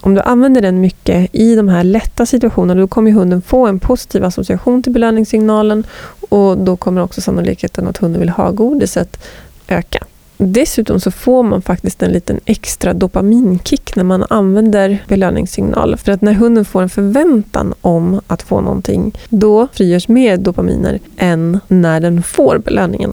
Om 0.00 0.14
du 0.14 0.20
använder 0.20 0.60
den 0.60 0.80
mycket 0.80 1.34
i 1.34 1.54
de 1.54 1.68
här 1.68 1.84
lätta 1.84 2.26
situationerna, 2.26 2.80
då 2.80 2.88
kommer 2.88 3.10
hunden 3.10 3.42
få 3.42 3.66
en 3.66 3.80
positiv 3.80 4.24
association 4.24 4.82
till 4.82 4.92
belöningssignalen 4.92 5.84
och 6.28 6.58
då 6.58 6.76
kommer 6.76 7.02
också 7.02 7.20
sannolikheten 7.20 7.88
att 7.88 7.96
hunden 7.96 8.20
vill 8.20 8.28
ha 8.28 8.50
godiset 8.50 9.20
öka. 9.68 10.04
Dessutom 10.36 11.00
så 11.00 11.10
får 11.10 11.42
man 11.42 11.62
faktiskt 11.62 12.02
en 12.02 12.12
liten 12.12 12.40
extra 12.44 12.94
dopaminkick 12.94 13.96
när 13.96 14.04
man 14.04 14.24
använder 14.30 15.04
belöningssignal. 15.08 15.96
För 15.96 16.12
att 16.12 16.22
när 16.22 16.32
hunden 16.32 16.64
får 16.64 16.82
en 16.82 16.88
förväntan 16.88 17.74
om 17.80 18.20
att 18.26 18.42
få 18.42 18.60
någonting, 18.60 19.18
då 19.28 19.68
frigörs 19.72 20.08
mer 20.08 20.36
dopaminer 20.36 20.98
än 21.16 21.60
när 21.68 22.00
den 22.00 22.22
får 22.22 22.58
belöningen. 22.58 23.12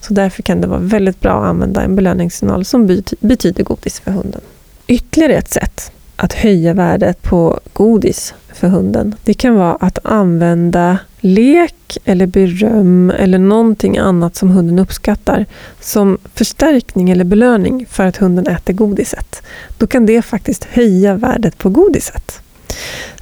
Så 0.00 0.14
därför 0.14 0.42
kan 0.42 0.60
det 0.60 0.66
vara 0.66 0.80
väldigt 0.80 1.20
bra 1.20 1.32
att 1.32 1.48
använda 1.48 1.82
en 1.82 1.96
belöningssignal 1.96 2.64
som 2.64 2.86
betyder 3.20 3.64
godis 3.64 4.00
för 4.00 4.10
hunden. 4.10 4.40
Ytterligare 4.86 5.34
ett 5.34 5.50
sätt 5.50 5.92
att 6.16 6.32
höja 6.32 6.74
värdet 6.74 7.22
på 7.22 7.60
godis 7.72 8.34
för 8.54 8.68
hunden. 8.68 9.14
Det 9.24 9.34
kan 9.34 9.54
vara 9.54 9.74
att 9.74 9.98
använda 10.02 10.98
lek 11.20 11.98
eller 12.04 12.26
beröm 12.26 13.10
eller 13.10 13.38
någonting 13.38 13.98
annat 13.98 14.36
som 14.36 14.50
hunden 14.50 14.78
uppskattar 14.78 15.46
som 15.80 16.18
förstärkning 16.34 17.10
eller 17.10 17.24
belöning 17.24 17.86
för 17.90 18.06
att 18.06 18.16
hunden 18.16 18.46
äter 18.46 18.72
godiset. 18.72 19.42
Då 19.78 19.86
kan 19.86 20.06
det 20.06 20.22
faktiskt 20.22 20.64
höja 20.64 21.14
värdet 21.14 21.58
på 21.58 21.68
godiset. 21.68 22.40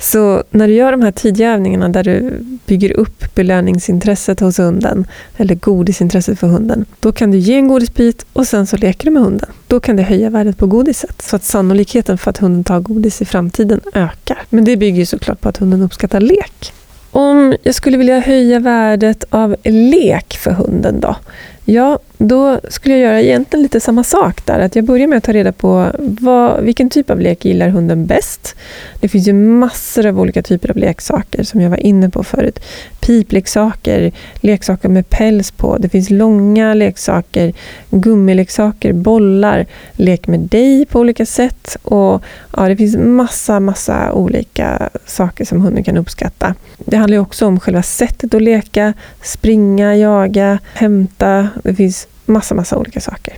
Så 0.01 0.45
när 0.51 0.69
du 0.69 0.75
gör 0.75 0.93
de 0.93 1.03
här 1.03 1.13
tidiga 1.13 1.53
övningarna 1.53 1.89
där 1.89 2.05
du 2.05 2.39
bygger 2.67 2.93
upp 2.93 3.35
belöningsintresset 3.35 4.41
hos 4.41 4.59
hunden, 4.59 5.07
eller 5.37 5.55
godisintresset 5.55 6.39
för 6.39 6.47
hunden, 6.47 6.85
då 7.01 7.13
kan 7.13 7.31
du 7.31 7.39
ge 7.39 7.55
en 7.55 7.69
godisbit 7.69 8.27
och 8.33 8.47
sen 8.47 8.67
så 8.67 8.77
leker 8.77 9.05
du 9.05 9.11
med 9.11 9.23
hunden. 9.23 9.51
Då 9.67 9.81
kan 9.81 9.97
det 9.97 10.03
höja 10.03 10.31
värdet 10.31 10.59
på 10.59 10.67
godiset, 10.67 11.23
så 11.23 11.37
att 11.37 11.45
sannolikheten 11.45 12.19
för 12.19 12.31
att 12.31 12.39
hunden 12.39 12.65
tar 12.65 12.81
godis 12.81 13.23
i 13.23 13.25
framtiden 13.25 13.81
ökar. 13.95 14.43
Men 14.51 14.65
det 14.65 14.77
bygger 14.77 14.99
ju 14.99 15.07
såklart 15.07 15.41
på 15.41 15.49
att 15.49 15.57
hunden 15.57 15.83
uppskattar 15.83 16.21
lek. 16.21 16.73
Om 17.11 17.57
jag 17.63 17.75
skulle 17.75 17.97
vilja 17.97 18.21
höja 18.21 18.59
värdet 18.59 19.25
av 19.31 19.57
lek 19.65 20.37
för 20.37 20.51
hunden 20.51 21.01
då? 21.01 21.17
Ja, 21.65 21.99
då 22.19 22.61
skulle 22.69 22.95
jag 22.95 23.03
göra 23.03 23.21
egentligen 23.21 23.63
lite 23.63 23.81
samma 23.81 24.05
sak 24.05 24.47
där. 24.47 24.61
Att 24.61 24.77
jag 24.77 24.85
börjar 24.85 25.07
med 25.07 25.19
att 25.19 25.25
ta 25.25 25.33
reda 25.33 25.53
på 25.53 25.91
vad, 25.99 26.63
vilken 26.63 26.91
typ 26.91 27.11
av 27.11 27.21
lek 27.21 27.45
gillar 27.45 27.69
hunden 27.69 28.07
bäst. 28.07 28.55
Det 29.01 29.09
finns 29.09 29.29
ju 29.29 29.33
massor 29.33 30.07
av 30.07 30.21
olika 30.21 30.43
typer 30.43 30.71
av 30.71 30.77
leksaker 30.77 31.43
som 31.43 31.61
jag 31.61 31.71
var 31.71 31.77
inne 31.77 32.11
på 32.11 32.25
förut. 32.25 32.61
Pipleksaker, 33.01 34.13
leksaker 34.35 34.89
med 34.89 35.09
päls 35.09 35.51
på. 35.51 35.79
Det 35.79 35.89
finns 35.89 36.11
långa 36.11 36.75
leksaker, 36.75 37.53
gummileksaker, 37.91 38.93
bollar, 38.93 39.67
lek 39.93 40.27
med 40.27 40.41
dig 40.41 40.87
på 40.87 41.01
olika 41.01 41.27
sätt. 41.27 41.77
Och 41.83 42.23
ja, 42.57 42.69
Det 42.69 42.77
finns 42.77 42.97
massa, 42.97 43.61
massa 43.61 44.13
olika 44.13 44.91
saker 45.07 45.45
som 45.45 45.61
hunden 45.61 45.85
kan 45.85 45.97
uppskatta. 45.97 46.55
Det 46.79 46.97
handlar 46.97 47.19
också 47.19 47.47
om 47.47 47.61
själva 47.61 47.83
sättet 47.83 48.35
att 48.35 48.43
leka, 48.43 48.93
springa, 49.23 49.97
jaga, 49.97 50.59
hämta. 50.75 51.49
Det 51.63 51.75
finns 51.75 52.07
massa, 52.27 52.55
massa 52.55 52.79
olika 52.79 53.01
saker. 53.01 53.35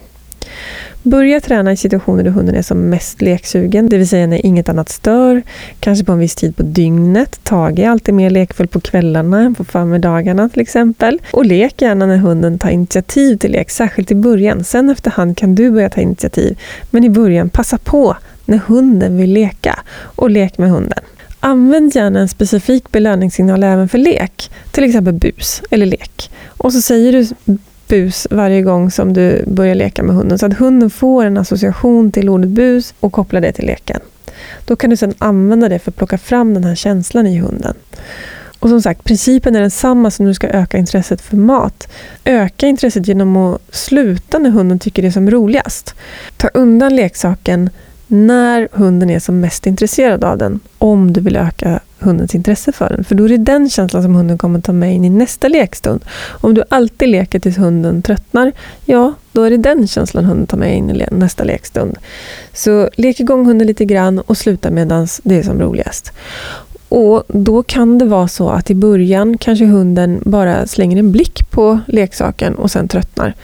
Börja 1.02 1.40
träna 1.40 1.72
i 1.72 1.76
situationer 1.76 2.24
där 2.24 2.30
hunden 2.30 2.54
är 2.54 2.62
som 2.62 2.78
mest 2.78 3.22
leksugen, 3.22 3.88
det 3.88 3.98
vill 3.98 4.08
säga 4.08 4.26
när 4.26 4.46
inget 4.46 4.68
annat 4.68 4.88
stör, 4.88 5.42
kanske 5.80 6.04
på 6.04 6.12
en 6.12 6.18
viss 6.18 6.34
tid 6.34 6.56
på 6.56 6.62
dygnet. 6.62 7.40
Tage 7.42 7.78
är 7.78 7.88
alltid 7.88 8.14
mer 8.14 8.30
lekfull 8.30 8.66
på 8.66 8.80
kvällarna 8.80 9.40
än 9.40 9.54
på 9.54 9.64
förmiddagarna 9.64 10.48
till 10.48 10.60
exempel. 10.60 11.20
Och 11.30 11.46
lek 11.46 11.82
gärna 11.82 12.06
när 12.06 12.16
hunden 12.16 12.58
tar 12.58 12.70
initiativ 12.70 13.36
till 13.36 13.52
lek, 13.52 13.70
särskilt 13.70 14.10
i 14.10 14.14
början. 14.14 14.64
Sen 14.64 14.90
efterhand 14.90 15.36
kan 15.36 15.54
du 15.54 15.70
börja 15.70 15.90
ta 15.90 16.00
initiativ. 16.00 16.58
Men 16.90 17.04
i 17.04 17.10
början, 17.10 17.48
passa 17.48 17.78
på 17.78 18.16
när 18.44 18.58
hunden 18.58 19.16
vill 19.16 19.32
leka 19.32 19.78
och 19.98 20.30
lek 20.30 20.58
med 20.58 20.70
hunden. 20.70 21.00
Använd 21.40 21.96
gärna 21.96 22.20
en 22.20 22.28
specifik 22.28 22.92
belöningssignal 22.92 23.62
även 23.62 23.88
för 23.88 23.98
lek, 23.98 24.50
till 24.70 24.84
exempel 24.84 25.14
bus 25.14 25.62
eller 25.70 25.86
lek. 25.86 26.30
Och 26.46 26.72
så 26.72 26.80
säger 26.82 27.12
du 27.12 27.54
bus 27.88 28.26
varje 28.30 28.62
gång 28.62 28.90
som 28.90 29.12
du 29.12 29.44
börjar 29.46 29.74
leka 29.74 30.02
med 30.02 30.16
hunden 30.16 30.38
så 30.38 30.46
att 30.46 30.58
hunden 30.58 30.90
får 30.90 31.24
en 31.24 31.38
association 31.38 32.12
till 32.12 32.28
ordet 32.28 32.50
bus 32.50 32.94
och 33.00 33.12
kopplar 33.12 33.40
det 33.40 33.52
till 33.52 33.66
leken. 33.66 34.00
Då 34.64 34.76
kan 34.76 34.90
du 34.90 34.96
sedan 34.96 35.14
använda 35.18 35.68
det 35.68 35.78
för 35.78 35.90
att 35.90 35.96
plocka 35.96 36.18
fram 36.18 36.54
den 36.54 36.64
här 36.64 36.74
känslan 36.74 37.26
i 37.26 37.38
hunden. 37.38 37.74
Och 38.58 38.68
som 38.68 38.82
sagt, 38.82 39.04
principen 39.04 39.56
är 39.56 39.60
densamma 39.60 40.10
som 40.10 40.24
när 40.24 40.30
du 40.30 40.34
ska 40.34 40.48
öka 40.48 40.78
intresset 40.78 41.20
för 41.20 41.36
mat. 41.36 41.88
Öka 42.24 42.66
intresset 42.66 43.08
genom 43.08 43.36
att 43.36 43.60
sluta 43.70 44.38
när 44.38 44.50
hunden 44.50 44.78
tycker 44.78 45.02
det 45.02 45.08
är 45.08 45.12
som 45.12 45.30
roligast. 45.30 45.94
Ta 46.36 46.48
undan 46.48 46.96
leksaken 46.96 47.70
när 48.06 48.68
hunden 48.72 49.10
är 49.10 49.18
som 49.18 49.40
mest 49.40 49.66
intresserad 49.66 50.24
av 50.24 50.38
den, 50.38 50.60
om 50.78 51.12
du 51.12 51.20
vill 51.20 51.36
öka 51.36 51.80
hundens 51.98 52.34
intresse 52.34 52.72
för 52.72 52.88
den. 52.88 53.04
För 53.04 53.14
då 53.14 53.24
är 53.24 53.28
det 53.28 53.36
den 53.36 53.70
känslan 53.70 54.02
som 54.02 54.14
hunden 54.14 54.38
kommer 54.38 54.60
ta 54.60 54.72
med 54.72 54.94
in 54.94 55.04
i 55.04 55.10
nästa 55.10 55.48
lekstund. 55.48 56.04
Om 56.28 56.54
du 56.54 56.62
alltid 56.68 57.08
leker 57.08 57.38
tills 57.38 57.58
hunden 57.58 58.02
tröttnar, 58.02 58.52
ja, 58.84 59.14
då 59.32 59.42
är 59.42 59.50
det 59.50 59.56
den 59.56 59.86
känslan 59.88 60.24
hunden 60.24 60.46
tar 60.46 60.58
med 60.58 60.76
in 60.76 60.90
i 60.90 61.06
nästa 61.10 61.44
lekstund. 61.44 61.98
Så 62.52 62.90
lek 62.96 63.20
igång 63.20 63.46
hunden 63.46 63.66
lite 63.66 63.84
grann 63.84 64.18
och 64.18 64.38
sluta 64.38 64.70
medan 64.70 65.08
det 65.22 65.38
är 65.38 65.42
som 65.42 65.60
roligast. 65.60 66.12
Och 66.88 67.24
Då 67.28 67.62
kan 67.62 67.98
det 67.98 68.04
vara 68.04 68.28
så 68.28 68.48
att 68.48 68.70
i 68.70 68.74
början 68.74 69.38
kanske 69.38 69.64
hunden 69.64 70.20
bara 70.24 70.66
slänger 70.66 70.96
en 70.96 71.12
blick 71.12 71.50
på 71.50 71.80
leksaken 71.86 72.54
och 72.54 72.70
sen 72.70 72.88
tröttnar. 72.88 73.34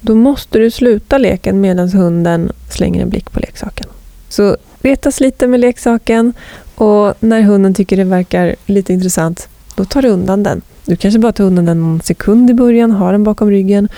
Då 0.00 0.14
måste 0.14 0.58
du 0.58 0.70
sluta 0.70 1.18
leken 1.18 1.60
medan 1.60 1.88
hunden 1.88 2.52
slänger 2.70 3.02
en 3.02 3.10
blick 3.10 3.30
på 3.30 3.40
leksaken. 3.40 3.86
Så 4.30 4.56
retas 4.80 5.20
lite 5.20 5.46
med 5.46 5.60
leksaken 5.60 6.32
och 6.74 7.14
när 7.20 7.42
hunden 7.42 7.74
tycker 7.74 7.96
det 7.96 8.04
verkar 8.04 8.54
lite 8.66 8.92
intressant, 8.92 9.48
då 9.74 9.84
tar 9.84 10.02
du 10.02 10.08
undan 10.08 10.42
den. 10.42 10.62
Du 10.86 10.96
kanske 10.96 11.18
bara 11.18 11.32
tar 11.32 11.44
undan 11.44 11.64
den 11.64 11.80
någon 11.80 12.00
sekund 12.00 12.50
i 12.50 12.54
början, 12.54 12.90
har 12.90 13.12
den 13.12 13.24
bakom 13.24 13.50
ryggen 13.50 13.88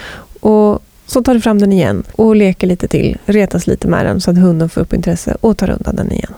och 0.40 0.82
så 1.06 1.22
tar 1.22 1.34
du 1.34 1.40
fram 1.40 1.58
den 1.58 1.72
igen 1.72 2.02
och 2.12 2.36
leker 2.36 2.66
lite 2.66 2.88
till, 2.88 3.18
retas 3.26 3.66
lite 3.66 3.88
med 3.88 4.06
den 4.06 4.20
så 4.20 4.30
att 4.30 4.38
hunden 4.38 4.68
får 4.68 4.80
upp 4.80 4.92
intresse 4.92 5.36
och 5.40 5.56
tar 5.56 5.70
undan 5.70 5.96
den 5.96 6.12
igen. 6.12 6.34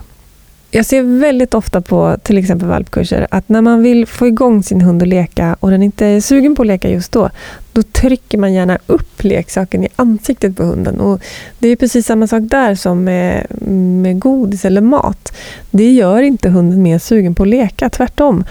Jag 0.76 0.86
ser 0.86 1.02
väldigt 1.02 1.54
ofta 1.54 1.80
på 1.80 2.16
till 2.22 2.38
exempel 2.38 2.68
valpkurser 2.68 3.26
att 3.30 3.48
när 3.48 3.62
man 3.62 3.82
vill 3.82 4.06
få 4.06 4.26
igång 4.26 4.62
sin 4.62 4.80
hund 4.80 5.02
att 5.02 5.08
leka 5.08 5.56
och 5.60 5.70
den 5.70 5.82
inte 5.82 6.06
är 6.06 6.20
sugen 6.20 6.56
på 6.56 6.62
att 6.62 6.66
leka 6.66 6.90
just 6.90 7.12
då, 7.12 7.30
då 7.72 7.82
trycker 7.82 8.38
man 8.38 8.52
gärna 8.52 8.78
upp 8.86 9.24
leksaken 9.24 9.84
i 9.84 9.88
ansiktet 9.96 10.56
på 10.56 10.62
hunden. 10.62 11.00
Och 11.00 11.20
Det 11.58 11.68
är 11.68 11.76
precis 11.76 12.06
samma 12.06 12.26
sak 12.26 12.42
där 12.42 12.74
som 12.74 13.04
med, 13.04 13.46
med 14.02 14.18
godis 14.18 14.64
eller 14.64 14.80
mat. 14.80 15.36
Det 15.70 15.92
gör 15.92 16.22
inte 16.22 16.48
hunden 16.48 16.82
mer 16.82 16.98
sugen 16.98 17.34
på 17.34 17.42
att 17.42 17.48
leka, 17.48 17.90
tvärtom. 17.90 18.44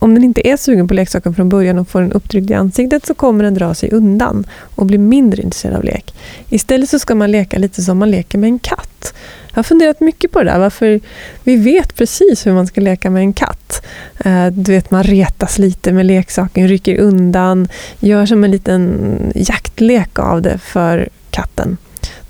Om 0.00 0.14
den 0.14 0.24
inte 0.24 0.48
är 0.48 0.56
sugen 0.56 0.88
på 0.88 0.94
leksaken 0.94 1.34
från 1.34 1.48
början 1.48 1.78
och 1.78 1.88
får 1.88 2.00
den 2.00 2.12
upptryckt 2.12 2.50
i 2.50 2.54
ansiktet 2.54 3.06
så 3.06 3.14
kommer 3.14 3.44
den 3.44 3.54
dra 3.54 3.74
sig 3.74 3.90
undan 3.90 4.46
och 4.74 4.86
bli 4.86 4.98
mindre 4.98 5.42
intresserad 5.42 5.76
av 5.76 5.84
lek. 5.84 6.14
Istället 6.48 6.90
så 6.90 6.98
ska 6.98 7.14
man 7.14 7.30
leka 7.30 7.58
lite 7.58 7.82
som 7.82 7.98
man 7.98 8.10
leker 8.10 8.38
med 8.38 8.48
en 8.48 8.58
katt. 8.58 9.14
Jag 9.56 9.58
har 9.58 9.64
funderat 9.64 10.00
mycket 10.00 10.32
på 10.32 10.38
det 10.42 10.50
där, 10.50 10.58
varför 10.58 11.00
vi 11.44 11.56
vet 11.56 11.94
precis 11.94 12.46
hur 12.46 12.52
man 12.52 12.66
ska 12.66 12.80
leka 12.80 13.10
med 13.10 13.20
en 13.20 13.32
katt. 13.32 13.86
Eh, 14.24 14.46
du 14.46 14.72
vet, 14.72 14.90
man 14.90 15.02
retas 15.02 15.58
lite 15.58 15.92
med 15.92 16.06
leksaken, 16.06 16.68
rycker 16.68 16.98
undan, 16.98 17.68
gör 18.00 18.26
som 18.26 18.44
en 18.44 18.50
liten 18.50 19.32
jaktlek 19.34 20.18
av 20.18 20.42
det 20.42 20.58
för 20.58 21.08
katten. 21.30 21.76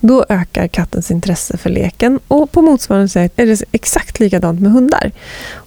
Då 0.00 0.24
ökar 0.28 0.68
kattens 0.68 1.10
intresse 1.10 1.56
för 1.56 1.70
leken 1.70 2.20
och 2.28 2.52
på 2.52 2.62
motsvarande 2.62 3.08
sätt 3.08 3.32
är 3.36 3.46
det 3.46 3.62
exakt 3.72 4.20
likadant 4.20 4.60
med 4.60 4.72
hundar. 4.72 5.12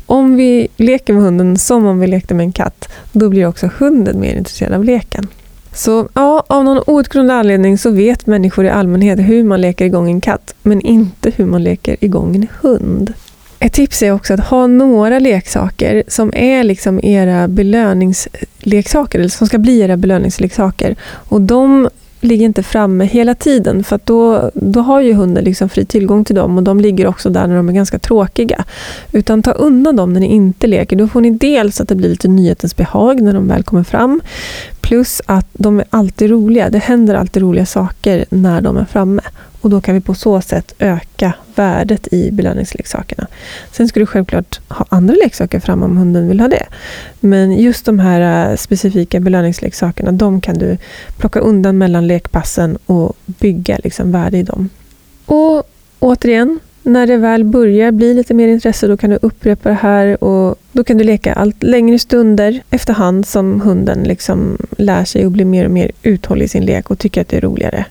Om 0.05 0.35
vi 0.35 0.67
leker 0.77 1.13
med 1.13 1.23
hunden 1.23 1.57
som 1.57 1.85
om 1.85 1.99
vi 1.99 2.07
lekte 2.07 2.33
med 2.33 2.43
en 2.43 2.51
katt, 2.51 2.89
då 3.11 3.29
blir 3.29 3.45
också 3.45 3.69
hunden 3.77 4.19
mer 4.19 4.35
intresserad 4.35 4.73
av 4.73 4.83
leken. 4.83 5.27
Så 5.73 6.09
ja, 6.13 6.43
av 6.47 6.63
någon 6.63 6.83
outgrundlig 6.87 7.33
anledning 7.33 7.77
så 7.77 7.91
vet 7.91 8.27
människor 8.27 8.65
i 8.65 8.69
allmänhet 8.69 9.19
hur 9.19 9.43
man 9.43 9.61
leker 9.61 9.85
igång 9.85 10.09
en 10.09 10.21
katt, 10.21 10.55
men 10.63 10.81
inte 10.81 11.31
hur 11.35 11.45
man 11.45 11.63
leker 11.63 11.95
igång 11.99 12.35
en 12.35 12.47
hund. 12.61 13.13
Ett 13.59 13.73
tips 13.73 14.03
är 14.03 14.11
också 14.11 14.33
att 14.33 14.39
ha 14.39 14.67
några 14.67 15.19
leksaker 15.19 16.03
som 16.07 16.33
är 16.35 16.63
liksom 16.63 16.99
era 17.03 17.47
belöningsleksaker, 17.47 19.19
eller 19.19 19.29
som 19.29 19.47
ska 19.47 19.57
bli 19.57 19.79
era 19.79 19.97
belöningsleksaker. 19.97 20.95
Och 21.03 21.41
de 21.41 21.89
ligger 22.21 22.45
inte 22.45 22.63
framme 22.63 23.05
hela 23.05 23.35
tiden 23.35 23.83
för 23.83 23.99
då, 24.03 24.51
då 24.53 24.79
har 24.79 25.01
ju 25.01 25.13
hunden 25.13 25.43
liksom 25.43 25.69
fri 25.69 25.85
tillgång 25.85 26.25
till 26.25 26.35
dem 26.35 26.57
och 26.57 26.63
de 26.63 26.79
ligger 26.79 27.07
också 27.07 27.29
där 27.29 27.47
när 27.47 27.55
de 27.55 27.69
är 27.69 27.73
ganska 27.73 27.99
tråkiga. 27.99 28.63
Utan 29.11 29.43
ta 29.43 29.51
undan 29.51 29.95
dem 29.95 30.13
när 30.13 30.19
ni 30.19 30.27
inte 30.27 30.67
leker. 30.67 30.95
Då 30.95 31.07
får 31.07 31.21
ni 31.21 31.29
dels 31.29 31.81
att 31.81 31.87
det 31.87 31.95
blir 31.95 32.09
lite 32.09 32.27
nyhetens 32.27 32.75
behag 32.75 33.21
när 33.21 33.33
de 33.33 33.47
väl 33.47 33.63
kommer 33.63 33.83
fram. 33.83 34.21
Plus 34.81 35.21
att 35.25 35.47
de 35.53 35.79
är 35.79 35.85
alltid 35.89 36.29
roliga. 36.29 36.69
Det 36.69 36.79
händer 36.79 37.15
alltid 37.15 37.43
roliga 37.43 37.65
saker 37.65 38.25
när 38.29 38.61
de 38.61 38.77
är 38.77 38.85
framme. 38.85 39.21
Och 39.61 39.69
då 39.69 39.81
kan 39.81 39.95
vi 39.95 40.01
på 40.01 40.13
så 40.13 40.41
sätt 40.41 40.73
öka 40.79 41.33
värdet 41.55 42.07
i 42.13 42.31
belöningsleksakerna. 42.31 43.27
Sen 43.71 43.87
ska 43.87 43.99
du 43.99 44.05
självklart 44.05 44.59
ha 44.67 44.85
andra 44.89 45.15
leksaker 45.23 45.59
fram 45.59 45.83
om 45.83 45.97
hunden 45.97 46.27
vill 46.27 46.39
ha 46.39 46.47
det. 46.47 46.65
Men 47.19 47.51
just 47.51 47.85
de 47.85 47.99
här 47.99 48.49
äh, 48.51 48.55
specifika 48.55 49.19
belöningsleksakerna, 49.19 50.11
de 50.11 50.41
kan 50.41 50.57
du 50.57 50.77
plocka 51.17 51.39
undan 51.39 51.77
mellan 51.77 52.07
lekpassen 52.07 52.77
och 52.85 53.17
bygga 53.25 53.77
liksom 53.83 54.11
värde 54.11 54.37
i 54.37 54.43
dem. 54.43 54.69
Och 55.25 55.63
återigen, 55.99 56.59
när 56.83 57.07
det 57.07 57.17
väl 57.17 57.43
börjar 57.43 57.91
bli 57.91 58.13
lite 58.13 58.33
mer 58.33 58.47
intresse, 58.47 58.87
då 58.87 58.97
kan 58.97 59.09
du 59.09 59.19
upprepa 59.21 59.69
det 59.69 59.75
här 59.75 60.23
och 60.23 60.55
då 60.71 60.83
kan 60.83 60.97
du 60.97 61.03
leka 61.03 61.33
allt 61.33 61.63
längre 61.63 61.99
stunder 61.99 62.61
efterhand 62.69 63.25
som 63.25 63.61
hunden 63.61 64.03
liksom 64.03 64.57
lär 64.77 65.05
sig 65.05 65.25
och 65.25 65.31
blir 65.31 65.45
mer 65.45 65.65
och 65.65 65.71
mer 65.71 65.91
uthållig 66.03 66.45
i 66.45 66.47
sin 66.47 66.65
lek 66.65 66.91
och 66.91 66.99
tycker 66.99 67.21
att 67.21 67.27
det 67.27 67.37
är 67.37 67.41
roligare. 67.41 67.85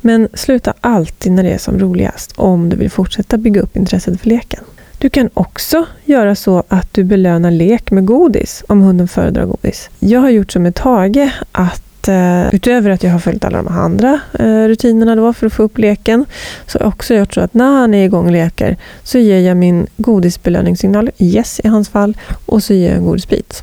Men 0.00 0.28
sluta 0.34 0.74
alltid 0.80 1.32
när 1.32 1.42
det 1.42 1.50
är 1.50 1.58
som 1.58 1.78
roligast 1.78 2.32
om 2.36 2.68
du 2.68 2.76
vill 2.76 2.90
fortsätta 2.90 3.36
bygga 3.36 3.60
upp 3.60 3.76
intresset 3.76 4.20
för 4.20 4.28
leken. 4.28 4.64
Du 4.98 5.10
kan 5.10 5.30
också 5.34 5.86
göra 6.04 6.34
så 6.34 6.62
att 6.68 6.94
du 6.94 7.04
belönar 7.04 7.50
lek 7.50 7.90
med 7.90 8.06
godis 8.06 8.64
om 8.68 8.80
hunden 8.80 9.08
föredrar 9.08 9.44
godis. 9.44 9.90
Jag 9.98 10.20
har 10.20 10.30
gjort 10.30 10.52
som 10.52 10.62
med 10.62 10.74
Tage 10.74 11.30
att 11.52 12.08
eh, 12.08 12.54
utöver 12.54 12.90
att 12.90 13.02
jag 13.02 13.10
har 13.10 13.18
följt 13.18 13.44
alla 13.44 13.62
de 13.62 13.68
andra 13.68 14.20
eh, 14.38 14.68
rutinerna 14.68 15.16
då 15.16 15.32
för 15.32 15.46
att 15.46 15.52
få 15.52 15.62
upp 15.62 15.78
leken, 15.78 16.24
så 16.66 16.78
har 16.78 16.84
jag 16.84 16.88
också 16.88 17.14
gjort 17.14 17.34
så 17.34 17.40
att 17.40 17.54
när 17.54 17.80
han 17.80 17.94
är 17.94 18.04
igång 18.04 18.26
och 18.26 18.32
leker 18.32 18.76
så 19.02 19.18
ger 19.18 19.40
jag 19.40 19.56
min 19.56 19.86
godisbelöningssignal, 19.96 21.10
yes 21.18 21.60
i 21.64 21.68
hans 21.68 21.88
fall, 21.88 22.16
och 22.46 22.62
så 22.62 22.74
ger 22.74 22.88
jag 22.88 22.96
en 22.96 23.04
godisbit. 23.04 23.62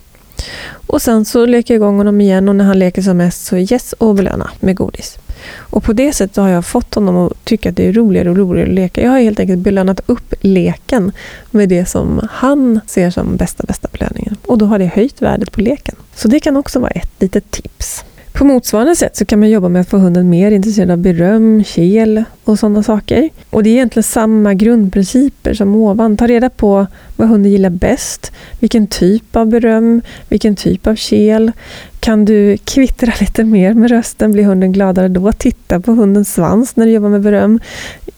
Och 0.87 1.01
sen 1.01 1.25
så 1.25 1.45
leker 1.45 1.73
jag 1.73 1.79
igång 1.79 1.97
honom 1.97 2.21
igen 2.21 2.49
och 2.49 2.55
när 2.55 2.65
han 2.65 2.79
leker 2.79 3.01
som 3.01 3.17
mest 3.17 3.45
så 3.45 3.57
yes 3.57 3.93
och 3.93 4.15
belöna 4.15 4.49
med 4.59 4.75
godis. 4.75 5.17
Och 5.53 5.83
på 5.83 5.93
det 5.93 6.13
sättet 6.13 6.37
har 6.37 6.49
jag 6.49 6.65
fått 6.65 6.95
honom 6.95 7.17
att 7.17 7.45
tycka 7.45 7.69
att 7.69 7.75
det 7.75 7.87
är 7.87 7.93
roligare 7.93 8.29
och 8.29 8.37
roligare 8.37 8.69
att 8.69 8.75
leka. 8.75 9.01
Jag 9.01 9.11
har 9.11 9.19
helt 9.19 9.39
enkelt 9.39 9.59
belönat 9.59 10.01
upp 10.05 10.33
leken 10.41 11.11
med 11.51 11.69
det 11.69 11.85
som 11.85 12.27
han 12.31 12.79
ser 12.87 13.09
som 13.09 13.35
bästa, 13.35 13.63
bästa 13.67 13.87
belöningen. 13.91 14.37
Och 14.45 14.57
då 14.57 14.65
har 14.65 14.79
det 14.79 14.85
höjt 14.85 15.21
värdet 15.21 15.51
på 15.51 15.61
leken. 15.61 15.95
Så 16.15 16.27
det 16.27 16.39
kan 16.39 16.57
också 16.57 16.79
vara 16.79 16.91
ett 16.91 17.11
litet 17.19 17.51
tips. 17.51 18.05
På 18.35 18.45
motsvarande 18.45 18.95
sätt 18.95 19.15
så 19.15 19.25
kan 19.25 19.39
man 19.39 19.49
jobba 19.49 19.69
med 19.69 19.81
att 19.81 19.89
få 19.89 19.97
hunden 19.97 20.29
mer 20.29 20.51
intresserad 20.51 20.91
av 20.91 20.97
beröm, 20.97 21.63
kel 21.63 22.23
och 22.43 22.59
sådana 22.59 22.83
saker. 22.83 23.29
Och 23.49 23.63
det 23.63 23.69
är 23.69 23.71
egentligen 23.71 24.03
samma 24.03 24.53
grundprinciper 24.53 25.53
som 25.53 25.75
ovan. 25.75 26.17
Ta 26.17 26.27
reda 26.27 26.49
på 26.49 26.87
vad 27.15 27.27
hunden 27.27 27.51
gillar 27.51 27.69
bäst, 27.69 28.31
vilken 28.59 28.87
typ 28.87 29.35
av 29.35 29.47
beröm, 29.47 30.01
vilken 30.29 30.55
typ 30.55 30.87
av 30.87 30.95
kel. 30.95 31.51
Kan 32.05 32.25
du 32.25 32.57
kvittra 32.57 33.13
lite 33.19 33.43
mer 33.43 33.73
med 33.73 33.89
rösten? 33.89 34.31
Blir 34.31 34.43
hunden 34.43 34.71
gladare 34.71 35.07
då? 35.07 35.31
Titta 35.31 35.79
på 35.79 35.91
hundens 35.91 36.33
svans 36.33 36.75
när 36.75 36.85
du 36.85 36.91
jobbar 36.91 37.09
med 37.09 37.21
beröm. 37.21 37.59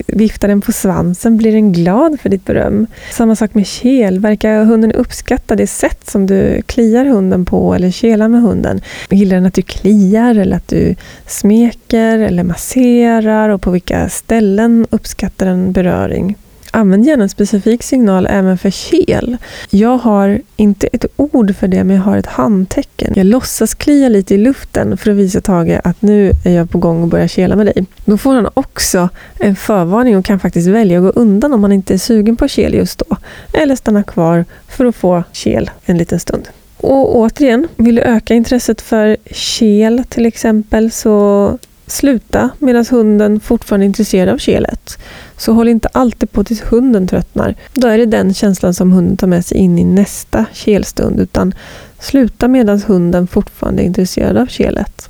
Vifta 0.08 0.48
den 0.48 0.62
på 0.62 0.72
svansen, 0.72 1.38
blir 1.38 1.52
den 1.52 1.74
glad 1.74 2.20
för 2.20 2.30
ditt 2.30 2.46
beröm? 2.46 2.88
Samma 3.12 3.36
sak 3.36 3.54
med 3.54 3.68
kel. 3.68 4.20
Verkar 4.20 4.66
hunden 4.66 4.92
uppskatta 4.92 5.56
det 5.56 5.68
sätt 5.68 6.10
som 6.10 6.26
du 6.26 6.62
kliar 6.66 7.06
hunden 7.06 7.46
på 7.46 7.74
eller 7.74 7.92
kelar 7.92 8.28
med 8.28 8.42
hunden? 8.42 8.82
Gillar 9.10 9.36
den 9.36 9.46
att 9.46 9.54
du 9.54 9.62
kliar 9.62 10.36
eller 10.36 10.58
att 10.58 10.68
du 10.68 10.96
smeker 11.28 12.20
eller 12.20 12.44
masserar 12.44 13.50
och 13.50 13.62
på 13.62 13.72
vilka 13.72 14.10
ställen 14.10 14.88
uppskattar 14.90 15.46
den 15.46 15.72
beröring? 15.72 16.36
Använd 16.78 17.06
gärna 17.06 17.24
en 17.24 17.30
specifik 17.30 17.84
signal 17.84 18.28
även 18.30 18.58
för 18.58 18.70
kel. 18.70 19.38
Jag 19.70 19.98
har 19.98 20.42
inte 20.56 20.88
ett 20.88 21.06
ord 21.16 21.56
för 21.56 21.68
det, 21.68 21.84
men 21.84 21.96
jag 21.96 22.04
har 22.04 22.18
ett 22.18 22.26
handtecken. 22.26 23.14
Jag 23.16 23.26
låtsas 23.26 23.76
klia 23.76 24.10
lite 24.10 24.36
i 24.36 24.38
luften 24.38 24.98
för 24.98 25.12
att 25.12 25.18
visa 25.18 25.42
Tage 25.42 25.80
att 25.84 26.02
nu 26.02 26.32
är 26.46 26.52
jag 26.52 26.70
på 26.70 26.78
gång 26.78 27.04
att 27.04 27.10
börja 27.10 27.28
kela 27.28 27.56
med 27.56 27.66
dig. 27.66 27.86
Då 28.06 28.18
får 28.18 28.36
han 28.36 28.50
också 28.54 29.10
en 29.40 29.56
förvarning 29.56 30.18
och 30.18 30.26
kan 30.26 30.40
faktiskt 30.40 30.68
välja 30.68 30.98
att 30.98 31.04
gå 31.04 31.22
undan 31.22 31.54
om 31.54 31.64
han 31.64 31.72
inte 31.72 31.94
är 31.94 31.98
sugen 31.98 32.36
på 32.36 32.48
kel 32.48 32.74
just 32.74 33.04
då. 33.10 33.18
Eller 33.54 33.76
stanna 33.76 34.04
kvar 34.04 34.46
för 34.68 34.86
att 34.86 34.96
få 34.96 35.24
kel 35.32 35.70
en 35.86 35.98
liten 35.98 36.20
stund. 36.20 36.50
Och 36.78 37.16
återigen, 37.16 37.68
vill 37.76 37.96
du 37.96 38.02
öka 38.02 38.34
intresset 38.34 38.82
för 38.82 39.18
kel 39.32 40.04
till 40.10 40.26
exempel 40.26 40.92
så 40.92 41.58
sluta 41.88 42.50
medan 42.60 42.86
hunden 42.86 43.40
fortfarande 43.40 43.86
är 43.86 43.88
intresserad 43.88 44.30
av 44.30 44.38
kelet. 44.38 44.98
Så 45.38 45.54
håll 45.54 45.68
inte 45.68 45.88
alltid 45.92 46.32
på 46.32 46.44
tills 46.44 46.62
hunden 46.62 47.08
tröttnar. 47.08 47.56
Då 47.74 47.88
är 47.88 47.98
det 47.98 48.06
den 48.06 48.34
känslan 48.34 48.74
som 48.74 48.92
hunden 48.92 49.18
tar 49.18 49.28
med 49.28 49.46
sig 49.46 49.58
in 49.58 49.80
i 49.80 49.84
nästa 49.84 50.46
kelstund. 50.54 51.20
Utan 51.20 51.54
sluta 52.00 52.48
medan 52.48 52.82
hunden 52.82 53.28
fortfarande 53.28 53.84
är 53.84 53.86
intresserad 53.86 54.38
av 54.38 54.48
kelet. 54.48 55.10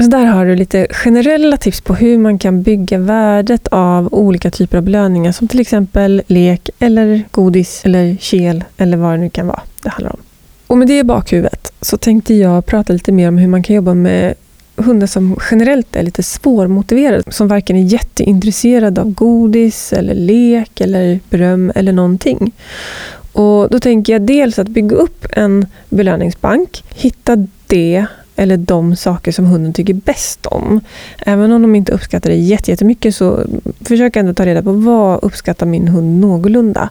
Så 0.00 0.06
där 0.10 0.24
har 0.24 0.46
du 0.46 0.56
lite 0.56 0.86
generella 0.90 1.56
tips 1.56 1.80
på 1.80 1.94
hur 1.94 2.18
man 2.18 2.38
kan 2.38 2.62
bygga 2.62 2.98
värdet 2.98 3.68
av 3.68 4.14
olika 4.14 4.50
typer 4.50 4.78
av 4.78 4.84
belöningar 4.84 5.32
som 5.32 5.48
till 5.48 5.60
exempel 5.60 6.22
lek 6.26 6.70
eller 6.78 7.22
godis 7.30 7.84
eller 7.84 8.16
kel 8.16 8.64
eller 8.76 8.96
vad 8.96 9.12
det 9.12 9.16
nu 9.16 9.30
kan 9.30 9.46
vara 9.46 9.60
det 9.82 9.88
handlar 9.88 10.12
om. 10.12 10.20
Och 10.66 10.78
med 10.78 10.88
det 10.88 10.98
i 10.98 11.04
bakhuvudet 11.04 11.72
så 11.80 11.96
tänkte 11.96 12.34
jag 12.34 12.66
prata 12.66 12.92
lite 12.92 13.12
mer 13.12 13.28
om 13.28 13.38
hur 13.38 13.48
man 13.48 13.62
kan 13.62 13.76
jobba 13.76 13.94
med 13.94 14.34
hundar 14.78 15.06
som 15.06 15.36
generellt 15.50 15.96
är 15.96 16.02
lite 16.02 16.22
svårmotiverade, 16.22 17.22
som 17.32 17.48
varken 17.48 17.76
är 17.76 17.82
jätteintresserade 17.82 19.00
av 19.00 19.10
godis 19.14 19.92
eller 19.92 20.14
lek 20.14 20.80
eller 20.80 21.20
beröm 21.30 21.72
eller 21.74 21.92
någonting. 21.92 22.52
Och 23.32 23.70
då 23.70 23.80
tänker 23.80 24.12
jag 24.12 24.22
dels 24.22 24.58
att 24.58 24.68
bygga 24.68 24.96
upp 24.96 25.26
en 25.32 25.66
belöningsbank, 25.88 26.84
hitta 26.94 27.46
det 27.66 28.06
eller 28.36 28.56
de 28.56 28.96
saker 28.96 29.32
som 29.32 29.44
hunden 29.44 29.72
tycker 29.72 29.94
bäst 29.94 30.46
om. 30.46 30.80
Även 31.26 31.52
om 31.52 31.62
de 31.62 31.74
inte 31.74 31.92
uppskattar 31.92 32.30
det 32.30 32.36
jättemycket 32.36 33.14
så 33.14 33.44
försök 33.80 34.16
ändå 34.16 34.34
ta 34.34 34.46
reda 34.46 34.62
på 34.62 34.72
vad 34.72 35.24
uppskattar 35.24 35.66
min 35.66 35.88
hund 35.88 36.20
någorlunda. 36.20 36.90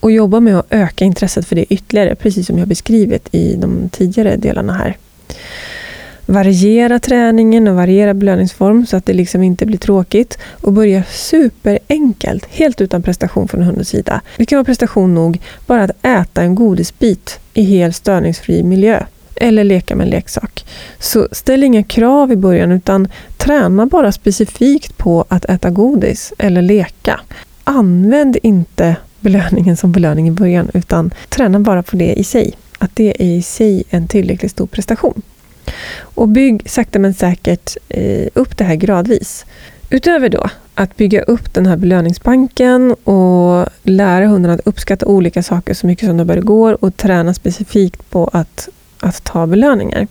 Och 0.00 0.10
jobba 0.10 0.40
med 0.40 0.58
att 0.58 0.66
öka 0.70 1.04
intresset 1.04 1.46
för 1.46 1.56
det 1.56 1.72
ytterligare, 1.72 2.14
precis 2.14 2.46
som 2.46 2.58
jag 2.58 2.68
beskrivit 2.68 3.28
i 3.32 3.56
de 3.56 3.88
tidigare 3.88 4.36
delarna 4.36 4.72
här 4.72 4.96
variera 6.26 6.98
träningen 6.98 7.68
och 7.68 7.74
variera 7.74 8.14
belöningsform 8.14 8.86
så 8.86 8.96
att 8.96 9.06
det 9.06 9.12
liksom 9.12 9.42
inte 9.42 9.66
blir 9.66 9.78
tråkigt. 9.78 10.38
Och 10.60 10.72
börja 10.72 11.04
superenkelt, 11.10 12.46
helt 12.50 12.80
utan 12.80 13.02
prestation 13.02 13.48
från 13.48 13.62
hundens 13.62 13.88
sida. 13.88 14.20
Det 14.36 14.46
kan 14.46 14.56
vara 14.56 14.64
prestation 14.64 15.14
nog 15.14 15.40
bara 15.66 15.84
att 15.84 16.04
äta 16.04 16.42
en 16.42 16.54
godisbit 16.54 17.38
i 17.54 17.62
helt 17.62 17.96
störningsfri 17.96 18.62
miljö. 18.62 19.02
Eller 19.40 19.64
leka 19.64 19.96
med 19.96 20.04
en 20.04 20.10
leksak. 20.10 20.64
Så 20.98 21.28
ställ 21.32 21.64
inga 21.64 21.82
krav 21.82 22.32
i 22.32 22.36
början 22.36 22.72
utan 22.72 23.08
träna 23.36 23.86
bara 23.86 24.12
specifikt 24.12 24.98
på 24.98 25.24
att 25.28 25.44
äta 25.44 25.70
godis 25.70 26.32
eller 26.38 26.62
leka. 26.62 27.20
Använd 27.64 28.36
inte 28.42 28.96
belöningen 29.20 29.76
som 29.76 29.92
belöning 29.92 30.28
i 30.28 30.30
början 30.30 30.70
utan 30.74 31.14
träna 31.28 31.60
bara 31.60 31.82
på 31.82 31.96
det 31.96 32.12
i 32.14 32.24
sig. 32.24 32.54
Att 32.78 32.90
det 32.94 33.22
är 33.22 33.26
i 33.26 33.42
sig 33.42 33.84
en 33.90 34.08
tillräckligt 34.08 34.52
stor 34.52 34.66
prestation. 34.66 35.22
Och 36.16 36.28
bygg 36.28 36.70
sakta 36.70 36.98
men 36.98 37.14
säkert 37.14 37.76
eh, 37.88 38.28
upp 38.34 38.56
det 38.56 38.64
här 38.64 38.74
gradvis. 38.74 39.46
Utöver 39.90 40.28
då 40.28 40.48
att 40.74 40.96
bygga 40.96 41.22
upp 41.22 41.54
den 41.54 41.66
här 41.66 41.76
belöningsbanken 41.76 42.92
och 42.92 43.68
lära 43.82 44.26
hunden 44.26 44.50
att 44.50 44.60
uppskatta 44.64 45.06
olika 45.06 45.42
saker 45.42 45.74
så 45.74 45.86
mycket 45.86 46.08
som 46.08 46.16
det 46.16 46.24
bara 46.24 46.40
går 46.40 46.84
och 46.84 46.96
träna 46.96 47.34
specifikt 47.34 48.10
på 48.10 48.30
att, 48.32 48.68
att 49.00 49.24
ta 49.24 49.46
belöningar. 49.46 50.06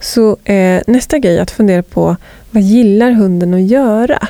Så 0.00 0.36
är 0.44 0.82
nästa 0.86 1.18
grej 1.18 1.38
att 1.38 1.50
fundera 1.50 1.82
på 1.82 2.16
vad 2.50 2.62
gillar 2.62 3.10
hunden 3.10 3.54
att 3.54 3.66
göra? 3.66 4.28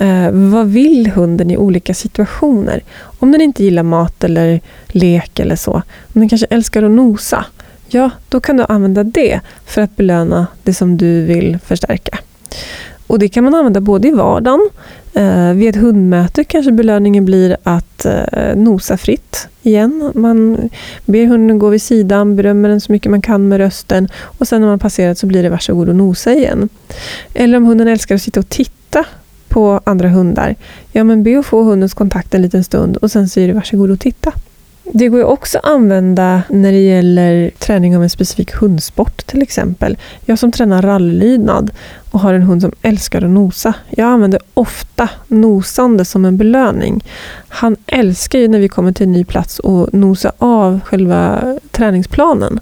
Eh, 0.00 0.30
vad 0.30 0.66
vill 0.66 1.10
hunden 1.10 1.50
i 1.50 1.56
olika 1.56 1.94
situationer? 1.94 2.82
Om 3.18 3.32
den 3.32 3.40
inte 3.40 3.64
gillar 3.64 3.82
mat 3.82 4.24
eller 4.24 4.60
lek 4.88 5.38
eller 5.38 5.56
så. 5.56 5.72
Om 6.14 6.20
den 6.20 6.28
kanske 6.28 6.46
älskar 6.50 6.82
att 6.82 6.90
nosa 6.90 7.44
ja, 7.94 8.10
då 8.28 8.40
kan 8.40 8.56
du 8.56 8.64
använda 8.68 9.04
det 9.04 9.40
för 9.66 9.82
att 9.82 9.96
belöna 9.96 10.46
det 10.62 10.74
som 10.74 10.96
du 10.96 11.24
vill 11.24 11.58
förstärka. 11.64 12.18
Och 13.06 13.18
Det 13.18 13.28
kan 13.28 13.44
man 13.44 13.54
använda 13.54 13.80
både 13.80 14.08
i 14.08 14.10
vardagen, 14.10 14.68
eh, 15.14 15.52
vid 15.52 15.68
ett 15.68 15.82
hundmöte 15.82 16.44
kanske 16.44 16.72
belöningen 16.72 17.24
blir 17.24 17.56
att 17.62 18.04
eh, 18.04 18.56
nosa 18.56 18.96
fritt 18.96 19.48
igen. 19.62 20.12
Man 20.14 20.70
ber 21.04 21.26
hunden 21.26 21.58
gå 21.58 21.68
vid 21.68 21.82
sidan, 21.82 22.36
berömmer 22.36 22.68
den 22.68 22.80
så 22.80 22.92
mycket 22.92 23.10
man 23.10 23.22
kan 23.22 23.48
med 23.48 23.58
rösten 23.58 24.08
och 24.38 24.48
sen 24.48 24.60
när 24.60 24.68
man 24.68 24.78
passerat 24.78 25.18
så 25.18 25.26
blir 25.26 25.42
det 25.42 25.48
varsågod 25.48 25.88
och 25.88 25.96
nosa 25.96 26.32
igen. 26.32 26.68
Eller 27.34 27.56
om 27.56 27.64
hunden 27.64 27.88
älskar 27.88 28.14
att 28.14 28.22
sitta 28.22 28.40
och 28.40 28.48
titta 28.48 29.04
på 29.48 29.80
andra 29.84 30.08
hundar, 30.08 30.54
ja 30.92 31.04
men 31.04 31.22
be 31.22 31.38
att 31.38 31.46
få 31.46 31.62
hundens 31.62 31.94
kontakt 31.94 32.34
en 32.34 32.42
liten 32.42 32.64
stund 32.64 32.96
och 32.96 33.10
sen 33.10 33.28
säger 33.28 33.48
du 33.48 33.54
varsågod 33.54 33.90
och 33.90 34.00
titta. 34.00 34.32
Det 34.84 35.08
går 35.08 35.20
ju 35.20 35.24
också 35.26 35.58
att 35.58 35.64
använda 35.64 36.42
när 36.48 36.72
det 36.72 36.78
gäller 36.80 37.50
träning 37.58 37.96
av 37.96 38.02
en 38.02 38.10
specifik 38.10 38.54
hundsport 38.54 39.26
till 39.26 39.42
exempel. 39.42 39.98
Jag 40.24 40.38
som 40.38 40.52
tränar 40.52 40.82
rallylydnad 40.82 41.70
och 42.10 42.20
har 42.20 42.34
en 42.34 42.42
hund 42.42 42.62
som 42.62 42.72
älskar 42.82 43.22
att 43.22 43.30
nosa. 43.30 43.74
Jag 43.90 44.08
använder 44.08 44.40
ofta 44.54 45.08
nosande 45.28 46.04
som 46.04 46.24
en 46.24 46.36
belöning. 46.36 47.04
Han 47.48 47.76
älskar 47.86 48.38
ju 48.38 48.48
när 48.48 48.58
vi 48.58 48.68
kommer 48.68 48.92
till 48.92 49.06
en 49.06 49.12
ny 49.12 49.24
plats 49.24 49.58
och 49.58 49.94
nosa 49.94 50.32
av 50.38 50.80
själva 50.80 51.40
träningsplanen. 51.70 52.60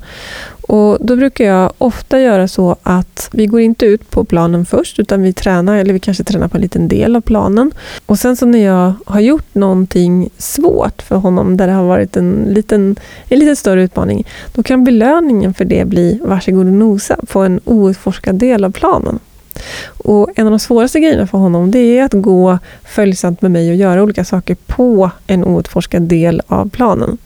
Och 0.71 0.99
Då 1.01 1.17
brukar 1.17 1.45
jag 1.45 1.73
ofta 1.79 2.21
göra 2.21 2.49
så 2.49 2.77
att 2.83 3.29
vi 3.33 3.47
går 3.47 3.61
inte 3.61 3.87
ut 3.87 4.11
på 4.11 4.25
planen 4.25 4.67
först 4.67 4.99
utan 4.99 5.23
vi 5.23 5.33
tränar, 5.33 5.77
eller 5.77 5.93
vi 5.93 6.01
kanske 6.01 6.25
tränar 6.25 6.49
på 6.49 6.57
en 6.57 6.63
liten 6.63 6.89
del 6.89 7.17
av 7.17 7.21
planen. 7.21 7.73
Och 8.07 8.19
sen 8.19 8.37
så 8.37 8.47
när 8.47 8.65
jag 8.65 8.93
har 9.07 9.21
gjort 9.21 9.55
någonting 9.55 10.31
svårt 10.39 11.03
för 11.03 11.17
honom 11.17 11.57
där 11.57 11.67
det 11.67 11.73
har 11.73 11.85
varit 11.85 12.17
en 12.17 12.45
liten, 12.49 12.97
en 13.29 13.39
lite 13.39 13.57
större 13.57 13.83
utmaning, 13.83 14.27
då 14.55 14.63
kan 14.63 14.85
belöningen 14.85 15.55
för 15.55 15.65
det 15.65 15.85
bli 15.85 16.21
varsågod 16.23 16.67
och 16.67 16.73
nosa 16.73 17.17
på 17.29 17.41
en 17.41 17.61
outforskad 17.65 18.35
del 18.35 18.65
av 18.65 18.71
planen. 18.71 19.19
Och 19.87 20.31
En 20.35 20.47
av 20.47 20.51
de 20.51 20.59
svåraste 20.59 21.01
grejerna 21.01 21.27
för 21.27 21.39
honom 21.39 21.71
det 21.71 21.99
är 21.99 22.05
att 22.05 22.13
gå 22.13 22.59
följsamt 22.85 23.43
med 23.43 23.51
mig 23.51 23.71
och 23.71 23.77
göra 23.77 24.03
olika 24.03 24.25
saker 24.25 24.57
på 24.67 25.11
en 25.27 25.45
outforskad 25.45 26.03
del 26.03 26.43
av 26.47 26.71
planen. 26.71 27.19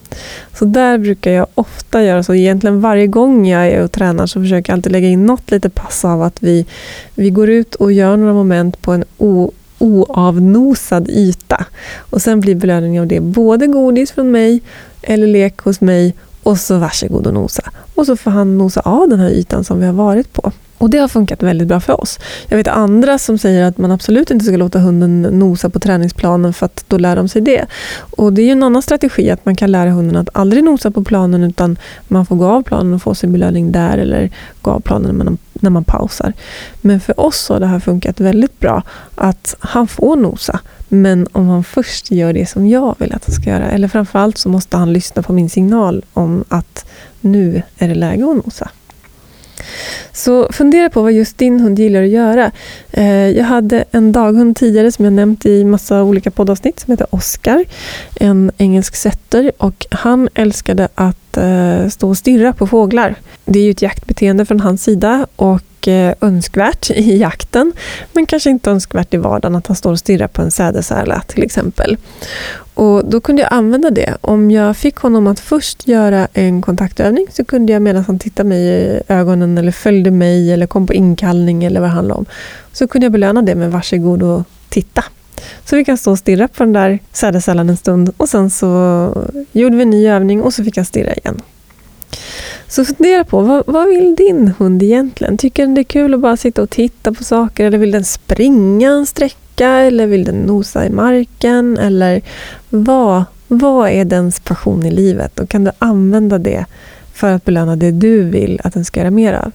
Så 0.53 0.65
där 0.65 0.97
brukar 0.97 1.31
jag 1.31 1.47
ofta 1.55 2.03
göra 2.03 2.23
så. 2.23 2.33
Egentligen 2.33 2.81
varje 2.81 3.07
gång 3.07 3.47
jag 3.47 3.67
är 3.67 3.83
och 3.83 3.91
tränar 3.91 4.25
så 4.25 4.41
försöker 4.41 4.71
jag 4.71 4.77
alltid 4.77 4.91
lägga 4.91 5.07
in 5.07 5.25
något 5.25 5.51
lite 5.51 5.69
pass 5.69 6.05
av 6.05 6.21
att 6.21 6.43
vi, 6.43 6.65
vi 7.15 7.29
går 7.29 7.49
ut 7.49 7.75
och 7.75 7.91
gör 7.91 8.17
några 8.17 8.33
moment 8.33 8.81
på 8.81 8.91
en 8.91 9.03
o, 9.17 9.51
oavnosad 9.77 11.09
yta. 11.09 11.65
Och 11.97 12.21
sen 12.21 12.39
blir 12.39 12.55
belöningen 12.55 13.01
av 13.01 13.07
det 13.07 13.19
både 13.19 13.67
godis 13.67 14.11
från 14.11 14.31
mig 14.31 14.61
eller 15.01 15.27
lek 15.27 15.57
hos 15.57 15.81
mig 15.81 16.15
och 16.43 16.57
så 16.57 16.77
varsågod 16.77 17.27
och 17.27 17.33
nosa. 17.33 17.71
Och 17.95 18.05
så 18.05 18.17
får 18.17 18.31
han 18.31 18.57
nosa 18.57 18.81
av 18.81 19.09
den 19.09 19.19
här 19.19 19.29
ytan 19.29 19.63
som 19.63 19.79
vi 19.79 19.85
har 19.85 19.93
varit 19.93 20.33
på. 20.33 20.51
Och 20.85 20.91
det 20.91 20.97
har 20.97 21.07
funkat 21.07 21.43
väldigt 21.43 21.67
bra 21.67 21.79
för 21.79 22.01
oss. 22.01 22.19
Jag 22.47 22.57
vet 22.57 22.67
andra 22.67 23.17
som 23.17 23.37
säger 23.37 23.63
att 23.63 23.77
man 23.77 23.91
absolut 23.91 24.31
inte 24.31 24.45
ska 24.45 24.57
låta 24.57 24.79
hunden 24.79 25.21
nosa 25.21 25.69
på 25.69 25.79
träningsplanen 25.79 26.53
för 26.53 26.65
att 26.65 26.85
då 26.87 26.97
lär 26.97 27.15
de 27.15 27.27
sig 27.27 27.41
det. 27.41 27.65
Och 27.97 28.33
det 28.33 28.41
är 28.41 28.51
en 28.51 28.63
annan 28.63 28.81
strategi 28.81 29.29
att 29.29 29.45
man 29.45 29.55
kan 29.55 29.71
lära 29.71 29.89
hunden 29.89 30.15
att 30.15 30.29
aldrig 30.33 30.63
nosa 30.63 30.91
på 30.91 31.03
planen 31.03 31.43
utan 31.43 31.77
man 32.07 32.25
får 32.25 32.35
gå 32.35 32.45
av 32.45 32.63
planen 32.63 32.93
och 32.93 33.01
få 33.01 33.15
sin 33.15 33.31
belöning 33.31 33.71
där 33.71 33.97
eller 33.97 34.31
gå 34.61 34.71
av 34.71 34.79
planen 34.79 35.15
när 35.15 35.25
man, 35.25 35.37
när 35.53 35.69
man 35.69 35.83
pausar. 35.83 36.33
Men 36.81 36.99
för 36.99 37.19
oss 37.19 37.49
har 37.49 37.59
det 37.59 37.67
här 37.67 37.79
funkat 37.79 38.19
väldigt 38.19 38.59
bra 38.59 38.83
att 39.15 39.55
han 39.59 39.87
får 39.87 40.15
nosa 40.15 40.59
men 40.89 41.27
om 41.31 41.47
han 41.47 41.63
först 41.63 42.11
gör 42.11 42.33
det 42.33 42.45
som 42.45 42.67
jag 42.67 42.95
vill 42.99 43.13
att 43.13 43.25
han 43.25 43.35
ska 43.35 43.49
göra 43.49 43.71
eller 43.71 43.87
framförallt 43.87 44.37
så 44.37 44.49
måste 44.49 44.77
han 44.77 44.93
lyssna 44.93 45.21
på 45.21 45.33
min 45.33 45.49
signal 45.49 46.05
om 46.13 46.43
att 46.49 46.85
nu 47.21 47.61
är 47.77 47.87
det 47.87 47.95
läge 47.95 48.25
att 48.29 48.45
nosa. 48.45 48.69
Så 50.13 50.47
fundera 50.51 50.89
på 50.89 51.01
vad 51.01 51.13
just 51.13 51.37
din 51.37 51.59
hund 51.59 51.79
gillar 51.79 52.03
att 52.03 52.09
göra. 52.09 52.51
Eh, 52.91 53.29
jag 53.29 53.43
hade 53.43 53.85
en 53.91 54.11
daghund 54.11 54.55
tidigare 54.55 54.91
som 54.91 55.05
jag 55.05 55.13
nämnt 55.13 55.45
i 55.45 55.63
massa 55.63 56.03
olika 56.03 56.31
poddavsnitt 56.31 56.79
som 56.79 56.91
heter 56.91 57.07
Oscar. 57.09 57.65
En 58.15 58.51
engelsk 58.57 58.95
setter 58.95 59.51
och 59.57 59.85
han 59.91 60.29
älskade 60.33 60.87
att 60.95 61.17
Eh, 61.37 61.89
stå 61.89 62.09
och 62.09 62.17
stirra 62.17 62.53
på 62.53 62.67
fåglar. 62.67 63.15
Det 63.45 63.59
är 63.59 63.63
ju 63.63 63.71
ett 63.71 63.81
jaktbeteende 63.81 64.45
från 64.45 64.59
hans 64.59 64.83
sida 64.83 65.27
och 65.35 65.87
eh, 65.87 66.13
önskvärt 66.21 66.89
i 66.95 67.17
jakten 67.17 67.73
men 68.13 68.25
kanske 68.25 68.49
inte 68.49 68.71
önskvärt 68.71 69.13
i 69.13 69.17
vardagen 69.17 69.55
att 69.55 69.67
han 69.67 69.75
står 69.75 69.91
och 69.91 69.99
stirrar 69.99 70.27
på 70.27 70.41
en 70.41 70.51
sädesärla 70.51 71.21
till 71.27 71.43
exempel. 71.43 71.97
Och 72.73 73.05
Då 73.05 73.21
kunde 73.21 73.41
jag 73.41 73.53
använda 73.53 73.89
det. 73.89 74.17
Om 74.21 74.51
jag 74.51 74.77
fick 74.77 74.95
honom 74.95 75.27
att 75.27 75.39
först 75.39 75.87
göra 75.87 76.27
en 76.33 76.61
kontaktövning 76.61 77.27
så 77.31 77.45
kunde 77.45 77.73
jag 77.73 77.81
medan 77.81 78.03
han 78.03 78.19
tittade 78.19 78.49
mig 78.49 78.59
i 78.59 79.01
ögonen 79.07 79.57
eller 79.57 79.71
följde 79.71 80.11
mig 80.11 80.53
eller 80.53 80.67
kom 80.67 80.87
på 80.87 80.93
inkallning 80.93 81.63
eller 81.63 81.79
vad 81.79 81.89
det 81.89 81.93
handlade 81.93 82.17
om. 82.17 82.25
Så 82.73 82.87
kunde 82.87 83.05
jag 83.05 83.11
belöna 83.11 83.41
det 83.41 83.55
med 83.55 83.71
varsågod 83.71 84.23
och 84.23 84.43
titta. 84.69 85.03
Så 85.65 85.75
vi 85.75 85.85
kan 85.85 85.97
stå 85.97 86.11
och 86.11 86.19
stirra 86.19 86.47
på 86.47 86.63
den 86.63 86.73
där 86.73 86.99
sädesärlan 87.11 87.69
en 87.69 87.77
stund 87.77 88.11
och 88.17 88.29
sen 88.29 88.49
så 88.49 88.67
gjorde 89.51 89.75
vi 89.75 89.81
en 89.81 89.89
ny 89.89 90.07
övning 90.07 90.41
och 90.41 90.53
så 90.53 90.63
fick 90.63 90.77
han 90.77 90.85
stirra 90.85 91.13
igen. 91.13 91.41
Så 92.67 92.85
fundera 92.85 93.23
på, 93.23 93.41
vad, 93.41 93.63
vad, 93.67 93.87
vill 93.87 94.15
din 94.15 94.53
hund 94.57 94.83
egentligen? 94.83 95.37
Tycker 95.37 95.63
den 95.63 95.75
det 95.75 95.81
är 95.81 95.83
kul 95.83 96.13
att 96.13 96.19
bara 96.19 96.37
sitta 96.37 96.61
och 96.61 96.69
titta 96.69 97.13
på 97.13 97.23
saker? 97.23 97.65
Eller 97.65 97.77
vill 97.77 97.91
den 97.91 98.05
springa 98.05 98.91
en 98.91 99.05
sträcka? 99.05 99.69
Eller 99.69 100.07
vill 100.07 100.23
den 100.23 100.35
nosa 100.35 100.85
i 100.85 100.89
marken? 100.89 101.77
Eller 101.77 102.21
vad, 102.69 103.23
vad 103.47 103.89
är 103.89 104.05
dens 104.05 104.39
passion 104.39 104.85
i 104.85 104.91
livet? 104.91 105.39
Och 105.39 105.49
kan 105.49 105.63
du 105.63 105.71
använda 105.79 106.37
det 106.37 106.65
för 107.15 107.31
att 107.31 107.45
belöna 107.45 107.75
det 107.75 107.91
du 107.91 108.23
vill 108.23 108.59
att 108.63 108.73
den 108.73 108.85
ska 108.85 108.99
göra 108.99 109.11
mer 109.11 109.33
av. 109.33 109.51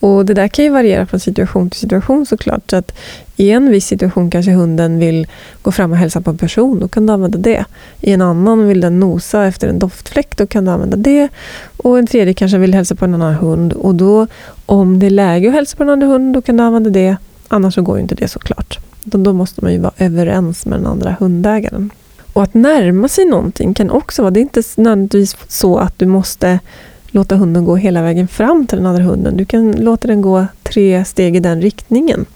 Och 0.00 0.26
Det 0.26 0.34
där 0.34 0.48
kan 0.48 0.64
ju 0.64 0.70
variera 0.70 1.06
från 1.06 1.20
situation 1.20 1.70
till 1.70 1.80
situation 1.80 2.26
såklart. 2.26 2.70
Så 2.70 2.76
att 2.76 2.94
I 3.36 3.50
en 3.50 3.70
viss 3.70 3.86
situation 3.86 4.30
kanske 4.30 4.52
hunden 4.52 4.98
vill 4.98 5.26
gå 5.62 5.72
fram 5.72 5.92
och 5.92 5.96
hälsa 5.96 6.20
på 6.20 6.30
en 6.30 6.38
person, 6.38 6.78
då 6.78 6.88
kan 6.88 7.06
du 7.06 7.12
använda 7.12 7.38
det. 7.38 7.64
I 8.00 8.12
en 8.12 8.22
annan 8.22 8.68
vill 8.68 8.80
den 8.80 9.00
nosa 9.00 9.46
efter 9.46 9.68
en 9.68 9.78
doftfläck, 9.78 10.36
då 10.36 10.46
kan 10.46 10.64
du 10.64 10.70
använda 10.70 10.96
det. 10.96 11.28
Och 11.76 11.98
en 11.98 12.06
tredje 12.06 12.34
kanske 12.34 12.58
vill 12.58 12.74
hälsa 12.74 12.94
på 12.94 13.04
en 13.04 13.14
annan 13.14 13.34
hund. 13.34 13.72
Och 13.72 13.94
då, 13.94 14.26
om 14.66 14.98
det 14.98 15.06
är 15.06 15.10
läge 15.10 15.48
att 15.48 15.54
hälsa 15.54 15.76
på 15.76 15.82
en 15.82 15.88
annan 15.88 16.08
hund, 16.08 16.34
då 16.34 16.42
kan 16.42 16.56
du 16.56 16.62
använda 16.62 16.90
det. 16.90 17.16
Annars 17.48 17.74
så 17.74 17.82
går 17.82 17.96
ju 17.96 18.02
inte 18.02 18.14
det 18.14 18.28
såklart. 18.28 18.78
Då 19.04 19.32
måste 19.32 19.64
man 19.64 19.72
ju 19.72 19.78
vara 19.78 19.92
överens 19.98 20.66
med 20.66 20.78
den 20.78 20.86
andra 20.86 21.16
hundägaren. 21.20 21.90
Och 22.32 22.42
att 22.42 22.54
närma 22.54 23.08
sig 23.08 23.24
någonting 23.24 23.74
kan 23.74 23.90
också 23.90 24.22
vara, 24.22 24.30
det 24.30 24.40
är 24.40 24.42
inte 24.42 24.62
nödvändigtvis 24.76 25.36
så 25.48 25.78
att 25.78 25.98
du 25.98 26.06
måste 26.06 26.58
låta 27.06 27.36
hunden 27.36 27.64
gå 27.64 27.76
hela 27.76 28.02
vägen 28.02 28.28
fram 28.28 28.66
till 28.66 28.78
den 28.78 28.86
andra 28.86 29.02
hunden. 29.02 29.36
Du 29.36 29.44
kan 29.44 29.72
låta 29.72 30.08
den 30.08 30.22
gå 30.22 30.46
tre 30.62 31.04
steg 31.04 31.36
i 31.36 31.40
den 31.40 31.62
riktningen. 31.62 32.26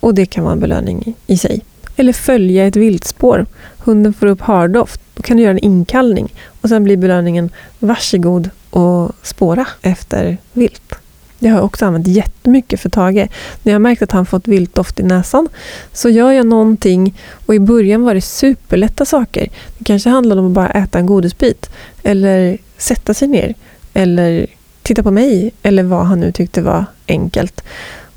Och 0.00 0.14
det 0.14 0.26
kan 0.26 0.44
vara 0.44 0.52
en 0.52 0.60
belöning 0.60 1.14
i 1.26 1.38
sig. 1.38 1.64
Eller 1.96 2.12
följa 2.12 2.66
ett 2.66 2.76
viltspår. 2.76 3.46
Hunden 3.78 4.12
får 4.12 4.26
upp 4.26 4.40
hardoft. 4.40 5.00
Då 5.14 5.22
kan 5.22 5.36
du 5.36 5.42
göra 5.42 5.52
en 5.52 5.58
inkallning. 5.58 6.34
Och 6.60 6.68
sen 6.68 6.84
blir 6.84 6.96
belöningen 6.96 7.50
varsågod 7.78 8.50
och 8.70 9.12
spåra 9.22 9.66
efter 9.82 10.36
vilt. 10.52 10.94
Det 11.38 11.48
har 11.48 11.56
jag 11.56 11.64
också 11.64 11.86
använt 11.86 12.06
jättemycket 12.06 12.80
för 12.80 12.88
Tage. 12.90 13.28
När 13.62 13.72
jag 13.72 13.82
märkt 13.82 14.02
att 14.02 14.12
han 14.12 14.26
fått 14.26 14.48
viltdoft 14.48 15.00
i 15.00 15.02
näsan 15.02 15.48
så 15.92 16.08
gör 16.08 16.32
jag 16.32 16.46
någonting 16.46 17.14
och 17.46 17.54
i 17.54 17.58
början 17.58 18.02
var 18.02 18.14
det 18.14 18.20
superlätta 18.20 19.04
saker. 19.04 19.48
Det 19.78 19.84
kanske 19.84 20.10
handlade 20.10 20.40
om 20.40 20.46
att 20.46 20.52
bara 20.52 20.70
äta 20.70 20.98
en 20.98 21.06
godisbit 21.06 21.70
eller 22.02 22.58
sätta 22.76 23.14
sig 23.14 23.28
ner 23.28 23.54
eller 23.94 24.46
titta 24.82 25.02
på 25.02 25.10
mig 25.10 25.52
eller 25.62 25.82
vad 25.82 26.06
han 26.06 26.20
nu 26.20 26.32
tyckte 26.32 26.62
var 26.62 26.84
enkelt. 27.08 27.60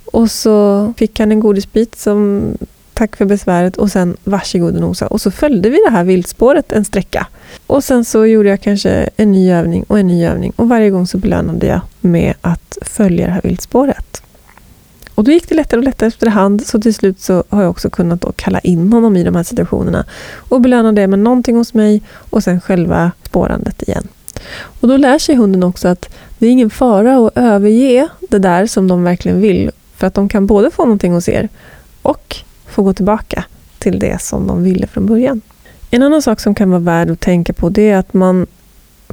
Och 0.05 0.31
så 0.31 0.93
fick 0.97 1.19
han 1.19 1.31
en 1.31 1.39
godisbit 1.39 1.95
som 1.95 2.43
tack 3.01 3.15
för 3.15 3.25
besväret 3.25 3.77
och 3.77 3.91
sen 3.91 4.17
varsågod 4.23 4.75
och 4.75 4.81
nosa. 4.81 5.07
Och 5.07 5.21
så 5.21 5.31
följde 5.31 5.69
vi 5.69 5.79
det 5.85 5.91
här 5.91 6.03
viltspåret 6.03 6.71
en 6.71 6.85
sträcka. 6.85 7.27
Och 7.67 7.83
sen 7.83 8.05
så 8.05 8.25
gjorde 8.25 8.49
jag 8.49 8.61
kanske 8.61 9.09
en 9.17 9.31
ny 9.31 9.51
övning 9.51 9.83
och 9.83 9.99
en 9.99 10.07
ny 10.07 10.25
övning 10.25 10.53
och 10.55 10.69
varje 10.69 10.89
gång 10.89 11.07
så 11.07 11.17
belönade 11.17 11.65
jag 11.65 11.81
med 12.01 12.33
att 12.41 12.77
följa 12.81 13.25
det 13.25 13.31
här 13.31 13.41
viltspåret. 13.41 14.23
Och 15.15 15.23
då 15.23 15.31
gick 15.31 15.49
det 15.49 15.55
lättare 15.55 15.77
och 15.77 15.83
lättare 15.83 16.07
efterhand 16.07 16.65
så 16.65 16.81
till 16.81 16.93
slut 16.93 17.19
så 17.19 17.43
har 17.49 17.61
jag 17.61 17.69
också 17.69 17.89
kunnat 17.89 18.21
då 18.21 18.31
kalla 18.35 18.59
in 18.59 18.93
honom 18.93 19.17
i 19.17 19.23
de 19.23 19.35
här 19.35 19.43
situationerna 19.43 20.05
och 20.49 20.61
belöna 20.61 20.91
det 20.91 21.07
med 21.07 21.19
någonting 21.19 21.55
hos 21.55 21.73
mig 21.73 22.01
och 22.29 22.43
sen 22.43 22.61
själva 22.61 23.11
spårandet 23.23 23.81
igen. 23.81 24.07
Och 24.81 24.87
då 24.87 24.97
lär 24.97 25.19
sig 25.19 25.35
hunden 25.35 25.63
också 25.63 25.87
att 25.87 26.09
det 26.39 26.47
är 26.47 26.51
ingen 26.51 26.69
fara 26.69 27.27
att 27.27 27.37
överge 27.37 28.07
det 28.29 28.39
där 28.39 28.65
som 28.65 28.87
de 28.87 29.03
verkligen 29.03 29.41
vill 29.41 29.71
för 29.95 30.07
att 30.07 30.13
de 30.13 30.29
kan 30.29 30.45
både 30.45 30.71
få 30.71 30.83
någonting 30.83 31.13
hos 31.13 31.29
er 31.29 31.49
och 32.01 32.43
få 32.71 32.83
gå 32.83 32.93
tillbaka 32.93 33.45
till 33.79 33.99
det 33.99 34.21
som 34.21 34.47
de 34.47 34.63
ville 34.63 34.87
från 34.87 35.05
början. 35.05 35.41
En 35.89 36.03
annan 36.03 36.21
sak 36.21 36.39
som 36.39 36.55
kan 36.55 36.69
vara 36.69 36.79
värd 36.79 37.09
att 37.09 37.19
tänka 37.19 37.53
på 37.53 37.69
det 37.69 37.89
är 37.89 37.97
att 37.97 38.13
man 38.13 38.47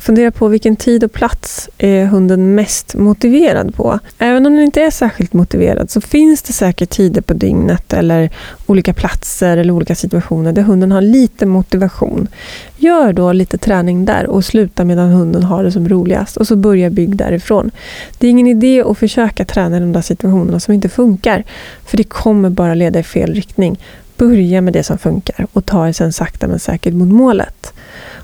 Fundera 0.01 0.31
på 0.31 0.49
vilken 0.49 0.77
tid 0.77 1.05
och 1.05 1.13
plats 1.13 1.71
är 1.79 2.07
hunden 2.07 2.55
mest 2.55 2.95
motiverad 2.95 3.75
på. 3.75 3.99
Även 4.19 4.47
om 4.47 4.55
den 4.55 4.63
inte 4.63 4.83
är 4.83 4.91
särskilt 4.91 5.33
motiverad 5.33 5.91
så 5.91 6.01
finns 6.01 6.43
det 6.43 6.53
säkert 6.53 6.91
tider 6.91 7.21
på 7.21 7.35
dygnet 7.35 7.93
eller 7.93 8.31
olika 8.67 8.95
platser 8.95 9.57
eller 9.57 9.73
olika 9.73 9.95
situationer 9.95 10.53
där 10.53 10.63
hunden 10.63 10.93
har 10.93 11.01
lite 11.01 11.47
motivation. 11.47 12.29
Gör 12.77 13.13
då 13.13 13.33
lite 13.33 13.59
träning 13.59 14.05
där 14.05 14.27
och 14.27 14.45
sluta 14.45 14.85
medan 14.85 15.11
hunden 15.11 15.43
har 15.43 15.65
det 15.65 15.73
som 15.73 15.89
roligast 15.89 16.37
och 16.37 16.47
så 16.47 16.57
börja 16.57 16.91
bygg 16.91 17.17
därifrån. 17.17 17.71
Det 18.19 18.27
är 18.27 18.31
ingen 18.31 18.47
idé 18.47 18.83
att 18.83 18.99
försöka 18.99 19.45
träna 19.45 19.77
i 19.77 19.81
de 19.81 19.93
där 19.93 20.03
situationerna 20.03 20.61
som 20.61 20.75
inte 20.75 20.89
funkar 20.89 21.45
för 21.87 21.97
det 21.97 22.05
kommer 22.05 22.51
bara 22.51 22.75
leda 22.75 22.99
i 22.99 23.03
fel 23.03 23.35
riktning. 23.35 23.81
Börja 24.17 24.61
med 24.61 24.73
det 24.73 24.83
som 24.83 24.99
funkar 24.99 25.47
och 25.53 25.67
ta 25.67 25.89
er 25.89 25.93
sen 25.93 26.13
sakta 26.13 26.49
men 26.49 26.59
säkert 26.59 26.95
mot 26.95 27.09
målet. 27.09 27.73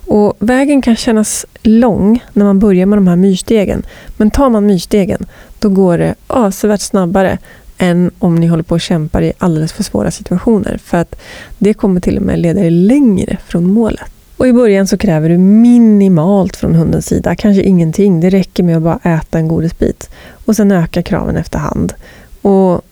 Och 0.06 0.36
vägen 0.38 0.82
kan 0.82 0.96
kännas 0.96 1.46
lång 1.62 2.24
när 2.32 2.44
man 2.44 2.58
börjar 2.58 2.86
med 2.86 2.98
de 2.98 3.08
här 3.08 3.16
myrstegen. 3.16 3.82
Men 4.16 4.30
tar 4.30 4.50
man 4.50 4.66
myrstegen, 4.66 5.26
då 5.58 5.68
går 5.68 5.98
det 5.98 6.14
avsevärt 6.26 6.80
snabbare 6.80 7.38
än 7.78 8.10
om 8.18 8.34
ni 8.34 8.46
håller 8.46 8.62
på 8.62 8.74
och 8.74 8.80
kämpar 8.80 9.22
i 9.22 9.32
alldeles 9.38 9.72
för 9.72 9.82
svåra 9.82 10.10
situationer. 10.10 10.78
För 10.84 10.98
att 10.98 11.14
det 11.58 11.74
kommer 11.74 12.00
till 12.00 12.16
och 12.16 12.22
med 12.22 12.38
leda 12.38 12.64
er 12.64 12.70
längre 12.70 13.36
från 13.46 13.72
målet. 13.72 14.04
Och 14.36 14.48
I 14.48 14.52
början 14.52 14.86
så 14.86 14.98
kräver 14.98 15.28
du 15.28 15.38
minimalt 15.38 16.56
från 16.56 16.74
hundens 16.74 17.06
sida, 17.06 17.36
kanske 17.36 17.62
ingenting. 17.62 18.20
Det 18.20 18.30
räcker 18.30 18.62
med 18.62 18.76
att 18.76 18.82
bara 18.82 18.98
äta 19.02 19.38
en 19.38 19.48
godisbit. 19.48 20.10
Och 20.44 20.56
sen 20.56 20.72
ökar 20.72 21.02
kraven 21.02 21.36
efterhand. 21.36 21.94
Och 22.42 22.82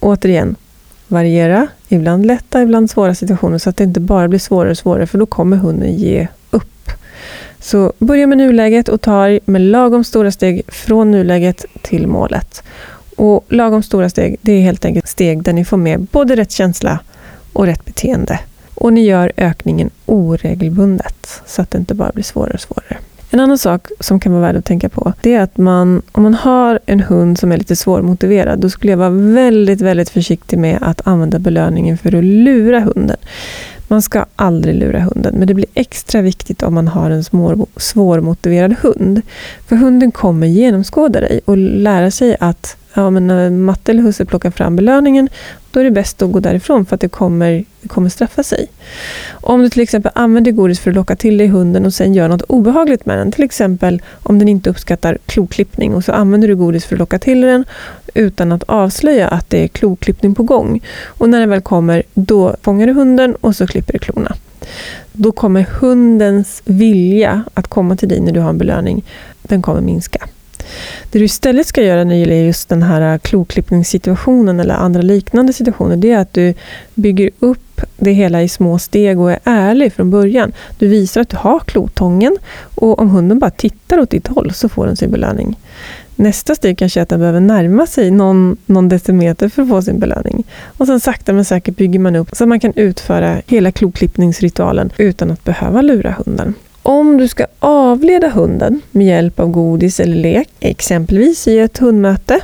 återigen, 0.00 0.56
variera. 1.08 1.66
Ibland 1.88 2.26
lätta, 2.26 2.62
ibland 2.62 2.90
svåra 2.90 3.14
situationer 3.14 3.58
så 3.58 3.70
att 3.70 3.76
det 3.76 3.84
inte 3.84 4.00
bara 4.00 4.28
blir 4.28 4.38
svårare 4.38 4.70
och 4.70 4.78
svårare 4.78 5.06
för 5.06 5.18
då 5.18 5.26
kommer 5.26 5.56
hunden 5.56 5.96
ge. 5.96 6.28
Så 7.60 7.92
börja 7.98 8.26
med 8.26 8.38
nuläget 8.38 8.88
och 8.88 9.00
ta 9.00 9.38
med 9.44 9.60
lagom 9.60 10.04
stora 10.04 10.30
steg 10.30 10.62
från 10.68 11.10
nuläget 11.10 11.64
till 11.82 12.06
målet. 12.06 12.62
Och 13.16 13.44
lagom 13.48 13.82
stora 13.82 14.10
steg, 14.10 14.36
det 14.40 14.52
är 14.52 14.60
helt 14.60 14.84
enkelt 14.84 15.08
steg 15.08 15.42
där 15.42 15.52
ni 15.52 15.64
får 15.64 15.76
med 15.76 16.00
både 16.00 16.36
rätt 16.36 16.52
känsla 16.52 16.98
och 17.52 17.66
rätt 17.66 17.84
beteende. 17.84 18.40
Och 18.74 18.92
ni 18.92 19.04
gör 19.04 19.32
ökningen 19.36 19.90
oregelbundet 20.06 21.42
så 21.46 21.62
att 21.62 21.70
det 21.70 21.78
inte 21.78 21.94
bara 21.94 22.12
blir 22.12 22.24
svårare 22.24 22.54
och 22.54 22.60
svårare. 22.60 22.98
En 23.30 23.40
annan 23.40 23.58
sak 23.58 23.88
som 24.00 24.20
kan 24.20 24.32
vara 24.32 24.42
värd 24.42 24.56
att 24.56 24.64
tänka 24.64 24.88
på, 24.88 25.12
det 25.20 25.34
är 25.34 25.40
att 25.40 25.56
man, 25.56 26.02
om 26.12 26.22
man 26.22 26.34
har 26.34 26.78
en 26.86 27.00
hund 27.00 27.38
som 27.38 27.52
är 27.52 27.56
lite 27.56 27.76
svårmotiverad, 27.76 28.58
då 28.58 28.70
skulle 28.70 28.92
jag 28.92 28.96
vara 28.98 29.10
väldigt, 29.10 29.80
väldigt 29.80 30.10
försiktig 30.10 30.58
med 30.58 30.78
att 30.82 31.06
använda 31.06 31.38
belöningen 31.38 31.98
för 31.98 32.14
att 32.14 32.24
lura 32.24 32.80
hunden. 32.80 33.16
Man 33.90 34.02
ska 34.02 34.24
aldrig 34.36 34.74
lura 34.74 35.00
hunden, 35.00 35.34
men 35.38 35.48
det 35.48 35.54
blir 35.54 35.66
extra 35.74 36.22
viktigt 36.22 36.62
om 36.62 36.74
man 36.74 36.88
har 36.88 37.10
en 37.10 37.24
svårmotiverad 37.76 38.76
hund. 38.82 39.22
För 39.66 39.76
hunden 39.76 40.12
kommer 40.12 40.46
genomskåda 40.46 41.20
dig 41.20 41.40
och 41.44 41.56
lära 41.56 42.10
sig 42.10 42.36
att 42.40 42.76
ja, 42.94 43.10
men 43.10 43.26
när 43.26 43.50
matte 43.50 43.92
eller 43.92 44.02
husse 44.02 44.24
plockar 44.24 44.50
fram 44.50 44.76
belöningen, 44.76 45.28
då 45.70 45.80
är 45.80 45.84
det 45.84 45.90
bäst 45.90 46.22
att 46.22 46.32
gå 46.32 46.40
därifrån 46.40 46.86
för 46.86 46.94
att 46.94 47.00
det 47.00 47.08
kommer, 47.08 47.64
det 47.80 47.88
kommer 47.88 48.08
straffa 48.08 48.42
sig. 48.42 48.66
Om 49.30 49.62
du 49.62 49.68
till 49.68 49.82
exempel 49.82 50.12
använder 50.14 50.52
godis 50.52 50.80
för 50.80 50.90
att 50.90 50.96
locka 50.96 51.16
till 51.16 51.38
dig 51.38 51.46
hunden 51.46 51.86
och 51.86 51.94
sen 51.94 52.14
gör 52.14 52.28
något 52.28 52.42
obehagligt 52.42 53.06
med 53.06 53.18
den, 53.18 53.32
till 53.32 53.44
exempel 53.44 54.02
om 54.22 54.38
den 54.38 54.48
inte 54.48 54.70
uppskattar 54.70 55.18
kloklippning 55.26 55.94
och 55.94 56.04
så 56.04 56.12
använder 56.12 56.48
du 56.48 56.56
godis 56.56 56.84
för 56.84 56.94
att 56.94 56.98
locka 56.98 57.18
till 57.18 57.40
den 57.40 57.64
utan 58.14 58.52
att 58.52 58.62
avslöja 58.62 59.28
att 59.28 59.50
det 59.50 59.64
är 59.64 59.68
kloklippning 59.68 60.34
på 60.34 60.42
gång. 60.42 60.80
Och 61.06 61.28
när 61.28 61.40
den 61.40 61.50
väl 61.50 61.60
kommer, 61.60 62.02
då 62.14 62.56
fångar 62.62 62.86
du 62.86 62.92
hunden 62.92 63.34
och 63.34 63.56
så 63.56 63.66
klipper 63.66 63.92
du 63.92 63.98
klorna. 63.98 64.36
Då 65.12 65.32
kommer 65.32 65.62
hundens 65.62 66.62
vilja 66.64 67.44
att 67.54 67.68
komma 67.68 67.96
till 67.96 68.08
dig 68.08 68.20
när 68.20 68.32
du 68.32 68.40
har 68.40 68.50
en 68.50 68.58
belöning, 68.58 69.04
den 69.42 69.62
kommer 69.62 69.80
minska. 69.80 70.28
Det 71.10 71.18
du 71.18 71.24
istället 71.24 71.66
ska 71.66 71.82
göra 71.82 72.04
när 72.04 72.14
det 72.14 72.20
gäller 72.20 72.44
just 72.44 72.68
den 72.68 72.82
här 72.82 73.12
äh, 73.12 73.18
kloklippningssituationen 73.18 74.60
eller 74.60 74.74
andra 74.74 75.02
liknande 75.02 75.52
situationer, 75.52 75.96
det 75.96 76.10
är 76.10 76.18
att 76.18 76.34
du 76.34 76.54
bygger 76.94 77.30
upp 77.38 77.80
det 77.96 78.12
hela 78.12 78.42
i 78.42 78.48
små 78.48 78.78
steg 78.78 79.20
och 79.20 79.32
är 79.32 79.38
ärlig 79.44 79.92
från 79.92 80.10
början. 80.10 80.52
Du 80.78 80.88
visar 80.88 81.20
att 81.20 81.28
du 81.28 81.36
har 81.36 81.58
klotången 81.58 82.36
och 82.74 82.98
om 82.98 83.10
hunden 83.10 83.38
bara 83.38 83.50
tittar 83.50 83.98
åt 83.98 84.10
ditt 84.10 84.28
håll 84.28 84.52
så 84.52 84.68
får 84.68 84.86
den 84.86 84.96
sin 84.96 85.10
belöning. 85.10 85.56
Nästa 86.20 86.54
steg 86.54 86.78
kanske 86.78 87.00
är 87.00 87.02
att 87.02 87.08
den 87.08 87.20
behöver 87.20 87.40
närma 87.40 87.86
sig 87.86 88.10
någon, 88.10 88.56
någon 88.66 88.88
decimeter 88.88 89.48
för 89.48 89.62
att 89.62 89.68
få 89.68 89.82
sin 89.82 89.98
belöning. 89.98 90.44
Och 90.76 90.86
sen 90.86 91.00
sakta 91.00 91.32
men 91.32 91.44
säkert 91.44 91.76
bygger 91.76 91.98
man 91.98 92.16
upp 92.16 92.28
så 92.32 92.44
att 92.44 92.48
man 92.48 92.60
kan 92.60 92.72
utföra 92.76 93.42
hela 93.46 93.72
kloklippningsritualen 93.72 94.90
utan 94.96 95.30
att 95.30 95.44
behöva 95.44 95.82
lura 95.82 96.16
hunden. 96.24 96.54
Om 96.82 97.16
du 97.16 97.28
ska 97.28 97.46
avleda 97.58 98.28
hunden 98.28 98.80
med 98.90 99.06
hjälp 99.06 99.40
av 99.40 99.50
godis 99.50 100.00
eller 100.00 100.16
lek, 100.16 100.48
exempelvis 100.60 101.48
i 101.48 101.58
ett 101.58 101.78
hundmöte, 101.78 102.40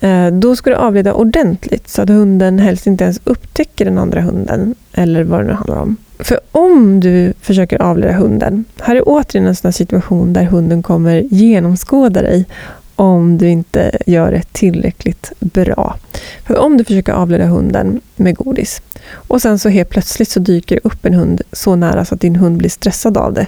eh, 0.00 0.26
då 0.26 0.56
ska 0.56 0.70
du 0.70 0.76
avleda 0.76 1.14
ordentligt 1.14 1.88
så 1.88 2.02
att 2.02 2.08
hunden 2.08 2.58
helst 2.58 2.86
inte 2.86 3.04
ens 3.04 3.20
upptäcker 3.24 3.84
den 3.84 3.98
andra 3.98 4.20
hunden 4.20 4.74
eller 4.92 5.24
vad 5.24 5.40
det 5.40 5.46
nu 5.46 5.52
handlar 5.52 5.80
om. 5.80 5.96
För 6.18 6.40
om 6.52 7.00
du 7.00 7.32
försöker 7.40 7.82
avleda 7.82 8.12
hunden, 8.12 8.64
här 8.80 8.96
är 8.96 9.02
återigen 9.06 9.46
en 9.46 9.56
sån 9.56 9.72
situation 9.72 10.32
där 10.32 10.44
hunden 10.44 10.82
kommer 10.82 11.20
genomskåda 11.30 12.22
dig 12.22 12.46
om 13.00 13.38
du 13.38 13.48
inte 13.48 13.98
gör 14.06 14.32
det 14.32 14.52
tillräckligt 14.52 15.32
bra. 15.38 15.96
För 16.46 16.58
om 16.58 16.76
du 16.76 16.84
försöker 16.84 17.12
avleda 17.12 17.46
hunden 17.46 18.00
med 18.16 18.36
godis 18.36 18.82
och 19.12 19.42
sen 19.42 19.58
så 19.58 19.68
helt 19.68 19.88
plötsligt 19.88 20.28
så 20.28 20.40
dyker 20.40 20.74
det 20.74 20.80
upp 20.84 21.06
en 21.06 21.14
hund 21.14 21.42
så 21.52 21.76
nära 21.76 22.04
så 22.04 22.14
att 22.14 22.20
din 22.20 22.36
hund 22.36 22.58
blir 22.58 22.70
stressad 22.70 23.16
av 23.16 23.34
det. 23.34 23.46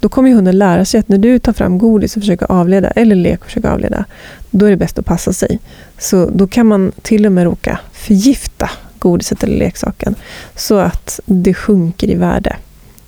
Då 0.00 0.08
kommer 0.08 0.32
hunden 0.32 0.58
lära 0.58 0.84
sig 0.84 1.00
att 1.00 1.08
när 1.08 1.18
du 1.18 1.38
tar 1.38 1.52
fram 1.52 1.78
godis 1.78 2.16
och 2.16 2.22
försöker 2.22 2.52
avleda, 2.52 2.90
eller 2.90 3.16
lek 3.16 3.40
och 3.40 3.46
försöker 3.46 3.68
avleda, 3.68 4.04
då 4.50 4.66
är 4.66 4.70
det 4.70 4.76
bäst 4.76 4.98
att 4.98 5.06
passa 5.06 5.32
sig. 5.32 5.58
Så 5.98 6.30
då 6.34 6.46
kan 6.46 6.66
man 6.66 6.92
till 7.02 7.26
och 7.26 7.32
med 7.32 7.44
råka 7.44 7.80
förgifta 7.92 8.70
godiset 8.98 9.42
eller 9.42 9.56
leksaken 9.56 10.14
så 10.56 10.78
att 10.78 11.20
det 11.24 11.54
sjunker 11.54 12.10
i 12.10 12.14
värde. 12.14 12.56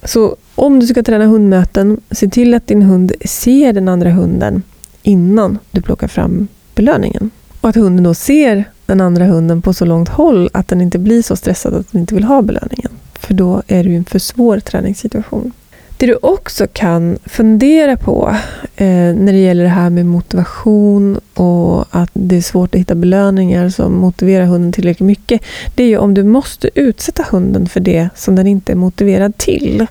Så 0.05 0.37
om 0.55 0.81
du 0.81 0.87
ska 0.87 1.03
träna 1.03 1.27
hundmöten, 1.27 2.01
se 2.11 2.29
till 2.29 2.55
att 2.55 2.67
din 2.67 2.83
hund 2.83 3.13
ser 3.25 3.73
den 3.73 3.89
andra 3.89 4.11
hunden 4.11 4.63
innan 5.05 5.59
du 5.71 5.83
plockar 5.83 6.09
fram 6.09 6.49
belöningen. 6.75 7.31
Och 7.61 7.69
att 7.69 7.77
hunden 7.77 8.05
då 8.05 8.15
ser 8.15 8.65
den 8.87 9.01
andra 9.01 9.25
hunden 9.25 9.63
på 9.63 9.75
så 9.75 9.85
långt 9.85 10.09
håll 10.09 10.51
att 10.53 10.69
den 10.69 10.81
inte 10.81 10.99
blir 10.99 11.23
så 11.23 11.37
stressad 11.37 11.75
att 11.75 11.93
den 11.93 12.01
inte 12.01 12.15
vill 12.15 12.25
ha 12.25 12.43
belöningen. 12.43 12.91
För 13.15 13.35
då 13.35 13.63
är 13.67 13.85
det 13.85 13.91
ju 13.91 13.97
en 13.97 14.05
för 14.05 14.19
svår 14.19 14.61
träningssituation. 14.61 15.53
Det 15.97 16.07
du 16.07 16.19
också 16.23 16.67
kan 16.73 17.19
fundera 17.25 17.97
på 17.97 18.37
eh, 18.77 19.15
när 19.15 19.33
det 19.33 19.39
gäller 19.39 19.65
det 19.65 19.71
här 19.71 19.91
med 19.91 20.07
motivation 20.07 21.21
och 21.35 21.85
att 21.91 22.11
det 22.13 22.37
är 22.37 22.41
svårt 22.41 22.75
att 22.75 22.81
hitta 22.81 22.95
belöningar 22.95 23.69
som 23.69 23.95
motiverar 23.95 24.45
hunden 24.45 24.73
tillräckligt 24.73 25.07
mycket. 25.07 25.43
Det 25.75 25.83
är 25.83 25.89
ju 25.89 25.99
om 25.99 26.15
du 26.15 26.23
måste 26.23 26.71
utsätta 26.75 27.25
hunden 27.31 27.67
för 27.67 27.81
det 27.81 28.09
som 28.15 28.37
den 28.37 28.47
inte 28.47 28.73
är 28.73 28.77
motiverad 28.77 29.37
till. 29.37 29.87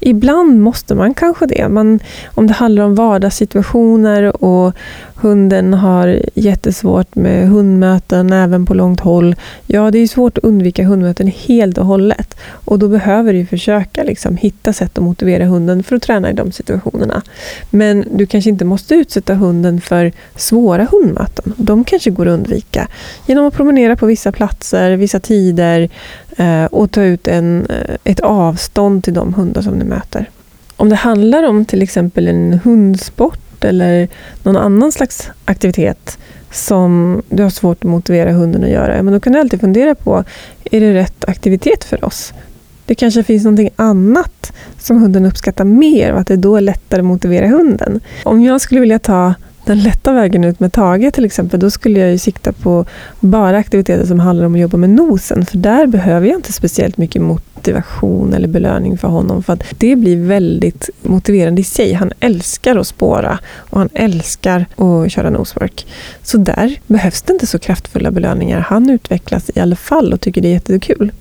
Ibland 0.00 0.60
måste 0.60 0.94
man 0.94 1.14
kanske 1.14 1.46
det. 1.46 1.68
Man, 1.68 2.00
om 2.26 2.46
det 2.46 2.52
handlar 2.52 2.84
om 2.84 2.94
vardagssituationer 2.94 4.44
och 4.44 4.74
hunden 5.20 5.74
har 5.74 6.22
jättesvårt 6.34 7.14
med 7.14 7.48
hundmöten 7.48 8.32
även 8.32 8.66
på 8.66 8.74
långt 8.74 9.00
håll. 9.00 9.36
Ja, 9.66 9.90
det 9.90 9.98
är 9.98 10.06
svårt 10.06 10.38
att 10.38 10.44
undvika 10.44 10.84
hundmöten 10.84 11.26
helt 11.26 11.78
och 11.78 11.86
hållet. 11.86 12.36
Och 12.42 12.78
då 12.78 12.88
behöver 12.88 13.32
du 13.32 13.46
försöka 13.46 14.02
liksom 14.02 14.36
hitta 14.36 14.72
sätt 14.72 14.98
att 14.98 15.04
motivera 15.04 15.44
hunden 15.44 15.82
för 15.82 15.96
att 15.96 16.02
träna 16.02 16.30
i 16.30 16.32
de 16.32 16.52
situationerna. 16.52 17.22
Men 17.70 18.04
du 18.20 18.26
kanske 18.26 18.50
inte 18.50 18.64
måste 18.64 18.94
utsätta 18.94 19.34
hunden 19.34 19.80
för 19.80 20.12
svåra 20.36 20.84
hundmöten. 20.90 21.54
De 21.56 21.84
kanske 21.84 22.10
går 22.10 22.26
att 22.26 22.32
undvika 22.32 22.88
genom 23.26 23.46
att 23.46 23.54
promenera 23.54 23.96
på 23.96 24.06
vissa 24.06 24.32
platser, 24.32 24.96
vissa 24.96 25.20
tider 25.20 25.88
eh, 26.36 26.64
och 26.64 26.90
ta 26.90 27.02
ut 27.02 27.28
en, 27.28 27.66
eh, 27.66 27.96
ett 28.04 28.20
avstånd 28.20 29.04
till 29.04 29.14
de 29.14 29.34
hundar 29.34 29.62
som 29.62 29.78
du 29.78 29.84
möter. 29.84 30.30
Om 30.76 30.88
det 30.88 30.96
handlar 30.96 31.42
om 31.42 31.64
till 31.64 31.82
exempel 31.82 32.28
en 32.28 32.60
hundsport 32.64 33.64
eller 33.64 34.08
någon 34.42 34.56
annan 34.56 34.92
slags 34.92 35.28
aktivitet 35.44 36.18
som 36.52 37.22
du 37.28 37.42
har 37.42 37.50
svårt 37.50 37.84
att 37.84 37.90
motivera 37.90 38.32
hunden 38.32 38.64
att 38.64 38.70
göra, 38.70 39.02
men 39.02 39.14
då 39.14 39.20
kan 39.20 39.32
du 39.32 39.40
alltid 39.40 39.60
fundera 39.60 39.94
på, 39.94 40.24
är 40.64 40.80
det 40.80 40.94
rätt 40.94 41.24
aktivitet 41.24 41.84
för 41.84 42.04
oss? 42.04 42.32
Det 42.90 42.94
kanske 42.94 43.22
finns 43.22 43.44
någonting 43.44 43.70
annat 43.76 44.52
som 44.78 45.02
hunden 45.02 45.26
uppskattar 45.26 45.64
mer 45.64 46.12
och 46.12 46.20
att 46.20 46.26
det 46.26 46.36
då 46.36 46.56
är 46.56 46.60
lättare 46.60 47.00
att 47.00 47.06
motivera 47.06 47.48
hunden. 47.48 48.00
Om 48.24 48.42
jag 48.42 48.60
skulle 48.60 48.80
vilja 48.80 48.98
ta 48.98 49.34
den 49.64 49.82
lätta 49.82 50.12
vägen 50.12 50.44
ut 50.44 50.60
med 50.60 50.72
Tage 50.72 51.12
till 51.12 51.24
exempel, 51.24 51.60
då 51.60 51.70
skulle 51.70 52.00
jag 52.00 52.10
ju 52.10 52.18
sikta 52.18 52.52
på 52.52 52.84
bara 53.20 53.58
aktiviteter 53.58 54.06
som 54.06 54.20
handlar 54.20 54.46
om 54.46 54.54
att 54.54 54.60
jobba 54.60 54.76
med 54.76 54.90
nosen. 54.90 55.46
För 55.46 55.58
där 55.58 55.86
behöver 55.86 56.26
jag 56.26 56.38
inte 56.38 56.52
speciellt 56.52 56.96
mycket 56.96 57.22
motivation 57.22 58.34
eller 58.34 58.48
belöning 58.48 58.98
för 58.98 59.08
honom. 59.08 59.42
För 59.42 59.52
att 59.52 59.64
det 59.78 59.96
blir 59.96 60.26
väldigt 60.26 60.90
motiverande 61.02 61.60
i 61.60 61.64
sig. 61.64 61.92
Han 61.92 62.12
älskar 62.20 62.76
att 62.76 62.86
spåra 62.86 63.38
och 63.56 63.78
han 63.78 63.88
älskar 63.94 64.66
att 64.76 65.12
köra 65.12 65.30
nosework. 65.30 65.86
Så 66.22 66.38
där 66.38 66.80
behövs 66.86 67.22
det 67.22 67.32
inte 67.32 67.46
så 67.46 67.58
kraftfulla 67.58 68.10
belöningar. 68.10 68.60
Han 68.60 68.90
utvecklas 68.90 69.50
i 69.54 69.60
alla 69.60 69.76
fall 69.76 70.12
och 70.12 70.20
tycker 70.20 70.40
det 70.40 70.48
är 70.48 70.52
jättekul. 70.52 71.12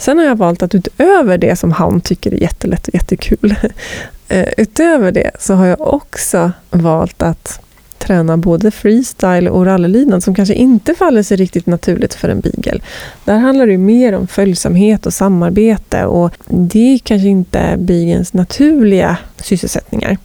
Sen 0.00 0.18
har 0.18 0.24
jag 0.24 0.36
valt 0.36 0.62
att 0.62 0.74
utöver 0.74 1.38
det 1.38 1.56
som 1.56 1.72
han 1.72 2.00
tycker 2.00 2.32
är 2.32 2.36
jättelätt 2.36 2.88
och 2.88 2.94
jättekul, 2.94 3.54
eh, 4.28 4.48
utöver 4.56 5.12
det 5.12 5.30
så 5.38 5.54
har 5.54 5.66
jag 5.66 5.80
också 5.80 6.52
valt 6.70 7.22
att 7.22 7.60
träna 7.98 8.36
både 8.36 8.70
freestyle 8.70 9.48
och 9.48 9.66
rallylydnad 9.66 10.22
som 10.22 10.34
kanske 10.34 10.54
inte 10.54 10.94
faller 10.94 11.22
sig 11.22 11.36
riktigt 11.36 11.66
naturligt 11.66 12.14
för 12.14 12.28
en 12.28 12.40
beagle. 12.40 12.80
Där 13.24 13.38
handlar 13.38 13.66
det 13.66 13.78
mer 13.78 14.12
om 14.12 14.26
följsamhet 14.26 15.06
och 15.06 15.14
samarbete 15.14 16.04
och 16.04 16.32
det 16.48 16.94
är 16.94 16.98
kanske 16.98 17.28
inte 17.28 17.74
beagens 17.78 18.32
naturliga 18.32 19.16
sysselsättningar. 19.36 20.18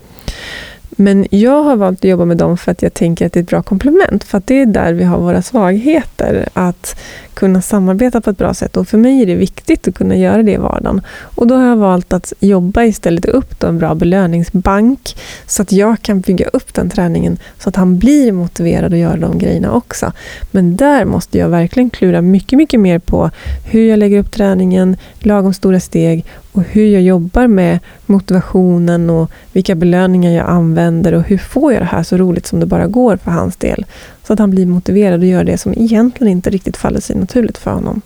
Men 0.89 1.27
jag 1.29 1.63
har 1.63 1.75
valt 1.75 1.99
att 1.99 2.09
jobba 2.09 2.25
med 2.25 2.37
dem 2.37 2.57
för 2.57 2.71
att 2.71 2.81
jag 2.81 2.93
tänker 2.93 3.25
att 3.25 3.33
det 3.33 3.39
är 3.39 3.43
ett 3.43 3.49
bra 3.49 3.61
komplement. 3.61 4.23
För 4.23 4.37
att 4.37 4.47
det 4.47 4.61
är 4.61 4.65
där 4.65 4.93
vi 4.93 5.03
har 5.03 5.17
våra 5.17 5.41
svagheter. 5.41 6.49
Att 6.53 6.99
kunna 7.35 7.61
samarbeta 7.61 8.21
på 8.21 8.29
ett 8.29 8.37
bra 8.37 8.53
sätt. 8.53 8.77
Och 8.77 8.87
för 8.87 8.97
mig 8.97 9.21
är 9.21 9.25
det 9.25 9.35
viktigt 9.35 9.87
att 9.87 9.95
kunna 9.95 10.15
göra 10.15 10.43
det 10.43 10.51
i 10.51 10.57
vardagen. 10.57 11.01
Och 11.35 11.47
då 11.47 11.55
har 11.55 11.65
jag 11.65 11.77
valt 11.77 12.13
att 12.13 12.33
jobba 12.39 12.83
istället 12.83 13.25
upp 13.25 13.63
en 13.63 13.79
bra 13.79 13.95
belöningsbank. 13.95 15.17
Så 15.45 15.61
att 15.61 15.71
jag 15.71 16.01
kan 16.01 16.19
bygga 16.19 16.47
upp 16.47 16.73
den 16.73 16.89
träningen 16.89 17.37
så 17.59 17.69
att 17.69 17.75
han 17.75 17.97
blir 17.97 18.31
motiverad 18.31 18.93
att 18.93 18.99
göra 18.99 19.17
de 19.17 19.37
grejerna 19.37 19.71
också. 19.71 20.11
Men 20.51 20.75
där 20.75 21.05
måste 21.05 21.37
jag 21.37 21.49
verkligen 21.49 21.89
klura 21.89 22.21
mycket, 22.21 22.57
mycket 22.57 22.79
mer 22.79 22.99
på 22.99 23.29
hur 23.65 23.89
jag 23.89 23.99
lägger 23.99 24.19
upp 24.19 24.31
träningen, 24.31 24.97
lagom 25.19 25.53
stora 25.53 25.79
steg 25.79 26.25
och 26.51 26.63
hur 26.63 26.87
jag 26.87 27.01
jobbar 27.01 27.47
med 27.47 27.79
motivationen 28.05 29.09
och 29.09 29.31
vilka 29.51 29.75
belöningar 29.75 30.31
jag 30.31 30.49
använder 30.49 31.13
och 31.13 31.23
hur 31.23 31.37
får 31.37 31.73
jag 31.73 31.81
det 31.81 31.85
här 31.85 32.03
så 32.03 32.17
roligt 32.17 32.47
som 32.47 32.59
det 32.59 32.65
bara 32.65 32.87
går 32.87 33.17
för 33.17 33.31
hans 33.31 33.55
del. 33.55 33.85
Så 34.27 34.33
att 34.33 34.39
han 34.39 34.51
blir 34.51 34.65
motiverad 34.65 35.19
att 35.19 35.27
göra 35.27 35.43
det 35.43 35.57
som 35.57 35.73
egentligen 35.73 36.31
inte 36.31 36.49
riktigt 36.49 36.77
faller 36.77 36.99
sig 36.99 37.15
naturligt 37.15 37.57
för 37.57 37.71
honom. 37.71 38.01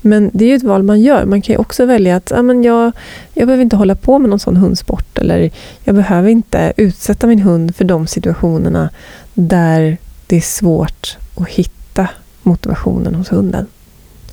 Men 0.00 0.30
det 0.32 0.44
är 0.44 0.48
ju 0.48 0.54
ett 0.54 0.62
val 0.62 0.82
man 0.82 1.00
gör. 1.00 1.24
Man 1.24 1.42
kan 1.42 1.52
ju 1.52 1.58
också 1.58 1.86
välja 1.86 2.16
att 2.16 2.32
ah, 2.32 2.42
men 2.42 2.62
jag, 2.62 2.92
jag 3.34 3.46
behöver 3.46 3.62
inte 3.62 3.76
hålla 3.76 3.94
på 3.94 4.18
med 4.18 4.30
någon 4.30 4.38
sån 4.40 4.56
hundsport 4.56 5.18
eller 5.18 5.50
jag 5.84 5.94
behöver 5.94 6.28
inte 6.28 6.72
utsätta 6.76 7.26
min 7.26 7.38
hund 7.38 7.76
för 7.76 7.84
de 7.84 8.06
situationerna 8.06 8.90
där 9.34 9.98
det 10.26 10.36
är 10.36 10.40
svårt 10.40 11.16
att 11.34 11.48
hitta 11.48 12.08
motivationen 12.42 13.14
hos 13.14 13.32
hunden. 13.32 13.66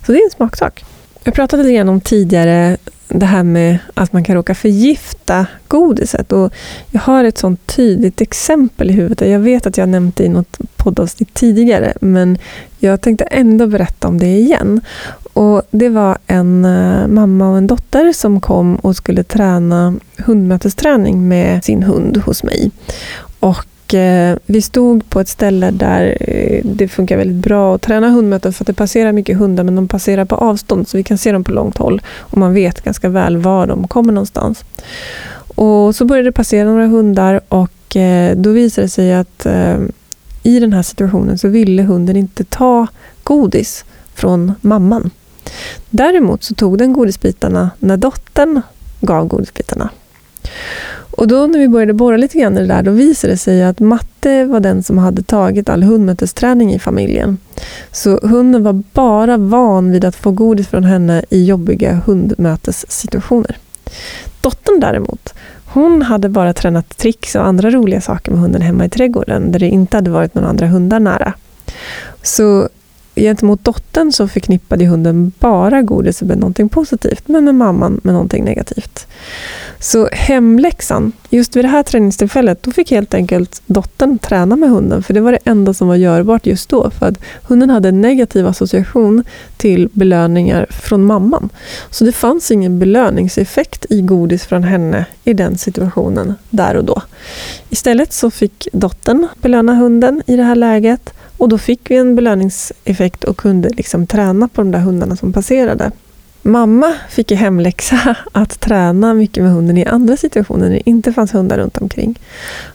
Så 0.06 0.12
det 0.12 0.18
är 0.18 0.24
en 0.24 0.32
smaksak. 0.36 0.86
Jag 1.24 1.34
pratade 1.34 1.64
lite 1.64 1.76
grann 1.76 1.90
om 1.90 2.02
tidigare 2.02 2.78
det 3.10 3.26
här 3.26 3.44
med 3.44 3.80
att 3.94 4.14
man 4.14 4.24
kan 4.24 4.36
råka 4.36 4.56
förgifta 4.56 5.46
godiset. 5.68 6.32
Och 6.32 6.54
jag 6.92 7.02
har 7.02 7.24
ett 7.24 7.38
sånt 7.38 7.68
tydligt 7.68 8.22
exempel 8.22 8.90
i 8.90 8.94
huvudet. 8.94 9.30
Jag 9.30 9.40
vet 9.40 9.68
att 9.68 9.78
jag 9.78 9.90
nämnt 9.90 10.16
det 10.16 10.24
i 10.24 10.30
något 10.30 10.58
poddavsnitt 10.76 11.34
tidigare, 11.34 11.94
men 12.02 12.38
jag 12.80 13.02
tänkte 13.02 13.24
ändå 13.24 13.68
berätta 13.68 14.08
om 14.08 14.18
det 14.18 14.38
igen. 14.38 14.82
Och 15.34 15.62
Det 15.72 15.90
var 15.90 16.18
en 16.28 16.66
eh, 16.66 17.08
mamma 17.08 17.50
och 17.50 17.58
en 17.58 17.68
dotter 17.68 18.14
som 18.14 18.42
kom 18.42 18.76
och 18.76 18.96
skulle 18.96 19.24
träna 19.24 19.96
hundmötesträning 20.18 21.28
med 21.28 21.64
sin 21.64 21.84
hund 21.84 22.18
hos 22.18 22.44
mig. 22.44 22.72
Och 23.40 23.66
Eh, 23.94 24.38
vi 24.46 24.62
stod 24.62 25.10
på 25.10 25.20
ett 25.20 25.28
ställe 25.28 25.72
där 25.72 26.18
eh, 26.20 26.62
det 26.64 26.88
funkar 26.88 27.18
väldigt 27.18 27.44
bra 27.44 27.76
att 27.76 27.82
träna 27.82 28.10
hundmöten 28.10 28.54
för 28.54 28.64
att 28.64 28.68
det 28.68 28.74
passerar 28.74 29.12
mycket 29.12 29.38
hundar 29.38 29.64
men 29.64 29.76
de 29.76 29.88
passerar 29.88 30.26
på 30.26 30.36
avstånd 30.36 30.88
så 30.88 30.98
vi 30.98 31.04
kan 31.04 31.18
se 31.18 31.32
dem 31.32 31.44
på 31.44 31.52
långt 31.52 31.78
håll 31.78 32.02
och 32.18 32.38
man 32.38 32.54
vet 32.54 32.82
ganska 32.82 33.10
väl 33.10 33.38
var 33.38 33.68
de 33.68 33.88
kommer 33.88 34.14
någonstans. 34.14 34.64
Och 35.56 35.96
så 35.96 36.06
började 36.06 36.28
det 36.28 36.34
passera 36.34 36.70
några 36.70 36.88
hundar 36.88 37.42
och 37.48 37.96
eh, 37.96 38.38
då 38.38 38.52
visade 38.52 38.86
det 38.86 38.90
sig 38.90 39.14
att 39.14 39.46
eh, 39.46 39.78
i 40.44 40.60
den 40.60 40.74
här 40.74 40.84
situationen 40.84 41.38
så 41.38 41.48
ville 41.48 41.84
hunden 41.84 42.16
inte 42.16 42.44
ta 42.44 42.88
godis 43.24 43.86
från 44.14 44.54
mamman. 44.62 45.12
Däremot 45.90 46.44
så 46.44 46.56
tog 46.56 46.78
den 46.78 46.94
godisbitarna 46.94 47.70
när 47.80 47.98
dottern 47.98 48.62
gav 49.02 49.28
godisbitarna. 49.28 49.90
Och 51.18 51.28
då 51.28 51.48
när 51.48 51.60
vi 51.60 51.68
började 51.68 51.94
borra 51.94 52.18
lite 52.18 52.38
grann 52.40 52.58
i 52.58 52.62
det 52.62 52.68
där, 52.68 52.84
då 52.84 52.92
visade 52.92 53.34
det 53.34 53.38
sig 53.38 53.64
att 53.64 53.80
matte 53.80 54.46
var 54.46 54.60
den 54.60 54.84
som 54.84 54.98
hade 54.98 55.24
tagit 55.24 55.70
all 55.70 55.84
hundmötesträning 55.84 56.74
i 56.74 56.80
familjen. 56.80 57.38
Så 57.92 58.20
hunden 58.24 58.64
var 58.64 58.84
bara 58.94 59.38
van 59.38 59.92
vid 59.92 60.06
att 60.06 60.16
få 60.16 60.32
godis 60.32 60.68
från 60.68 60.84
henne 60.84 61.24
i 61.30 61.46
jobbiga 61.46 62.02
hundmötessituationer. 62.06 63.58
Dottern 64.42 64.80
däremot, 64.80 65.34
hon 65.66 66.02
hade 66.02 66.30
bara 66.30 66.54
tränat 66.54 66.98
tricks 66.98 67.36
och 67.36 67.46
andra 67.46 67.70
roliga 67.72 68.02
saker 68.02 68.32
med 68.32 68.42
hunden 68.42 68.62
hemma 68.62 68.86
i 68.86 68.90
trädgården, 68.90 69.52
där 69.52 69.60
det 69.60 69.68
inte 69.68 69.98
hade 69.98 70.10
varit 70.10 70.36
några 70.36 70.50
andra 70.50 70.68
hundar 70.68 71.00
nära. 71.00 71.34
Så 72.22 72.70
gentemot 73.18 73.64
dottern 73.64 74.12
så 74.12 74.28
förknippade 74.28 74.86
hunden 74.86 75.32
bara 75.40 75.82
godis 75.82 76.22
med 76.22 76.38
någonting 76.38 76.70
positivt, 76.70 77.28
men 77.28 77.46
med 77.46 77.56
mamman 77.56 78.02
med 78.04 78.14
någonting 78.14 78.44
negativt. 78.44 79.08
Så 79.80 80.10
hemläxan, 80.12 81.12
just 81.30 81.56
vid 81.56 81.64
det 81.64 81.70
här 81.70 81.84
träningstillfället, 81.84 82.64
då 82.64 82.72
fick 82.72 82.92
helt 82.92 83.14
enkelt 83.14 83.62
dottern 83.66 84.18
träna 84.18 84.56
med 84.56 84.70
hunden, 84.70 85.04
för 85.04 85.14
det 85.14 85.22
var 85.22 85.32
det 85.32 85.40
enda 85.46 85.74
som 85.74 85.88
var 85.88 85.96
görbart 85.96 86.46
just 86.46 86.70
då, 86.70 86.90
för 86.90 87.06
att 87.06 87.20
hunden 87.44 87.70
hade 87.70 87.90
en 87.90 88.02
negativ 88.02 88.48
association 88.48 89.24
till 89.58 89.90
belöningar 89.94 90.66
från 90.70 91.06
mamman. 91.06 91.50
Så 91.90 92.04
det 92.04 92.12
fanns 92.12 92.52
ingen 92.52 92.80
belöningseffekt 92.80 93.86
i 93.90 94.02
godis 94.02 94.46
från 94.46 94.64
henne 94.64 95.06
i 95.24 95.34
den 95.34 95.58
situationen 95.58 96.34
där 96.50 96.76
och 96.76 96.86
då. 96.86 97.02
Istället 97.70 98.14
så 98.14 98.32
fick 98.32 98.68
dottern 98.74 99.28
belöna 99.42 99.76
hunden 99.76 100.24
i 100.28 100.36
det 100.36 100.44
här 100.44 100.56
läget 100.56 101.14
och 101.38 101.50
då 101.50 101.58
fick 101.58 101.92
vi 101.92 101.96
en 101.96 102.16
belöningseffekt 102.16 103.24
och 103.24 103.38
kunde 103.38 103.70
liksom 103.70 104.08
träna 104.08 104.48
på 104.48 104.62
de 104.62 104.72
där 104.72 104.80
hundarna 104.80 105.16
som 105.16 105.34
passerade. 105.34 105.92
Mamma 106.42 106.96
fick 107.10 107.32
i 107.32 107.36
hemläxa 107.36 108.16
att 108.32 108.60
träna 108.60 109.14
mycket 109.14 109.44
med 109.44 109.52
hunden 109.54 109.78
i 109.78 109.86
andra 109.86 110.18
situationer 110.18 110.70
när 110.70 110.76
det 110.76 110.90
inte 110.90 111.14
fanns 111.14 111.34
hundar 111.34 111.58
runt 111.58 111.78
omkring. 111.78 112.20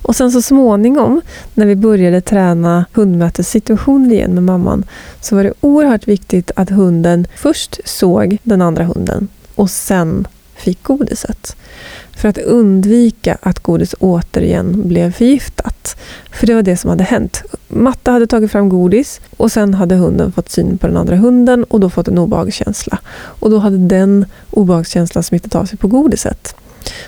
Och 0.02 0.16
sen 0.16 0.32
så 0.32 0.42
småningom, 0.42 1.20
när 1.54 1.66
vi 1.66 1.76
började 1.76 2.20
träna 2.20 2.84
hundmötessituationer 2.92 4.12
igen 4.12 4.34
med 4.34 4.42
mamman, 4.42 4.84
så 5.20 5.36
var 5.36 5.44
det 5.44 5.52
oerhört 5.60 6.08
viktigt 6.08 6.50
att 6.56 6.70
hunden 6.70 7.26
först 7.36 7.80
såg 7.84 8.38
den 8.42 8.62
andra 8.62 8.84
hunden 8.84 9.28
och 9.54 9.70
sen 9.70 10.26
fick 10.62 10.82
godiset 10.82 11.56
för 12.16 12.28
att 12.28 12.38
undvika 12.38 13.38
att 13.42 13.58
godis 13.58 13.94
återigen 13.98 14.88
blev 14.88 15.12
förgiftat. 15.12 15.96
För 16.32 16.46
det 16.46 16.54
var 16.54 16.62
det 16.62 16.76
som 16.76 16.90
hade 16.90 17.04
hänt. 17.04 17.42
Matta 17.68 18.12
hade 18.12 18.26
tagit 18.26 18.52
fram 18.52 18.68
godis 18.68 19.20
och 19.36 19.52
sen 19.52 19.74
hade 19.74 19.94
hunden 19.94 20.32
fått 20.32 20.48
syn 20.48 20.78
på 20.78 20.86
den 20.86 20.96
andra 20.96 21.16
hunden 21.16 21.64
och 21.64 21.80
då 21.80 21.90
fått 21.90 22.08
en 22.08 22.18
obehagskänsla. 22.18 22.98
Och 23.14 23.50
då 23.50 23.58
hade 23.58 23.76
den 23.76 24.26
obehagskänslan 24.50 25.22
smittat 25.22 25.54
av 25.54 25.64
sig 25.64 25.78
på 25.78 25.88
godiset. 25.88 26.54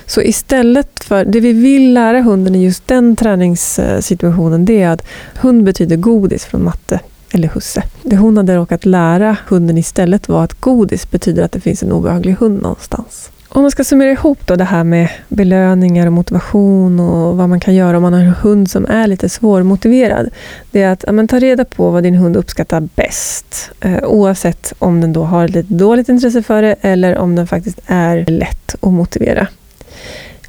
Så 0.05 0.21
istället 0.21 1.03
för, 1.03 1.25
det 1.25 1.39
vi 1.39 1.53
vill 1.53 1.93
lära 1.93 2.21
hunden 2.21 2.55
i 2.55 2.63
just 2.63 2.87
den 2.87 3.15
träningssituationen 3.15 4.65
det 4.65 4.81
är 4.81 4.89
att 4.89 5.05
hund 5.35 5.63
betyder 5.63 5.95
godis 5.95 6.45
från 6.45 6.63
matte 6.63 6.99
eller 7.33 7.47
husse. 7.47 7.83
Det 8.03 8.17
hon 8.17 8.37
hade 8.37 8.55
råkat 8.55 8.85
lära 8.85 9.37
hunden 9.47 9.77
istället 9.77 10.29
var 10.29 10.43
att 10.43 10.61
godis 10.61 11.11
betyder 11.11 11.43
att 11.43 11.51
det 11.51 11.59
finns 11.59 11.83
en 11.83 11.91
obehaglig 11.91 12.35
hund 12.39 12.61
någonstans. 12.61 13.29
Om 13.55 13.61
man 13.61 13.71
ska 13.71 13.83
summera 13.83 14.11
ihop 14.11 14.47
då 14.47 14.55
det 14.55 14.63
här 14.63 14.83
med 14.83 15.09
belöningar 15.27 16.07
och 16.07 16.13
motivation 16.13 16.99
och 16.99 17.37
vad 17.37 17.49
man 17.49 17.59
kan 17.59 17.75
göra 17.75 17.97
om 17.97 18.03
man 18.03 18.13
har 18.13 18.19
en 18.19 18.33
hund 18.41 18.71
som 18.71 18.85
är 18.85 19.07
lite 19.07 19.29
svårmotiverad. 19.29 20.29
Det 20.71 20.81
är 20.81 20.91
att 20.91 21.03
ja, 21.07 21.27
ta 21.27 21.39
reda 21.39 21.65
på 21.65 21.89
vad 21.89 22.03
din 22.03 22.15
hund 22.15 22.35
uppskattar 22.35 22.89
bäst. 22.95 23.71
Eh, 23.81 24.03
oavsett 24.03 24.73
om 24.79 25.01
den 25.01 25.13
då 25.13 25.23
har 25.23 25.47
lite 25.47 25.73
dåligt 25.73 26.09
intresse 26.09 26.43
för 26.43 26.61
det 26.61 26.75
eller 26.81 27.17
om 27.17 27.35
den 27.35 27.47
faktiskt 27.47 27.79
är 27.85 28.25
lätt 28.25 28.75
att 28.81 28.93
motivera. 28.93 29.47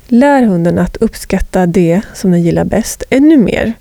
Lär 0.07 0.43
hunden 0.43 0.79
att 0.79 0.97
uppskatta 0.97 1.67
det 1.67 2.01
som 2.15 2.31
den 2.31 2.43
gillar 2.43 2.65
bäst 2.65 3.03
ännu 3.11 3.37
mer 3.37 3.73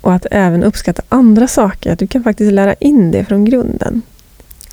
och 0.00 0.12
att 0.12 0.26
även 0.30 0.64
uppskatta 0.64 1.02
andra 1.08 1.48
saker. 1.48 1.92
Att 1.92 1.98
du 1.98 2.06
kan 2.06 2.22
faktiskt 2.22 2.52
lära 2.52 2.74
in 2.74 3.10
det 3.10 3.24
från 3.24 3.44
grunden. 3.44 4.02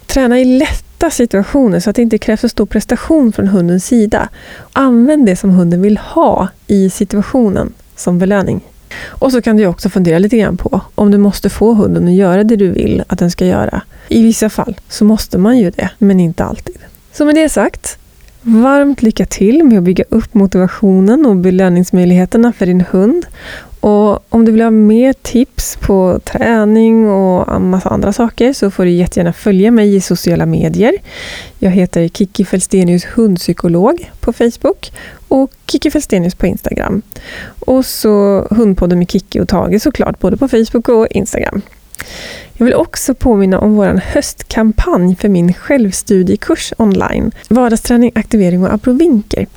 Träna 0.05 0.39
i 0.39 0.45
lätt 0.45 0.90
lätta 1.01 1.11
situationer 1.11 1.79
så 1.79 1.89
att 1.89 1.95
det 1.95 2.01
inte 2.01 2.17
krävs 2.17 2.41
så 2.41 2.49
stor 2.49 2.65
prestation 2.65 3.31
från 3.31 3.47
hundens 3.47 3.85
sida. 3.85 4.29
Använd 4.73 5.25
det 5.25 5.35
som 5.35 5.49
hunden 5.49 5.81
vill 5.81 5.97
ha 5.97 6.47
i 6.67 6.89
situationen 6.89 7.73
som 7.95 8.19
belöning. 8.19 8.61
Och 9.05 9.31
så 9.31 9.41
kan 9.41 9.57
du 9.57 9.65
också 9.65 9.89
fundera 9.89 10.19
lite 10.19 10.37
grann 10.37 10.57
på 10.57 10.81
om 10.95 11.11
du 11.11 11.17
måste 11.17 11.49
få 11.49 11.73
hunden 11.73 12.07
att 12.07 12.13
göra 12.13 12.43
det 12.43 12.55
du 12.55 12.71
vill 12.71 13.03
att 13.07 13.19
den 13.19 13.31
ska 13.31 13.45
göra. 13.45 13.81
I 14.09 14.23
vissa 14.23 14.49
fall 14.49 14.75
så 14.89 15.05
måste 15.05 15.37
man 15.37 15.57
ju 15.57 15.71
det, 15.71 15.89
men 15.97 16.19
inte 16.19 16.43
alltid. 16.43 16.77
Så 17.13 17.25
med 17.25 17.35
det 17.35 17.49
sagt, 17.49 17.97
varmt 18.41 19.01
lycka 19.01 19.25
till 19.25 19.63
med 19.63 19.77
att 19.77 19.83
bygga 19.83 20.03
upp 20.09 20.33
motivationen 20.33 21.25
och 21.25 21.35
belöningsmöjligheterna 21.35 22.53
för 22.53 22.65
din 22.65 22.85
hund. 22.91 23.25
Och 23.82 24.34
om 24.34 24.45
du 24.45 24.51
vill 24.51 24.61
ha 24.61 24.71
mer 24.71 25.13
tips 25.13 25.77
på 25.82 26.19
träning 26.25 27.09
och 27.09 27.55
en 27.55 27.69
massa 27.69 27.89
andra 27.89 28.13
saker 28.13 28.53
så 28.53 28.71
får 28.71 28.86
du 28.86 28.91
jättegärna 28.91 29.34
följa 29.34 29.71
mig 29.71 29.95
i 29.95 30.01
sociala 30.01 30.45
medier. 30.45 30.93
Jag 31.59 31.71
heter 31.71 32.07
Kiki 32.07 32.45
Felstenius 32.45 33.05
hundpsykolog 33.05 34.11
på 34.19 34.34
Facebook 34.34 34.91
och 35.27 35.51
Kiki 35.65 35.91
Felstenius 35.91 36.36
på 36.36 36.45
Instagram. 36.47 37.01
Och 37.59 37.86
så 37.86 38.47
Hundpodden 38.49 38.99
med 38.99 39.11
Kiki 39.11 39.39
och 39.39 39.47
Tage 39.47 39.82
såklart, 39.82 40.19
både 40.19 40.38
på 40.38 40.47
Facebook 40.47 40.89
och 40.89 41.07
Instagram. 41.07 41.61
Jag 42.61 42.65
vill 42.65 42.75
också 42.75 43.13
påminna 43.13 43.59
om 43.59 43.75
vår 43.75 44.01
höstkampanj 44.05 45.15
för 45.15 45.29
min 45.29 45.53
självstudiekurs 45.53 46.73
online. 46.77 47.31
Vardagsträning, 47.49 48.11
aktivering 48.15 48.63
och 48.63 48.73
abrovinker. 48.73 49.47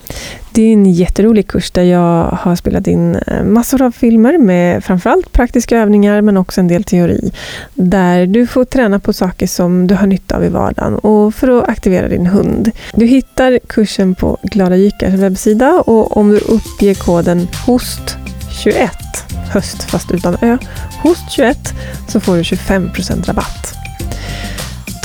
Det 0.53 0.63
är 0.63 0.73
en 0.73 0.93
jätterolig 0.93 1.49
kurs 1.49 1.71
där 1.71 1.83
jag 1.83 2.25
har 2.25 2.57
spelat 2.57 2.87
in 2.87 3.15
eh, 3.15 3.45
massor 3.45 3.83
av 3.83 3.91
filmer 3.91 4.39
med 4.39 4.85
framförallt 4.85 5.33
praktiska 5.33 5.79
övningar 5.79 6.21
men 6.21 6.37
också 6.37 6.61
en 6.61 6.69
del 6.69 6.85
teori. 6.85 7.33
Där 7.75 8.27
du 8.27 8.47
får 8.47 8.65
träna 8.65 8.99
på 8.99 9.13
saker 9.13 9.47
som 9.47 9.87
du 9.87 9.95
har 9.95 10.07
nytta 10.07 10.37
av 10.37 10.45
i 10.45 10.49
vardagen 10.49 10.95
och 10.95 11.35
för 11.35 11.59
att 11.59 11.69
aktivera 11.69 12.09
din 12.09 12.27
hund. 12.27 12.71
Du 12.95 13.07
hittar 13.07 13.59
kursen 13.67 14.15
på 14.15 14.39
Glada 14.43 14.77
Jykars 14.77 15.15
webbsida 15.15 15.83
och 15.87 16.17
om 16.17 16.31
du 16.31 16.39
uppger 16.39 16.95
koden 16.95 17.49
HOST21 17.67 19.04
höst 19.53 19.83
fast 19.83 20.11
utan 20.11 20.37
ö, 20.41 20.59
host 21.03 21.31
21 21.31 21.75
så 22.09 22.21
får 22.21 22.37
du 22.37 22.43
25% 22.43 23.27
rabatt. 23.27 23.75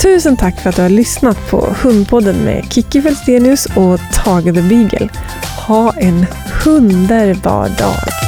Tusen 0.02 0.36
tack 0.36 0.60
för 0.60 0.70
att 0.70 0.76
du 0.76 0.82
har 0.82 0.88
lyssnat 0.88 1.50
på 1.50 1.74
Hundpodden 1.82 2.36
med 2.36 2.72
Kiki 2.72 3.02
Felstenius 3.02 3.66
och 3.66 4.00
Tage 4.14 4.54
the 4.54 4.62
Beagle. 4.62 5.08
Ha 5.66 5.92
en 5.92 6.26
underbar 6.66 7.68
dag! 7.78 8.19